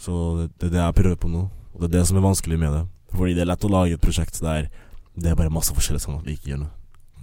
Så 0.00 0.12
det, 0.40 0.48
det 0.58 0.68
er 0.68 0.74
det 0.74 0.82
jeg 0.82 0.98
prøver 1.00 1.20
på 1.20 1.30
nå. 1.32 1.46
Og 1.74 1.82
det 1.82 1.90
er 1.90 1.98
det 2.00 2.06
som 2.08 2.18
er 2.18 2.26
vanskelig 2.26 2.58
med 2.60 2.74
det. 2.76 2.84
Fordi 3.14 3.36
det 3.36 3.44
er 3.44 3.52
lett 3.52 3.66
å 3.66 3.70
lage 3.70 3.96
et 3.96 4.02
prosjekt 4.02 4.42
der 4.42 4.68
det 5.14 5.30
er 5.30 5.38
bare 5.38 5.52
masse 5.54 5.74
forskjellige 5.74 6.02
sanger 6.08 6.24
vi 6.26 6.34
ikke 6.34 6.50
gjør 6.50 6.64
noe. 6.64 6.72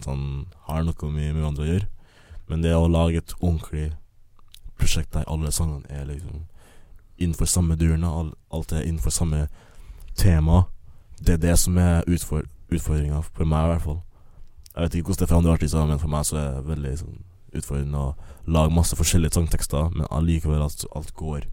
Sånn 0.02 0.24
har 0.70 0.86
noe 0.88 1.10
med, 1.12 1.34
med 1.34 1.41
hverandre 1.41 1.66
å 1.66 1.68
gjøre. 1.68 1.89
Men 2.52 2.66
det 2.66 2.74
å 2.76 2.89
lage 2.91 3.22
et 3.22 3.34
ordentlig 3.39 3.93
prosjekt 4.76 5.14
der 5.16 5.28
alle 5.32 5.54
sangene 5.56 5.88
er 5.88 6.10
liksom 6.10 6.41
innenfor 7.22 7.47
samme 7.47 7.78
durene, 7.80 8.10
alt 8.52 8.74
er 8.76 8.84
innenfor 8.84 9.14
samme 9.16 9.45
tema, 10.20 10.66
det 11.22 11.38
er 11.38 11.43
det 11.45 11.58
som 11.62 11.78
er 11.80 12.02
utfor, 12.10 12.43
utfordringa 12.74 13.22
for 13.30 13.47
meg, 13.47 13.64
i 13.64 13.72
hvert 13.72 13.86
fall. 13.86 14.02
Jeg 14.72 14.84
vet 14.84 14.97
ikke 14.97 15.12
hvordan 15.12 15.22
det 15.22 15.28
er 15.28 15.32
for 15.32 15.38
andre 15.39 15.54
artister, 15.56 15.88
men 15.88 16.02
for 16.02 16.12
meg 16.12 16.28
så 16.28 16.39
er 16.41 16.49
det 16.58 16.72
veldig 16.74 16.93
sånn, 17.04 17.22
utfordrende 17.62 18.02
å 18.02 18.52
lage 18.58 18.74
masse 18.76 18.97
forskjellige 18.99 19.38
sangtekster, 19.38 19.91
men 19.95 20.10
allikevel 20.10 20.66
at 20.66 20.86
alt 20.91 21.14
går 21.20 21.45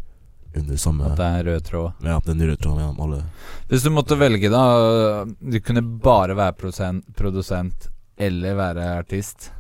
under 0.56 0.80
samme 0.80 1.12
At 1.12 1.20
det 1.20 1.28
er 1.28 1.46
rød 1.50 1.66
tråd. 1.68 2.02
Ja, 2.08 2.16
den 2.24 2.42
røde 2.42 2.56
tråden 2.56 2.80
gjennom 2.82 3.02
alle. 3.04 3.20
Hvis 3.68 3.84
du 3.84 3.90
måtte 3.92 4.16
velge, 4.18 4.48
da 4.50 5.26
Du 5.28 5.58
kunne 5.60 5.84
bare 5.84 6.34
være 6.38 6.56
produsent, 6.56 7.04
produsent 7.14 7.90
eller 8.18 8.56
være 8.58 8.86
artist. 8.98 9.50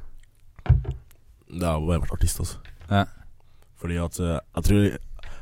Det 1.48 1.64
har 1.64 1.80
bare 1.80 2.00
vært 2.02 2.14
artist, 2.18 2.40
altså. 2.44 2.58
Ja. 2.90 3.04
Fordi 3.78 3.98
at 4.02 4.18
eh, 4.20 4.38
Jeg 4.56 4.64
tror 4.64 4.98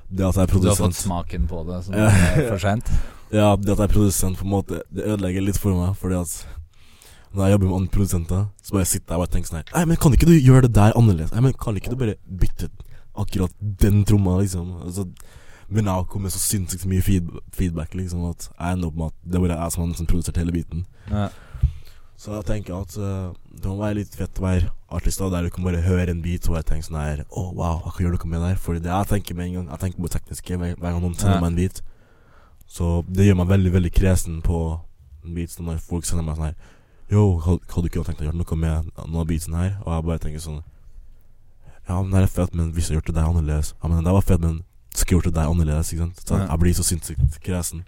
det 0.07 0.27
at 0.27 0.37
jeg 0.37 0.43
er 0.43 0.47
Du 0.47 0.53
har 0.53 0.53
produsent 0.53 0.79
fått 0.79 0.99
smaken 1.01 1.47
på 1.51 1.63
det, 1.67 1.79
så 1.85 1.93
det 1.95 2.07
er 2.07 2.51
for 2.51 2.63
seint. 2.63 2.91
Ja, 3.33 3.57
det 3.57 3.73
at 3.73 3.81
jeg 3.81 3.89
er 3.89 3.95
produsent, 3.95 4.39
på 4.39 4.47
en 4.47 4.53
måte 4.53 4.83
Det 4.93 5.07
ødelegger 5.07 5.47
litt 5.47 5.59
for 5.59 5.75
meg. 5.75 5.97
Fordi 5.99 6.21
at 6.21 6.35
når 7.37 7.45
jeg 7.45 7.57
jobber 7.57 7.67
med 7.67 7.77
andre 7.77 7.93
produsenter, 7.93 8.45
så 8.63 8.77
bare 8.77 8.89
sitter 8.89 9.13
jeg 9.13 9.19
og 9.19 9.25
bare 9.25 9.33
tenker 9.35 9.51
sånn 9.51 9.59
her 9.61 9.73
Nei, 9.75 9.85
men 9.91 9.99
kan 10.01 10.15
ikke 10.17 10.29
du 10.29 10.37
gjøre 10.37 10.63
det 10.69 10.75
der 10.79 10.95
annerledes? 10.97 11.33
Nei, 11.35 11.43
men 11.45 11.57
kan 11.61 11.77
ikke 11.77 11.93
du 11.93 11.99
bare 12.01 12.15
bytte 12.25 12.71
akkurat 13.17 13.53
den 13.83 14.05
tromma, 14.09 14.39
liksom? 14.41 14.71
Altså, 14.87 15.07
men 15.69 15.89
jeg 15.89 15.93
har 15.99 16.07
kommet 16.09 16.33
så 16.33 16.41
sinnssykt 16.41 16.87
mye 16.89 17.03
feed 17.03 17.29
feedback, 17.57 17.97
liksom, 17.99 18.23
at 18.31 18.47
jeg 18.53 18.77
ender 18.77 18.89
opp 18.89 18.99
med 19.01 19.11
at 19.11 19.17
det 19.25 19.39
er 19.39 19.45
bare 19.47 19.59
jeg 19.59 19.75
som 19.75 19.85
har 19.85 20.09
produsert 20.13 20.41
hele 20.41 20.55
biten. 20.55 20.85
Ja. 21.11 21.27
Så 22.17 22.33
jeg 22.33 22.47
tenker 22.49 22.75
at 22.81 22.95
uh, 22.97 23.35
det 23.53 23.69
må 23.69 23.77
være 23.77 23.99
litt 23.99 24.15
fett 24.17 24.39
å 24.41 24.45
være 24.47 24.71
artist 24.89 25.21
da, 25.21 25.29
der 25.35 25.43
du 25.45 25.51
kan 25.53 25.65
bare 25.67 25.83
høre 25.85 26.09
en 26.11 26.23
beat 26.25 26.47
og 26.49 26.55
bare 26.57 26.65
tenke 26.65 26.87
sånn 26.87 26.97
her 26.97 27.25
Å, 27.29 27.43
wow, 27.53 27.83
jeg 27.85 27.93
kan 27.93 28.05
gjøre 28.07 28.17
noe 28.17 28.31
med 28.33 28.41
det 28.41 28.49
her. 28.55 28.61
Fordi 28.65 28.81
det 28.87 28.93
jeg 28.95 29.09
tenker 29.11 29.37
med 29.37 29.47
en 29.51 29.55
gang 29.59 29.67
Jeg 29.75 29.81
tenker 29.83 30.01
på 30.01 30.09
det 30.09 30.15
tekniske 30.17 30.57
hver, 30.63 30.73
hver 30.81 30.95
gang 30.97 31.03
noen 31.05 31.15
sender 31.19 31.37
Ja. 31.37 31.41
meg 31.45 31.51
en 31.53 31.59
beat. 31.61 31.83
Så 32.67 33.05
det 33.09 33.27
gjør 33.29 33.37
meg 33.43 33.51
veldig, 33.53 33.73
veldig 33.77 33.93
kresen 33.95 34.41
på 34.43 34.61
en 35.27 35.35
beat 35.37 35.59
når 35.61 35.83
folk 35.85 36.09
sender 36.09 36.25
meg 36.25 36.39
sånn 36.41 36.49
her 36.49 36.57
Yo, 37.13 37.27
had- 37.39 37.61
hadde 37.71 37.85
du 37.85 37.91
ikke 37.93 38.03
tenkt 38.09 38.25
å 38.25 38.27
gjøre 38.31 38.41
noe 38.41 38.57
med 38.59 38.89
noen 38.97 39.21
av 39.23 39.29
beatsene 39.29 39.61
her? 39.61 39.77
Og 39.85 39.93
jeg 39.95 40.07
bare 40.09 40.25
tenker 40.25 40.43
sånn 40.43 40.63
Ja, 41.87 42.01
men 42.03 42.11
det 42.11 42.23
er 42.25 42.33
fett, 42.33 42.55
men 42.57 42.73
hvis 42.75 42.89
jeg 42.91 42.97
gjort 42.99 43.13
det 43.13 43.19
der 43.21 43.29
annerledes 43.29 43.75
Ja, 43.83 43.89
men 43.93 44.03
det 44.03 44.17
var 44.17 44.25
fett, 44.27 44.41
men 44.43 44.63
skulle 44.97 45.19
jeg 45.21 45.21
gjort 45.21 45.29
det 45.29 45.37
der 45.37 45.53
annerledes, 45.53 45.93
ikke 45.93 46.07
sant? 46.09 46.25
Så 46.25 46.41
jeg 46.41 46.59
blir 46.65 46.73
så 46.75 46.83
sinnssykt 46.89 47.37
kresen. 47.45 47.85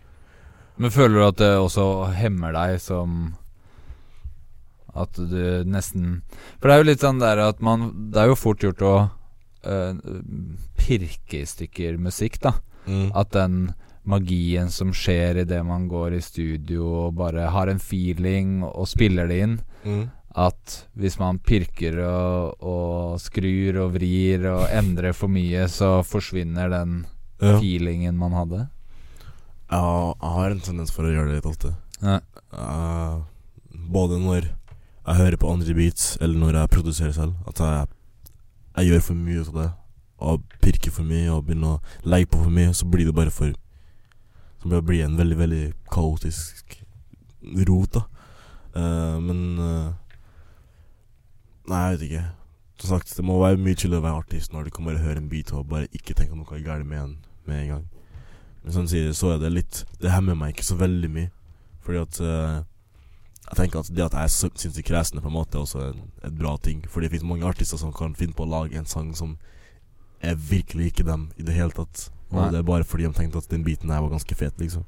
Men 0.76 0.92
føler 0.92 1.16
du 1.16 1.24
at 1.26 1.38
det 1.40 1.48
også 1.58 1.86
hemmer 2.14 2.52
deg 2.52 2.76
som 2.84 3.34
At 4.98 5.14
du 5.18 5.64
nesten 5.68 6.22
For 6.58 6.68
det 6.68 6.74
er 6.74 6.82
jo 6.82 6.88
litt 6.90 7.04
sånn 7.04 7.20
der 7.22 7.38
at 7.44 7.60
man 7.64 7.88
Det 8.12 8.22
er 8.22 8.30
jo 8.32 8.38
fort 8.38 8.62
gjort 8.64 8.82
å 8.82 8.94
uh, 9.66 9.94
pirke 10.78 11.42
i 11.42 11.46
stykker 11.46 11.98
musikk, 12.02 12.40
da. 12.42 12.54
Mm. 12.88 13.10
At 13.14 13.32
den 13.36 13.58
magien 14.08 14.70
som 14.72 14.94
skjer 14.96 15.42
idet 15.42 15.60
man 15.66 15.88
går 15.90 16.14
i 16.16 16.22
studio 16.24 16.86
og 17.06 17.18
bare 17.18 17.50
har 17.52 17.68
en 17.68 17.78
feeling 17.82 18.62
og 18.64 18.86
spiller 18.88 19.28
det 19.28 19.42
inn 19.44 19.58
Mm. 19.86 20.08
At 20.34 20.72
hvis 20.98 21.14
man 21.20 21.38
pirker 21.38 22.00
og, 22.02 22.56
og 22.60 23.20
skrur 23.22 23.76
og 23.84 23.92
vrir 23.94 24.42
og 24.50 24.64
endrer 24.74 25.14
for 25.16 25.30
mye, 25.30 25.68
så 25.70 26.00
forsvinner 26.04 26.68
den 26.72 27.06
Ja. 27.40 27.60
feelingen 27.60 28.16
man 28.18 28.32
hadde. 28.34 28.64
Ja, 29.70 30.14
jeg 30.20 30.32
har 30.34 30.50
en 30.50 30.60
tendens 30.60 30.90
for 30.90 31.06
å 31.06 31.12
gjøre 31.14 31.28
det 31.30 31.38
litt 31.38 31.46
alltid. 31.46 31.74
Ja. 32.02 32.18
Uh, 32.52 33.22
både 33.70 34.18
når 34.18 34.48
jeg 35.08 35.16
hører 35.16 35.40
på 35.40 35.50
andre 35.52 35.74
beats, 35.74 36.18
eller 36.20 36.38
når 36.38 36.58
jeg 36.58 36.68
produserer 36.68 37.12
selv. 37.12 37.32
At 37.48 37.60
jeg, 37.60 37.86
jeg 38.76 38.86
gjør 38.86 39.06
for 39.06 39.14
mye 39.14 39.40
ut 39.40 39.48
av 39.48 39.60
det. 39.60 39.70
Og 40.18 40.42
pirker 40.60 40.92
for 40.92 41.06
mye 41.06 41.30
og 41.32 41.46
begynner 41.46 41.76
å 41.78 42.08
legge 42.10 42.30
på 42.32 42.42
for 42.42 42.52
mye, 42.52 42.74
så 42.74 42.88
blir 42.90 43.08
det 43.08 43.14
bare 43.16 43.32
for 43.32 43.54
Så 44.58 44.68
blir 44.68 44.80
blir 44.82 45.04
en 45.04 45.18
veldig, 45.18 45.38
veldig 45.38 45.64
kaotisk 45.92 46.80
rot, 47.68 47.94
da. 47.94 48.02
Uh, 48.74 49.18
men 49.22 49.58
uh, 49.58 49.92
Nei, 51.68 51.78
jeg 51.78 51.92
vet 51.92 52.02
ikke. 52.08 52.24
Som 52.80 52.90
sagt, 52.96 53.16
det 53.16 53.24
må 53.24 53.38
være 53.38 53.60
mye 53.60 53.76
chillere 53.78 54.00
å 54.00 54.06
være 54.06 54.22
artist 54.22 54.52
når 54.52 54.66
du 54.66 54.70
kan 54.74 54.88
bare 54.88 55.02
høre 55.02 55.22
en 55.22 55.28
beat 55.30 55.52
og 55.52 55.68
bare 55.68 55.88
ikke 55.92 56.16
tenke 56.16 56.36
noe 56.36 56.56
er 56.56 56.64
galt 56.66 56.86
med 56.86 57.00
en 57.02 57.16
med 57.48 57.62
en 57.62 57.68
gang. 57.68 57.86
Men 58.62 58.72
samtidig 58.72 59.16
så 59.16 59.32
er 59.34 59.38
det 59.40 59.52
litt 59.52 59.84
Det 60.00 60.12
hemmer 60.12 60.36
meg 60.36 60.52
ikke 60.52 60.66
så 60.66 60.76
veldig 60.76 61.10
mye. 61.12 61.30
Fordi 61.84 62.00
at 62.02 62.20
eh, 62.20 62.56
Jeg 63.48 63.56
tenker 63.56 63.80
at 63.80 63.90
det 63.94 64.04
at 64.04 64.16
jeg 64.16 64.28
er 64.28 64.34
sinnssykt 64.34 64.88
kresen, 64.88 65.18
er 65.18 65.24
på 65.24 65.30
en 65.30 65.38
måte 65.38 65.60
også 65.60 65.80
en, 65.86 66.02
et 66.26 66.34
bra 66.36 66.56
ting. 66.60 66.82
Fordi 66.88 67.06
det 67.06 67.16
finnes 67.16 67.30
mange 67.30 67.48
artister 67.48 67.80
som 67.80 67.94
kan 67.96 68.16
finne 68.18 68.36
på 68.36 68.44
å 68.44 68.50
lage 68.50 68.76
en 68.76 68.88
sang 68.88 69.14
som 69.16 69.38
er 70.20 70.34
virkelig 70.36 70.92
ikke 70.92 71.06
dem 71.06 71.28
i 71.38 71.46
det 71.46 71.56
hele 71.56 71.72
tatt. 71.72 72.08
Og 72.28 72.36
Nei. 72.42 72.50
det 72.52 72.60
er 72.60 72.66
bare 72.68 72.84
fordi 72.84 73.06
de 73.06 73.14
tenkte 73.16 73.40
at 73.40 73.48
den 73.50 73.64
biten 73.64 73.90
her 73.90 74.02
var 74.04 74.12
ganske 74.12 74.36
fet, 74.36 74.58
liksom. 74.60 74.84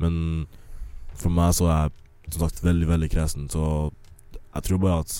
Men 0.00 0.46
for 1.12 1.34
meg 1.34 1.52
så 1.56 1.68
er 1.68 1.90
jeg 1.90 2.32
som 2.32 2.46
sagt 2.46 2.62
veldig, 2.64 2.88
veldig 2.88 3.10
kresen, 3.12 3.50
så 3.52 3.90
jeg 4.54 4.64
tror 4.68 4.80
bare 4.80 5.02
at 5.04 5.16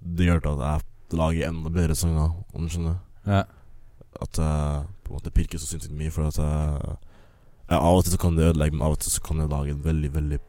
det 0.00 0.28
gjør 0.28 0.40
til 0.44 0.62
at 0.64 0.64
jeg 0.64 1.18
lager 1.18 1.48
enda 1.48 1.72
bedre 1.72 1.96
sanger, 1.98 2.32
om 2.54 2.64
du 2.64 2.72
skjønner. 2.72 2.96
Ja. 3.26 3.42
At 4.22 4.40
jeg 4.40 4.86
på 5.04 5.12
en 5.12 5.18
måte 5.18 5.34
pirker 5.34 5.60
så 5.60 5.68
sinnssykt 5.68 5.96
mye, 5.98 6.12
for 6.14 6.30
at 6.30 6.40
jeg, 6.40 6.96
jeg 7.68 7.78
Av 7.78 7.98
og 7.98 8.04
til 8.04 8.14
så 8.14 8.20
kan 8.20 8.36
det 8.38 8.48
ødelegge, 8.48 8.76
men 8.76 8.86
av 8.86 8.96
og 8.96 9.04
til 9.04 9.12
så 9.12 9.22
kan 9.24 9.40
jeg 9.40 9.52
lage 9.52 9.74
en 9.74 9.84
veldig, 9.84 10.10
veldig 10.14 10.40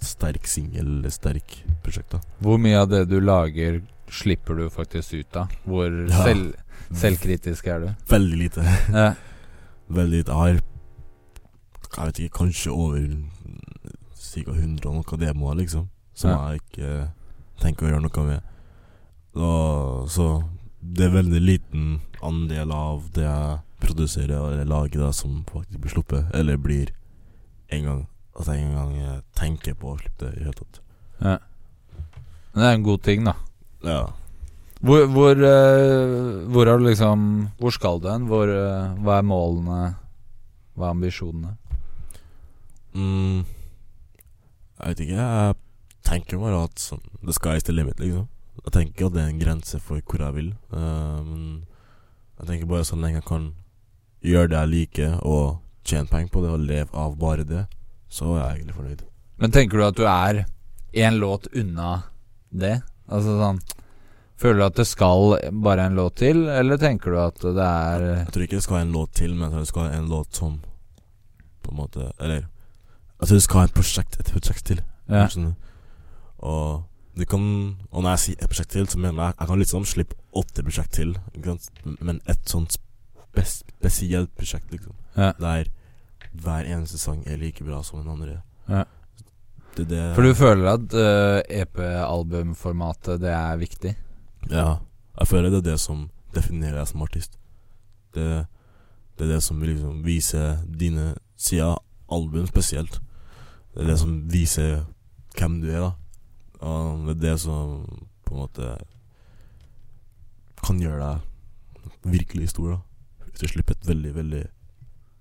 sterk 0.00 0.46
singel 0.46 0.86
eller 0.86 1.10
sterk 1.10 1.58
prosjekt. 1.84 2.10
da 2.12 2.20
Hvor 2.40 2.58
mye 2.58 2.80
av 2.80 2.88
det 2.90 3.08
du 3.08 3.20
lager, 3.20 3.80
slipper 4.10 4.54
du 4.56 4.68
faktisk 4.70 5.14
ut 5.14 5.36
av? 5.36 5.48
Hvor 5.66 5.90
Ja. 6.08 6.24
selv, 6.24 6.54
selvkritisk 6.92 7.66
er 7.66 7.80
du? 7.80 7.88
Veldig 8.08 8.38
lite. 8.38 8.64
Ja. 8.92 9.14
Veldig 9.90 10.18
lite. 10.18 10.32
Jeg 10.32 10.36
har 10.36 10.60
Jeg 11.96 12.06
vet 12.06 12.18
ikke, 12.18 12.38
kanskje 12.38 12.70
over 12.70 12.98
ca. 14.14 14.52
100 14.52 14.86
og 14.86 14.94
noe 14.94 15.18
demoer, 15.18 15.54
liksom. 15.56 15.88
Som 16.14 16.30
Ja. 16.30 16.50
jeg 16.52 16.60
ikke 16.60 17.10
tenker 17.60 17.86
å 17.86 17.90
gjøre 17.90 18.02
noe 18.02 18.26
med. 18.26 18.42
Og, 19.34 20.08
så 20.10 20.44
det 20.82 21.06
er 21.06 21.14
veldig 21.22 21.40
liten 21.40 22.00
andel 22.22 22.72
av 22.72 23.10
det 23.14 23.24
jeg 23.24 23.58
produserer 23.80 24.52
eller 24.52 24.64
lager, 24.64 25.00
da, 25.00 25.10
som 25.12 25.44
faktisk 25.48 25.80
blir 25.80 25.90
sluppet. 25.94 26.30
Eller 26.34 26.56
blir 26.56 26.88
en 27.70 27.84
gang 27.84 28.06
At 28.38 28.48
jeg 28.52 28.62
en 28.62 28.76
gang 28.76 28.94
eh, 29.02 29.20
tenker 29.38 29.74
på 29.78 29.92
å 29.92 29.98
slippe 29.98 30.24
det 30.24 30.30
i 30.30 30.38
det 30.38 30.46
hele 30.46 30.58
tatt. 30.60 30.80
Ja. 31.18 31.36
Men 32.52 32.62
det 32.62 32.68
er 32.68 32.76
en 32.78 32.86
god 32.86 33.02
ting, 33.06 33.24
da. 33.26 33.34
Ja. 33.86 34.00
Hvor, 34.78 35.06
hvor, 35.10 35.34
uh, 35.42 36.46
hvor 36.54 36.68
har 36.70 36.78
du 36.78 36.84
liksom 36.86 37.22
Hvor 37.58 37.72
skal 37.74 37.98
du 37.98 38.06
hen? 38.12 38.28
Hvor, 38.30 38.46
eh, 38.46 38.92
hva 39.02 39.16
er 39.18 39.26
målene? 39.26 39.78
Hva 40.78 40.86
er 40.86 40.94
ambisjonene? 40.94 41.56
Mm, 42.94 43.42
jeg 44.78 44.92
vet 44.92 45.02
ikke. 45.02 45.24
Jeg 45.24 45.56
tenker 46.06 46.38
bare 46.38 46.62
at 46.68 46.82
sånn, 46.82 47.02
the 47.22 47.34
sky 47.34 47.56
is 47.58 47.66
the 47.66 47.74
limit, 47.74 47.98
liksom. 47.98 48.28
Jeg 48.64 48.74
tenker 48.74 49.06
at 49.08 49.16
det 49.16 49.22
er 49.24 49.32
en 49.32 49.42
grense 49.42 49.80
for 49.82 50.02
hvor 50.06 50.22
jeg 50.22 50.36
vil. 50.38 50.52
eh, 50.70 51.26
men 51.26 51.66
jeg 52.38 52.46
tenker 52.52 52.70
bare 52.70 52.86
så 52.86 52.96
lenge 52.98 53.18
jeg 53.18 53.26
kan 53.26 53.50
gjøre 54.22 54.50
det 54.52 54.58
jeg 54.58 54.72
liker, 54.74 55.18
og 55.26 55.58
tjene 55.82 56.10
penger 56.10 56.30
på 56.30 56.42
det, 56.44 56.50
og 56.54 56.66
leve 56.70 56.94
av 56.94 57.18
bare 57.18 57.46
det, 57.46 57.64
så 58.08 58.32
er 58.34 58.40
jeg 58.40 58.58
egentlig 58.58 58.76
fornøyd. 58.78 59.02
Men 59.38 59.54
tenker 59.54 59.78
du 59.78 59.84
at 59.86 59.98
du 59.98 60.06
er 60.08 60.44
én 60.96 61.18
låt 61.20 61.48
unna 61.54 61.90
det? 62.50 62.80
Altså 63.08 63.36
sånn 63.40 63.60
Føler 64.38 64.60
du 64.60 64.64
at 64.68 64.76
det 64.78 64.86
skal 64.86 65.32
bare 65.64 65.88
en 65.88 65.96
låt 65.98 66.20
til, 66.20 66.44
eller 66.46 66.78
tenker 66.78 67.10
du 67.10 67.18
at 67.18 67.40
det 67.42 67.64
er 67.64 68.04
Jeg 68.20 68.34
tror 68.34 68.44
ikke 68.44 68.58
det 68.58 68.66
skal 68.66 68.76
være 68.76 68.86
en 68.86 68.92
låt 68.94 69.16
til, 69.18 69.32
men 69.34 69.48
jeg 69.48 69.50
tror 69.50 69.64
det 69.64 69.70
skal 69.72 69.86
være 69.88 69.98
en 69.98 70.12
låt 70.12 70.38
som 70.38 70.60
På 71.62 71.72
en 71.72 71.80
måte 71.80 72.10
Eller 72.20 72.44
Jeg 72.44 73.24
tror 73.26 73.34
det 73.34 73.46
skal 73.48 73.60
være 73.60 73.70
et 73.70 73.80
prosjekt 73.80 74.20
Et 74.20 74.30
prosjekt 74.36 74.64
til. 74.70 74.82
Ja. 75.08 75.26
Og 76.38 76.84
du? 77.18 77.24
Kan 77.26 77.42
Og 77.90 78.02
når 78.02 78.10
jeg 78.10 78.24
sier 78.24 78.42
et 78.44 78.50
prosjekt 78.52 78.70
til, 78.70 78.86
så 78.86 78.98
mener 78.98 79.24
jeg 79.24 79.34
Jeg 79.40 79.48
kan 79.48 79.58
liksom 79.58 79.88
slippe 79.90 80.14
åtte 80.38 80.62
prosjekt 80.62 80.92
til? 81.00 81.16
Men 81.98 82.20
et 82.30 82.46
sånt 82.46 82.78
spes 82.78 83.64
spesielt 83.66 84.30
prosjekt, 84.36 84.70
liksom. 84.70 84.94
Ja. 85.16 85.32
Der 85.38 85.64
hver 86.32 86.68
eneste 86.68 86.98
sang 87.00 87.22
er 87.26 87.40
like 87.40 87.64
bra 87.64 87.82
som 87.82 88.02
den 88.02 88.12
andre. 88.12 88.40
Ja. 88.68 88.84
Det, 89.76 89.88
det 89.88 90.02
For 90.16 90.26
du 90.26 90.34
føler 90.34 90.70
at 90.74 90.94
uh, 90.94 91.40
EP-albumformatet, 91.48 93.20
det 93.22 93.32
er 93.32 93.56
viktig? 93.60 93.94
Ja. 94.50 94.78
Jeg 95.18 95.26
føler 95.26 95.50
det 95.50 95.62
er 95.62 95.70
det 95.72 95.80
som 95.80 96.08
definerer 96.34 96.80
deg 96.80 96.90
som 96.90 97.02
artist. 97.02 97.38
Det, 98.14 98.46
det 99.18 99.26
er 99.26 99.34
det 99.34 99.42
som 99.42 99.62
liksom 99.62 100.02
viser 100.06 100.62
dine 100.66 101.12
sider 101.36 101.78
album 102.10 102.46
spesielt. 102.46 103.00
Det 103.74 103.84
er 103.84 103.92
det 103.92 103.98
som 104.00 104.14
viser 104.30 104.84
hvem 105.38 105.60
du 105.62 105.70
er, 105.70 105.88
da. 105.88 105.92
Og 106.66 107.06
det 107.06 107.16
er 107.16 107.24
det 107.24 107.40
som 107.40 107.82
på 108.26 108.34
en 108.34 108.42
måte 108.42 108.76
kan 110.64 110.80
gjøre 110.82 110.98
deg 111.04 112.12
virkelig 112.18 112.50
stor, 112.54 112.76
da. 112.76 112.78
Hvis 113.28 113.40
du 113.42 113.52
slipper 113.52 113.76
et 113.76 113.88
veldig, 113.88 114.14
veldig, 114.14 114.44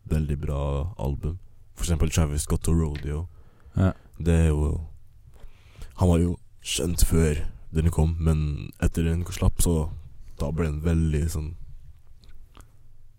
veldig 0.10 0.38
bra 0.42 0.62
album. 0.98 1.38
For 1.78 1.86
eksempel 1.86 2.12
Travis 2.12 2.48
Scott 2.48 2.68
og 2.72 2.82
Rodeo. 2.82 3.28
Ja. 3.78 3.92
Det 4.18 4.34
er 4.34 4.48
jo 4.48 4.88
Han 5.98 6.10
var 6.10 6.20
jo 6.20 6.38
kjent 6.62 7.04
før 7.06 7.44
den 7.74 7.90
kom, 7.94 8.16
men 8.20 8.72
etter 8.82 9.06
den 9.06 9.24
slapp, 9.34 9.62
så 9.62 9.90
da 10.40 10.50
ble 10.54 10.70
den 10.70 10.82
veldig 10.86 11.24
sånn 11.30 11.50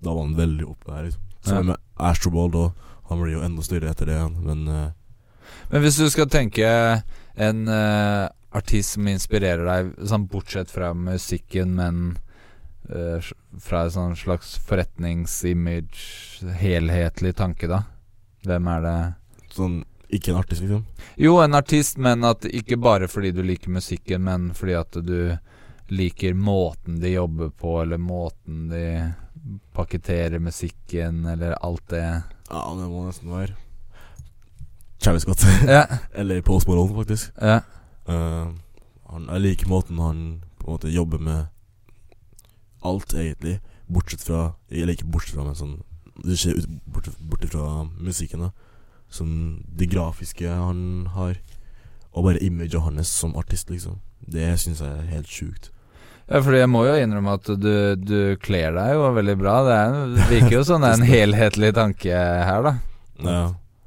Da 0.03 0.13
var 0.13 0.25
han 0.25 0.37
veldig 0.39 0.67
oppe 0.67 0.91
der, 0.93 1.09
liksom. 1.09 1.25
Ja. 1.47 1.63
Med 1.63 1.77
Astroball, 1.97 2.51
da. 2.55 2.65
Han 3.11 3.23
ble 3.23 3.33
jo 3.33 3.45
enda 3.45 3.65
større 3.65 3.91
etter 3.91 4.11
det 4.11 4.19
men 4.45 4.67
uh, 4.69 4.91
Men 5.71 5.83
hvis 5.83 5.99
du 5.99 6.09
skal 6.11 6.29
tenke 6.31 6.69
en 7.39 7.69
uh, 7.71 8.29
artist 8.55 8.97
som 8.97 9.09
inspirerer 9.11 9.65
deg, 9.67 9.93
sånn 10.09 10.27
bortsett 10.31 10.71
fra 10.73 10.93
musikken, 10.97 11.75
men 11.77 11.99
eh, 12.89 13.25
fra 13.63 13.85
en 13.85 13.95
sånn 13.95 14.17
slags 14.19 14.57
forretningsimage, 14.69 16.49
helhetlig 16.61 17.35
tanke, 17.39 17.69
da? 17.71 17.83
Hvem 18.47 18.69
er 18.75 18.85
det? 18.85 18.99
sånn 19.55 19.79
Ikke 20.09 20.33
en 20.33 20.39
artist, 20.41 20.63
liksom. 20.65 20.85
Jo, 21.21 21.35
en 21.43 21.57
artist, 21.59 21.99
men 22.01 22.25
at 22.25 22.47
ikke 22.49 22.79
bare 22.81 23.09
fordi 23.13 23.33
du 23.37 23.43
liker 23.45 23.75
musikken, 23.75 24.23
men 24.25 24.51
fordi 24.57 24.77
at 24.79 24.97
du 25.05 25.37
liker 25.93 26.37
måten 26.37 27.01
de 27.03 27.13
jobber 27.13 27.51
på, 27.51 27.75
eller 27.83 28.01
måten 28.01 28.69
de 28.71 28.85
pakketterer 29.77 30.41
musikken, 30.41 31.27
eller 31.29 31.57
alt 31.61 31.85
det. 31.93 32.07
Ja, 32.49 32.63
det 32.79 32.89
må 32.89 33.05
nesten 33.05 33.33
være 33.33 33.57
Travis 34.99 35.23
Scott. 35.23 35.45
Ja. 35.69 35.85
Eller 36.15 36.43
Post 36.43 36.69
Malone, 36.69 36.95
faktisk. 36.95 37.31
Ja. 37.41 37.61
Uh, 38.09 38.49
han, 39.13 39.29
jeg 39.29 39.45
liker 39.45 39.69
måten 39.69 40.01
han 40.03 40.25
på 40.59 40.67
en 40.67 40.73
måte 40.73 40.91
jobber 40.93 41.21
med 41.23 41.47
alt, 42.87 43.15
egentlig. 43.15 43.59
Bortsett 43.89 44.21
fra 44.21 44.53
Eller 44.71 44.93
ikke 44.93 45.09
bortsett 45.09 45.39
fra, 45.39 45.47
men 45.47 45.57
sånn 45.57 45.79
Det 46.25 46.37
skjer 46.37 46.59
ut, 46.59 46.69
bort, 46.85 47.47
fra 47.49 47.87
musikken, 47.97 48.49
da. 48.49 48.51
Sånn 49.09 49.65
det 49.79 49.89
grafiske 49.89 50.51
han 50.51 51.09
har, 51.15 51.39
og 52.13 52.27
bare 52.27 52.43
imaget 52.45 52.83
hans 52.85 53.09
som 53.09 53.37
artist, 53.39 53.71
liksom. 53.71 54.01
Det 54.21 54.51
syns 54.61 54.83
jeg 54.83 54.91
er 54.91 55.13
helt 55.15 55.31
sjukt. 55.31 55.71
Ja, 56.29 56.43
for 56.43 56.53
jeg 56.53 56.69
må 56.69 56.83
jo 56.85 56.97
innrømme 56.99 57.39
at 57.39 57.47
du, 57.57 57.97
du 57.97 58.37
kler 58.43 58.75
deg 58.77 58.91
jo 58.99 59.07
veldig 59.17 59.37
bra. 59.41 59.55
Det, 59.65 59.77
er, 59.79 59.95
det 60.17 60.27
virker 60.29 60.57
jo 60.59 60.65
sånn 60.69 60.85
det 60.85 60.91
er 60.91 60.99
en 60.99 61.13
helhetlig 61.15 61.71
tanke 61.79 62.19
her, 62.51 62.67
da. 62.67 62.75
Ja. 63.25 63.39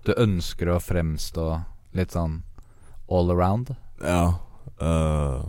Du 0.07 0.15
ønsker 0.15 0.71
å 0.73 0.79
fremstå 0.81 1.45
litt 1.99 2.15
sånn 2.15 2.39
all 3.11 3.29
around. 3.29 3.75
Ja. 4.01 4.39
Uh, 4.81 5.43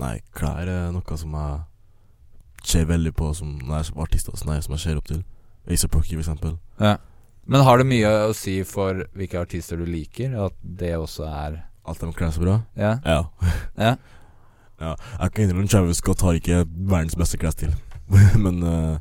nei, 0.00 0.16
klær 0.34 0.66
er 0.66 0.90
noe 0.90 1.20
som 1.20 1.36
jeg 1.38 1.62
ser 2.66 2.86
veldig 2.88 3.12
på 3.16 3.30
som 3.36 3.56
nei, 3.68 3.82
som 3.86 4.00
artist, 4.02 4.28
altså, 4.32 4.48
nei, 4.48 4.60
som 4.64 4.74
jeg 4.76 4.84
ser 4.84 5.00
opp 5.00 5.08
til. 5.10 5.22
A$AP 5.64 5.96
Rocky, 5.96 6.16
for 6.16 6.24
eksempel. 6.24 6.56
Ja. 6.80 6.96
Men 7.44 7.64
har 7.64 7.80
det 7.80 7.88
mye 7.88 8.10
å 8.28 8.34
si 8.36 8.56
for 8.68 9.04
hvilke 9.16 9.40
artister 9.40 9.80
du 9.80 9.84
liker, 9.88 10.32
at 10.46 10.56
det 10.62 10.94
også 10.96 11.26
er 11.28 11.64
At 11.84 12.00
de 12.00 12.08
kler 12.16 12.30
seg 12.32 12.46
bra? 12.46 12.60
Ja. 12.76 12.98
Ja. 13.04 13.24
Ja. 13.84 13.96
ja. 14.80 14.94
Jeg 15.20 15.32
kan 15.34 15.44
innrømme 15.44 15.68
Travis 15.68 16.00
Scott 16.00 16.24
har 16.24 16.38
ikke 16.38 16.64
verdens 16.64 17.16
beste 17.20 17.40
klesstil, 17.40 17.74
men 18.44 18.62
uh, 18.62 18.96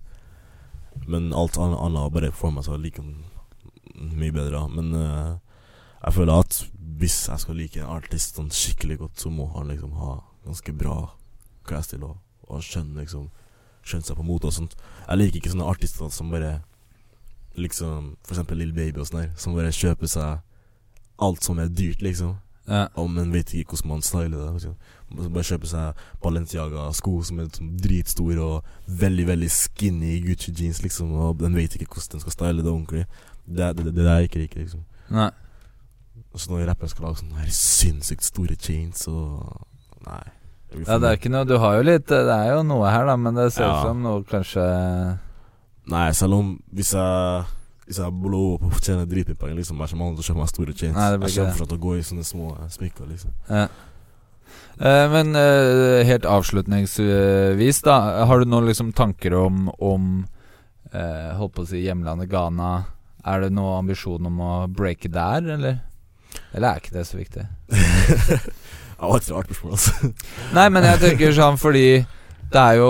Men 1.08 1.32
alt 1.36 1.58
annet, 1.58 2.12
bare 2.14 2.32
får 2.32 2.52
meg 2.52 2.68
så 2.68 2.78
like 2.78 3.04
mye 3.94 4.32
bedre. 4.32 4.68
Men 4.72 4.94
uh, 4.96 5.40
jeg 6.04 6.14
føler 6.14 6.44
at 6.44 6.60
hvis 7.00 7.18
jeg 7.28 7.40
skal 7.40 7.58
like 7.58 7.80
en 7.80 7.96
artist 7.96 8.38
sånn 8.38 8.52
skikkelig 8.54 9.00
godt, 9.02 9.20
så 9.20 9.32
må 9.32 9.48
han 9.56 9.72
liksom 9.72 9.96
ha 10.00 10.18
ganske 10.46 10.76
bra 10.76 10.98
klesstil 11.68 12.04
og, 12.08 12.20
og 12.48 12.64
skjønne 12.64 13.02
liksom 13.02 13.30
Skjønne 13.84 14.08
seg 14.08 14.18
på 14.20 14.26
mote 14.28 14.50
og 14.50 14.56
sånt. 14.56 14.78
Jeg 15.08 15.20
liker 15.20 15.42
ikke 15.42 15.54
sånne 15.54 15.70
artister 15.70 16.14
som 16.14 16.32
bare 16.34 16.62
Liksom 17.54 18.16
For 18.24 18.34
eksempel 18.34 18.58
Lill 18.58 18.74
Baby 18.74 18.98
og 18.98 19.06
sånn 19.06 19.20
her, 19.20 19.34
som 19.38 19.54
bare 19.54 19.70
kjøper 19.76 20.10
seg 20.10 20.42
alt 21.22 21.46
som 21.46 21.60
er 21.62 21.68
dyrt, 21.70 22.02
liksom. 22.02 22.40
Ja. 22.66 22.88
Og 22.98 23.12
men 23.12 23.34
vet 23.34 23.54
ikke 23.54 23.76
hvordan 23.76 23.92
man 23.92 24.02
styler 24.02 24.40
det. 24.40 24.48
Liksom. 24.56 25.30
Bare 25.36 25.46
kjøper 25.46 25.70
seg 25.70 26.02
Balenciaga-sko 26.24 27.14
som 27.28 27.44
er 27.44 27.52
sånn 27.54 27.76
dritstore 27.84 28.42
og 28.42 28.98
veldig 29.04 29.28
veldig 29.30 29.52
skinny 29.54 30.16
Gucci 30.26 30.56
jeans, 30.58 30.82
liksom. 30.82 31.14
Og 31.14 31.38
den 31.44 31.56
vet 31.60 31.76
ikke 31.78 31.92
hvordan 31.94 32.16
den 32.18 32.26
skal 32.26 32.38
style 32.38 32.64
det 32.66 32.72
ordentlig. 32.72 33.06
Det 33.46 33.70
det, 33.78 33.86
det, 33.86 33.96
det 34.00 34.08
er 34.08 34.24
jeg 34.24 34.32
ikke 34.32 34.46
liker, 34.46 34.64
liksom. 34.66 34.86
Nei. 35.14 35.30
Og 36.34 36.40
så 36.40 36.50
når 36.50 36.66
rappere 36.72 36.90
skal 36.90 37.06
lage 37.06 37.22
sånne 37.22 37.44
her 37.44 37.52
sinnssykt 37.54 38.26
store 38.26 38.58
chains 38.58 39.08
og 39.12 39.68
Nei. 40.04 40.24
Ja, 40.82 40.98
det 41.00 41.10
er 41.10 41.18
ikke 41.20 41.32
noe 41.34 41.46
Du 41.46 41.58
har 41.62 41.76
jo 41.78 41.84
litt 41.86 42.08
Det 42.10 42.20
er 42.34 42.50
jo 42.56 42.64
noe 42.66 42.90
her, 42.90 43.06
da, 43.06 43.16
men 43.18 43.36
det 43.38 43.50
ser 43.54 43.68
ut 43.68 43.76
Ja. 43.76 43.84
som 43.86 44.02
noe 44.04 44.24
kanskje 44.28 44.64
Nei, 45.94 46.08
selv 46.18 46.34
om 46.40 46.52
hvis 46.74 46.94
jeg 46.96 47.46
Hvis 47.86 48.00
jeg 48.00 48.16
blower 48.24 48.56
opp 48.56 48.78
og 48.78 48.82
tjener 48.82 49.06
dritmye 49.06 49.56
liksom, 49.58 49.82
jeg 49.84 49.92
kommer 49.94 50.08
aldri 50.12 50.24
til 50.24 50.24
å 50.24 50.28
kjøpe 50.32 50.40
meg 50.44 50.52
store 50.54 50.74
chains. 50.74 50.96
Nei, 50.96 51.08
jeg 51.12 51.20
kommer 51.20 51.52
fortsatt 51.58 51.68
til 51.74 51.78
å 51.78 51.84
gå 51.84 51.96
i 52.00 52.06
sånne 52.08 52.24
små 52.24 52.52
eh, 52.56 52.70
smykker, 52.72 53.10
liksom. 53.10 53.34
Ja. 53.50 53.66
Eh, 54.80 55.08
men 55.12 55.36
eh, 55.36 56.00
helt 56.08 56.26
avslutningsvis, 56.26 57.82
da. 57.84 57.98
Har 58.30 58.40
du 58.40 58.46
noen 58.50 58.70
liksom 58.72 58.94
tanker 58.96 59.36
om, 59.36 59.68
om 59.84 60.08
eh, 60.94 61.30
Holdt 61.36 61.58
på 61.58 61.66
å 61.66 61.70
si 61.74 61.84
hjemlandet 61.84 62.32
Ghana? 62.32 62.72
Er 63.28 63.44
det 63.44 63.52
noen 63.56 63.84
ambisjon 63.84 64.32
om 64.32 64.40
å 64.44 64.54
breake 64.72 65.12
der, 65.12 65.44
eller? 65.58 65.82
Eller 66.56 66.70
er 66.72 66.80
ikke 66.82 66.96
det 66.96 67.06
så 67.12 67.20
viktig? 67.20 67.44
Det 69.04 69.10
var 69.12 69.18
et 69.20 69.32
rart 69.36 69.50
spørsmål, 69.52 69.74
altså. 69.76 70.14
Nei, 70.58 70.68
men 70.72 70.84
jeg 70.88 71.00
tenker 71.04 71.34
sånn 71.36 71.58
fordi 71.60 71.88
det 72.54 72.62
er 72.62 72.76
jo 72.78 72.90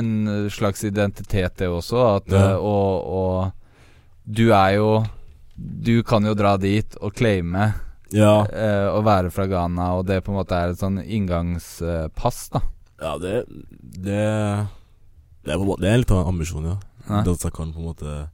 en 0.00 0.10
slags 0.50 0.82
identitet, 0.88 1.56
det 1.60 1.68
også. 1.68 2.00
At, 2.16 2.30
Ja. 2.32 2.50
eh, 2.52 2.56
og, 2.56 3.06
og 3.06 3.52
du 4.26 4.50
er 4.52 4.76
jo 4.78 4.90
Du 5.60 6.02
kan 6.02 6.24
jo 6.24 6.32
dra 6.34 6.54
dit 6.56 6.94
og 7.04 7.12
claime 7.14 7.74
Ja. 8.16 8.40
eh, 8.48 8.86
å 8.88 9.02
være 9.04 9.30
fra 9.30 9.44
Ghana, 9.46 9.90
og 9.98 10.06
det 10.08 10.22
på 10.24 10.32
en 10.32 10.38
måte 10.40 10.56
er 10.56 10.70
et 10.72 10.78
sånn 10.80 10.98
inngangspass, 11.04 12.48
da. 12.54 12.62
Ja, 13.00 13.18
det 13.18 13.44
Det 13.80 14.68
Det 15.44 15.52
er, 15.54 15.58
måte- 15.58 15.80
det 15.80 15.90
er 15.92 15.98
litt 15.98 16.10
av 16.10 16.22
en 16.26 16.32
ambisjon, 16.34 16.64
ja. 16.64 16.76
Ja. 17.08 17.22
Det 17.22 17.32
at 17.36 17.42
jeg 17.44 17.52
kan 17.52 17.72
på 17.72 17.78
en 17.78 17.86
måte 17.92 18.28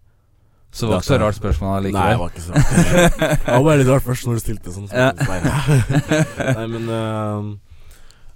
Så 0.76 0.84
det 0.84 0.90
var 0.92 1.00
ikke 1.00 1.08
så 1.08 1.18
rart 1.22 1.38
spørsmål 1.38 1.76
allikevel. 1.78 2.02
Nei, 2.02 2.10
det 2.12 2.20
var 2.20 2.34
ikke 2.34 2.44
så 2.44 2.52
rart. 2.52 3.20
Det 3.46 3.54
var 3.54 3.62
bare 3.64 3.78
litt 3.80 3.92
rart 3.94 4.04
først 4.04 4.26
når 4.28 4.36
du 4.36 4.42
stilte 4.44 4.74
sånn. 4.74 4.88
Ja. 4.92 5.08
Nei, 5.16 6.66
men 6.74 6.90
uh, 6.92 7.48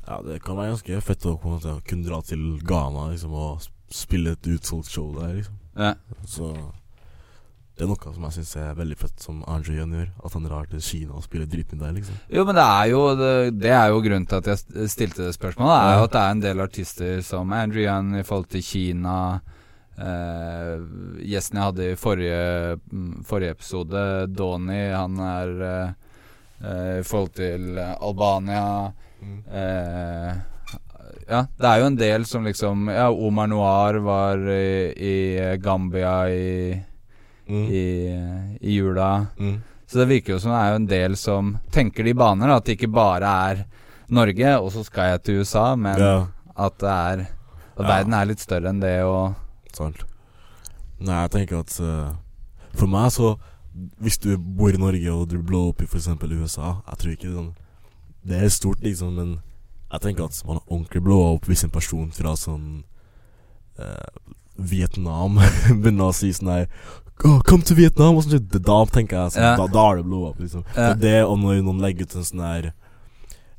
Ja, 0.09 0.21
det 0.25 0.39
kan 0.47 0.57
være 0.57 0.73
ganske 0.73 1.03
fett 1.05 1.27
å 1.29 1.37
kunne 1.43 2.07
dra 2.07 2.23
til 2.25 2.47
Ghana 2.65 3.11
liksom 3.13 3.37
og 3.37 3.69
spille 3.93 4.33
et 4.39 4.49
utsolgt 4.55 4.89
show 4.89 5.11
der, 5.19 5.35
liksom. 5.37 5.59
Ja. 5.77 5.93
Så 6.25 6.55
det 7.81 7.87
er 7.87 7.89
noe 7.89 8.13
som 8.13 8.25
jeg 8.27 8.35
syns 8.39 8.57
er 8.61 8.75
veldig 8.77 8.97
fett, 9.01 9.15
som 9.25 9.39
Andre 9.49 9.77
Young 9.79 9.93
gjør. 9.97 10.09
At 10.25 10.35
han 10.37 10.45
drar 10.45 10.67
til 10.69 10.83
Kina 10.85 11.15
og 11.17 11.23
spiller 11.25 11.49
dritmye 11.49 11.81
der, 11.81 11.95
liksom. 11.97 12.19
Jo, 12.29 12.43
men 12.49 12.59
det 12.59 12.65
er 12.65 12.91
jo 12.91 12.99
Det, 13.17 13.31
det 13.57 13.71
er 13.73 13.87
jo 13.89 14.03
grunnen 14.05 14.27
til 14.29 14.41
at 14.41 14.51
jeg 14.53 14.91
stilte 14.93 15.25
det 15.25 15.37
spørsmålet. 15.37 15.73
Det 15.73 15.87
Er 15.87 15.97
jo 15.97 16.09
at 16.09 16.17
det 16.17 16.21
er 16.25 16.35
en 16.35 16.43
del 16.45 16.61
artister 16.65 17.23
som 17.25 17.55
Andrew 17.57 17.81
Young 17.85 18.13
i 18.21 18.25
forhold 18.27 18.51
til 18.53 18.65
Kina. 18.65 19.17
Eh, 20.01 20.77
gjesten 21.29 21.59
jeg 21.61 21.67
hadde 21.67 21.89
i 21.93 21.97
forrige, 22.01 22.79
mm, 22.93 23.25
forrige 23.29 23.51
episode, 23.57 24.05
Doni, 24.33 24.79
han 24.95 25.19
er 25.21 25.51
eh, 25.71 25.91
eh, 26.65 26.95
i 27.01 27.05
forhold 27.05 27.35
til 27.37 27.79
Albania. 27.79 28.93
Mm. 29.21 29.43
Ja, 31.31 31.45
det 31.61 31.67
er 31.69 31.81
jo 31.83 31.87
en 31.91 31.97
del 32.01 32.25
som 32.27 32.47
liksom 32.49 32.89
Ja, 32.91 33.11
Omar 33.13 33.47
Noir 33.53 33.99
var 34.03 34.41
i, 34.51 34.93
i 34.97 35.57
Gambia 35.63 36.15
i, 36.31 36.81
Mm. 37.51 37.65
i, 37.67 37.87
i 38.63 38.75
jula. 38.77 39.27
Mm. 39.41 39.57
Så 39.87 39.99
det 39.99 40.05
virker 40.07 40.37
jo 40.37 40.39
som 40.39 40.53
det 40.53 40.59
er 40.61 40.69
jo 40.71 40.77
en 40.79 40.85
del 40.87 41.17
som 41.19 41.49
tenker 41.75 42.05
de 42.07 42.13
baner, 42.15 42.47
da, 42.47 42.59
at 42.61 42.69
det 42.69 42.77
ikke 42.77 42.93
bare 42.95 43.27
er 43.51 43.65
Norge, 44.15 44.53
og 44.61 44.69
så 44.71 44.85
skal 44.87 45.09
jeg 45.17 45.23
til 45.27 45.41
USA, 45.43 45.73
men 45.75 45.99
Ja. 45.99 46.27
at 46.57 46.79
det 46.79 46.89
er 46.89 47.21
At 47.81 47.83
Ja. 47.83 47.89
verden 47.97 48.15
er 48.15 48.27
litt 48.27 48.39
større 48.39 48.69
enn 48.71 48.79
det, 48.81 49.03
og 49.03 49.35
Sant. 49.77 50.05
Nei, 51.01 51.21
jeg 51.23 51.31
tenker 51.31 51.63
at 51.63 51.77
uh, 51.81 52.11
For 52.77 52.87
meg 52.91 53.09
så 53.15 53.35
Hvis 54.03 54.19
du 54.21 54.35
bor 54.37 54.69
i 54.69 54.81
Norge 54.81 55.13
og 55.15 55.29
du 55.31 55.39
blow 55.43 55.71
opp 55.71 55.81
i 55.81 55.87
f.eks. 55.89 56.09
USA 56.09 56.75
Jeg 56.91 56.99
tror 57.01 57.13
ikke 57.15 57.33
sånn 57.33 57.53
Det 58.27 58.37
er 58.37 58.53
stort, 58.53 58.83
liksom, 58.85 59.15
men 59.17 59.39
jeg 59.91 60.01
tenker 60.05 60.29
at 60.29 60.37
man 60.47 60.61
ordentlig 60.69 61.01
blowa 61.03 61.33
opp 61.35 61.49
hvis 61.51 61.65
en 61.67 61.73
person 61.75 62.13
fra 62.15 62.37
sånn 62.39 62.85
uh, 63.81 64.35
Vietnam 64.55 65.41
begynner 65.83 66.11
å 66.11 66.15
si 66.15 66.31
sånn 66.37 66.53
her 66.53 66.67
«Å, 67.25 67.41
Kom 67.45 67.65
til 67.67 67.77
Vietnam! 67.81 68.17
Og 68.17 68.25
sånn, 68.29 68.45
da 68.53 68.77
tenker 68.93 69.25
jeg 69.25 69.35
sånn 69.35 69.43
Ja. 69.49 69.57
da, 69.59 69.67
da 69.73 69.87
er 69.91 69.99
det 69.99 70.05
blow 70.07 70.29
opp, 70.29 70.39
liksom. 70.41 70.63
Ja. 70.77 70.93
Det 70.95 71.03
det, 71.03 71.17
og 71.25 71.41
når 71.43 71.59
noen 71.67 71.83
legger 71.83 72.07
ut 72.07 72.15
en 72.21 72.29
sånn 72.29 72.45
her 72.45 72.71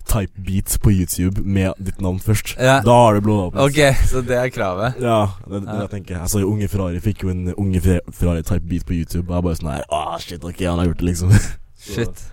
type 0.07 0.31
beat 0.45 0.77
på 0.81 0.91
YouTube 0.91 1.43
med 1.45 1.73
ditt 1.79 2.01
navn 2.01 2.19
først, 2.19 2.55
Ja. 2.59 2.79
da 2.81 2.91
har 2.91 3.13
du 3.19 3.21
liksom. 3.21 3.57
Ok, 3.57 3.79
så 4.09 4.21
det 4.25 4.37
er 4.37 4.49
kravet? 4.49 4.99
Ja, 5.01 5.27
det, 5.47 5.61
det 5.65 5.67
Ja. 5.73 5.79
jeg 5.81 5.89
tenker 5.89 6.17
jeg. 6.19 6.29
så 6.29 6.39
jo 6.41 6.51
Unge 6.51 6.67
Ferrari 6.67 6.99
fikk 6.99 7.23
jo 7.23 7.29
en 7.29 7.53
Unge 7.57 7.81
Ferrari-type 7.81 8.67
beat 8.67 8.85
på 8.85 8.93
YouTube. 8.93 9.29
Og 9.29 9.35
jeg 9.35 9.43
bare 9.43 9.55
sånn 9.55 9.71
her 9.73 9.83
Åh, 9.89 10.17
shit, 10.19 10.43
ok, 10.43 10.59
han 10.65 10.79
har 10.79 10.85
gjort 10.87 10.97
det, 10.97 11.05
liksom. 11.11 11.31
Shit. 11.81 12.27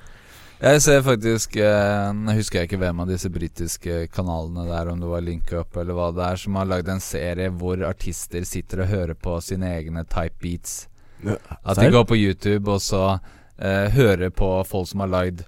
Jeg 0.61 0.81
ser 0.83 1.03
faktisk 1.07 1.55
eh, 1.57 2.13
Nå 2.13 2.33
husker 2.35 2.59
jeg 2.59 2.67
ikke 2.69 2.81
hvem 2.83 2.99
av 3.01 3.07
disse 3.07 3.29
britiske 3.31 4.09
kanalene 4.11 4.65
der, 4.67 4.89
om 4.91 4.99
det 4.99 5.07
var 5.09 5.21
LinkUp 5.23 5.77
eller 5.79 5.95
hva 5.95 6.09
det 6.17 6.25
er, 6.27 6.37
som 6.37 6.57
har 6.59 6.67
lagd 6.67 6.89
en 6.89 7.01
serie 7.01 7.49
hvor 7.55 7.79
artister 7.87 8.43
sitter 8.45 8.83
og 8.83 8.89
hører 8.91 9.15
på 9.15 9.37
sine 9.41 9.71
egne 9.77 10.03
type 10.11 10.35
beats. 10.43 10.89
Ja, 11.25 11.37
At 11.65 11.79
de 11.79 11.91
går 11.95 12.05
på 12.11 12.19
YouTube 12.19 12.69
og 12.75 12.81
så 12.83 13.21
eh, 13.59 13.87
hører 13.95 14.31
på 14.35 14.51
folk 14.67 14.89
som 14.91 15.01
har 15.07 15.09
lagd 15.15 15.45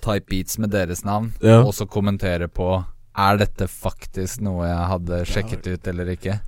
type 0.00 0.26
beats 0.30 0.58
med 0.58 0.70
deres 0.74 1.04
navn, 1.04 1.32
Ja. 1.42 1.60
og 1.62 1.72
så 1.76 1.86
kommentere 1.86 2.48
på 2.48 2.84
Er 3.16 3.36
dette 3.36 3.66
faktisk 3.66 4.40
noe 4.40 4.68
jeg 4.68 4.86
hadde 4.88 5.24
sjekket 5.26 5.66
ut 5.66 5.88
eller 5.90 6.06
ikke? 6.14 6.38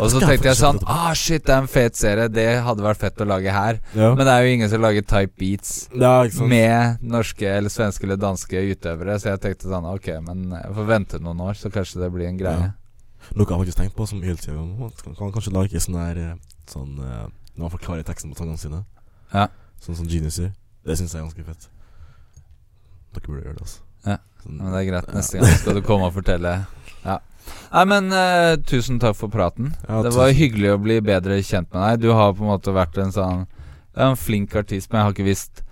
Og 0.00 0.08
så 0.10 0.20
tenkte 0.20 0.48
jeg 0.48 0.56
sånn. 0.56 0.78
Ah, 0.88 1.12
shit, 1.14 1.44
det 1.44 1.52
er 1.52 1.60
en 1.62 1.68
fet 1.70 1.94
serie. 1.96 2.28
Det 2.32 2.46
hadde 2.64 2.82
vært 2.84 2.96
fett 3.02 3.20
å 3.20 3.26
lage 3.28 3.52
her. 3.52 3.78
Ja. 3.94 4.14
Men 4.16 4.24
det 4.26 4.32
er 4.32 4.42
jo 4.46 4.52
ingen 4.56 4.70
som 4.72 4.80
lager 4.80 5.02
type 5.04 5.36
beats 5.38 5.88
Ja, 5.94 6.24
med 6.40 7.02
norske 7.04 7.46
eller 7.46 7.68
svenske 7.72 8.04
eller 8.08 8.16
danske 8.16 8.56
utøvere, 8.72 9.18
så 9.20 9.30
jeg 9.34 9.42
tenkte 9.44 9.68
sånn 9.68 9.86
Ok, 9.88 10.08
men 10.26 10.50
jeg 10.56 10.74
får 10.74 10.86
vente 10.88 11.20
noen 11.22 11.40
år, 11.44 11.54
så 11.60 11.70
kanskje 11.70 12.00
det 12.02 12.10
blir 12.12 12.26
en 12.28 12.38
greie. 12.40 12.72
Ja. 12.72 13.28
Noe 13.36 13.46
jeg 13.46 13.52
har 13.54 13.62
faktisk 13.64 13.78
tenkt 13.78 13.94
på 13.96 14.08
som 14.08 14.22
hele 14.22 14.36
tida 14.36 14.58
Man 14.58 14.90
kan, 15.04 15.14
kan 15.14 15.30
kanskje 15.32 15.52
lage 15.54 15.78
sånn 15.80 15.94
her 16.00 16.18
eh, 16.18 16.34
Sånn 16.66 16.96
eh, 16.98 17.28
Når 17.54 17.62
man 17.62 17.70
forklarer 17.70 18.02
teksten 18.02 18.32
på 18.32 18.40
sangene 18.40 18.58
sine. 18.58 18.80
Ja. 19.32 19.46
Sånn 19.80 19.94
som 20.00 20.08
Genius 20.08 20.40
gjør. 20.40 20.50
Det 20.84 20.96
syns 20.98 21.12
jeg 21.14 21.20
er 21.22 21.28
ganske 21.28 21.44
fett. 21.46 21.68
Dere 23.12 23.26
burde 23.28 23.42
gjøre 23.44 23.56
det, 23.58 23.66
altså. 23.66 23.82
Ja. 24.06 24.16
Sånn, 24.42 24.56
Men 24.58 24.72
det 24.72 24.80
er 24.80 24.88
greit. 24.90 25.12
Neste 25.16 25.40
gang 25.40 25.58
skal 25.60 25.78
du 25.78 25.82
komme 25.86 26.08
og 26.08 26.16
fortelle. 26.16 26.54
Ja. 27.04 27.18
Nei, 27.72 27.84
men 27.88 28.12
uh, 28.14 28.54
tusen 28.68 29.00
takk 29.02 29.16
for 29.18 29.32
praten. 29.32 29.72
Ja, 29.88 30.02
det 30.04 30.12
var 30.14 30.32
hyggelig 30.36 30.74
å 30.74 30.80
bli 30.82 31.00
bedre 31.04 31.40
kjent 31.44 31.72
med 31.72 31.82
deg. 31.82 32.02
Du 32.04 32.12
har 32.16 32.34
på 32.36 32.44
en 32.44 32.52
måte 32.52 32.74
vært 32.76 32.98
en 33.02 33.12
sånn 33.14 33.44
En 33.92 34.16
flink 34.16 34.54
artist, 34.56 34.88
men 34.88 35.02
jeg 35.02 35.04
har 35.04 35.12
ikke 35.12 35.26
visst 35.26 35.64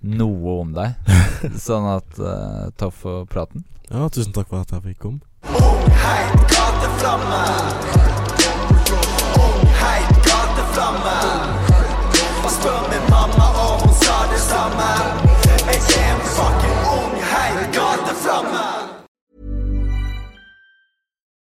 noe 0.00 0.60
om 0.62 0.70
deg. 0.76 0.94
sånn 1.66 1.88
at 1.92 2.20
uh, 2.20 2.68
takk 2.80 2.94
for 2.96 3.26
praten. 3.28 3.66
Ja, 3.90 4.08
tusen 4.08 4.32
takk 4.36 4.48
for 4.48 4.64
at 4.64 4.72
jeg 4.72 4.84
fikk 4.86 5.02
komme. 5.04 5.20
Heit 6.06 6.46
gateflamme. 6.52 7.42
Ung, 9.42 9.68
heit 9.82 10.16
gateflamme. 10.24 11.18
Og 12.46 12.50
spør 12.56 12.80
min 12.94 13.06
mamma, 13.12 13.50
og 13.66 13.84
hun 13.84 13.94
sa 14.00 14.22
det 14.32 14.40
samme. 14.46 14.90
Jeg 15.66 15.84
er 15.84 16.10
en 16.14 16.26
fucking 16.38 16.75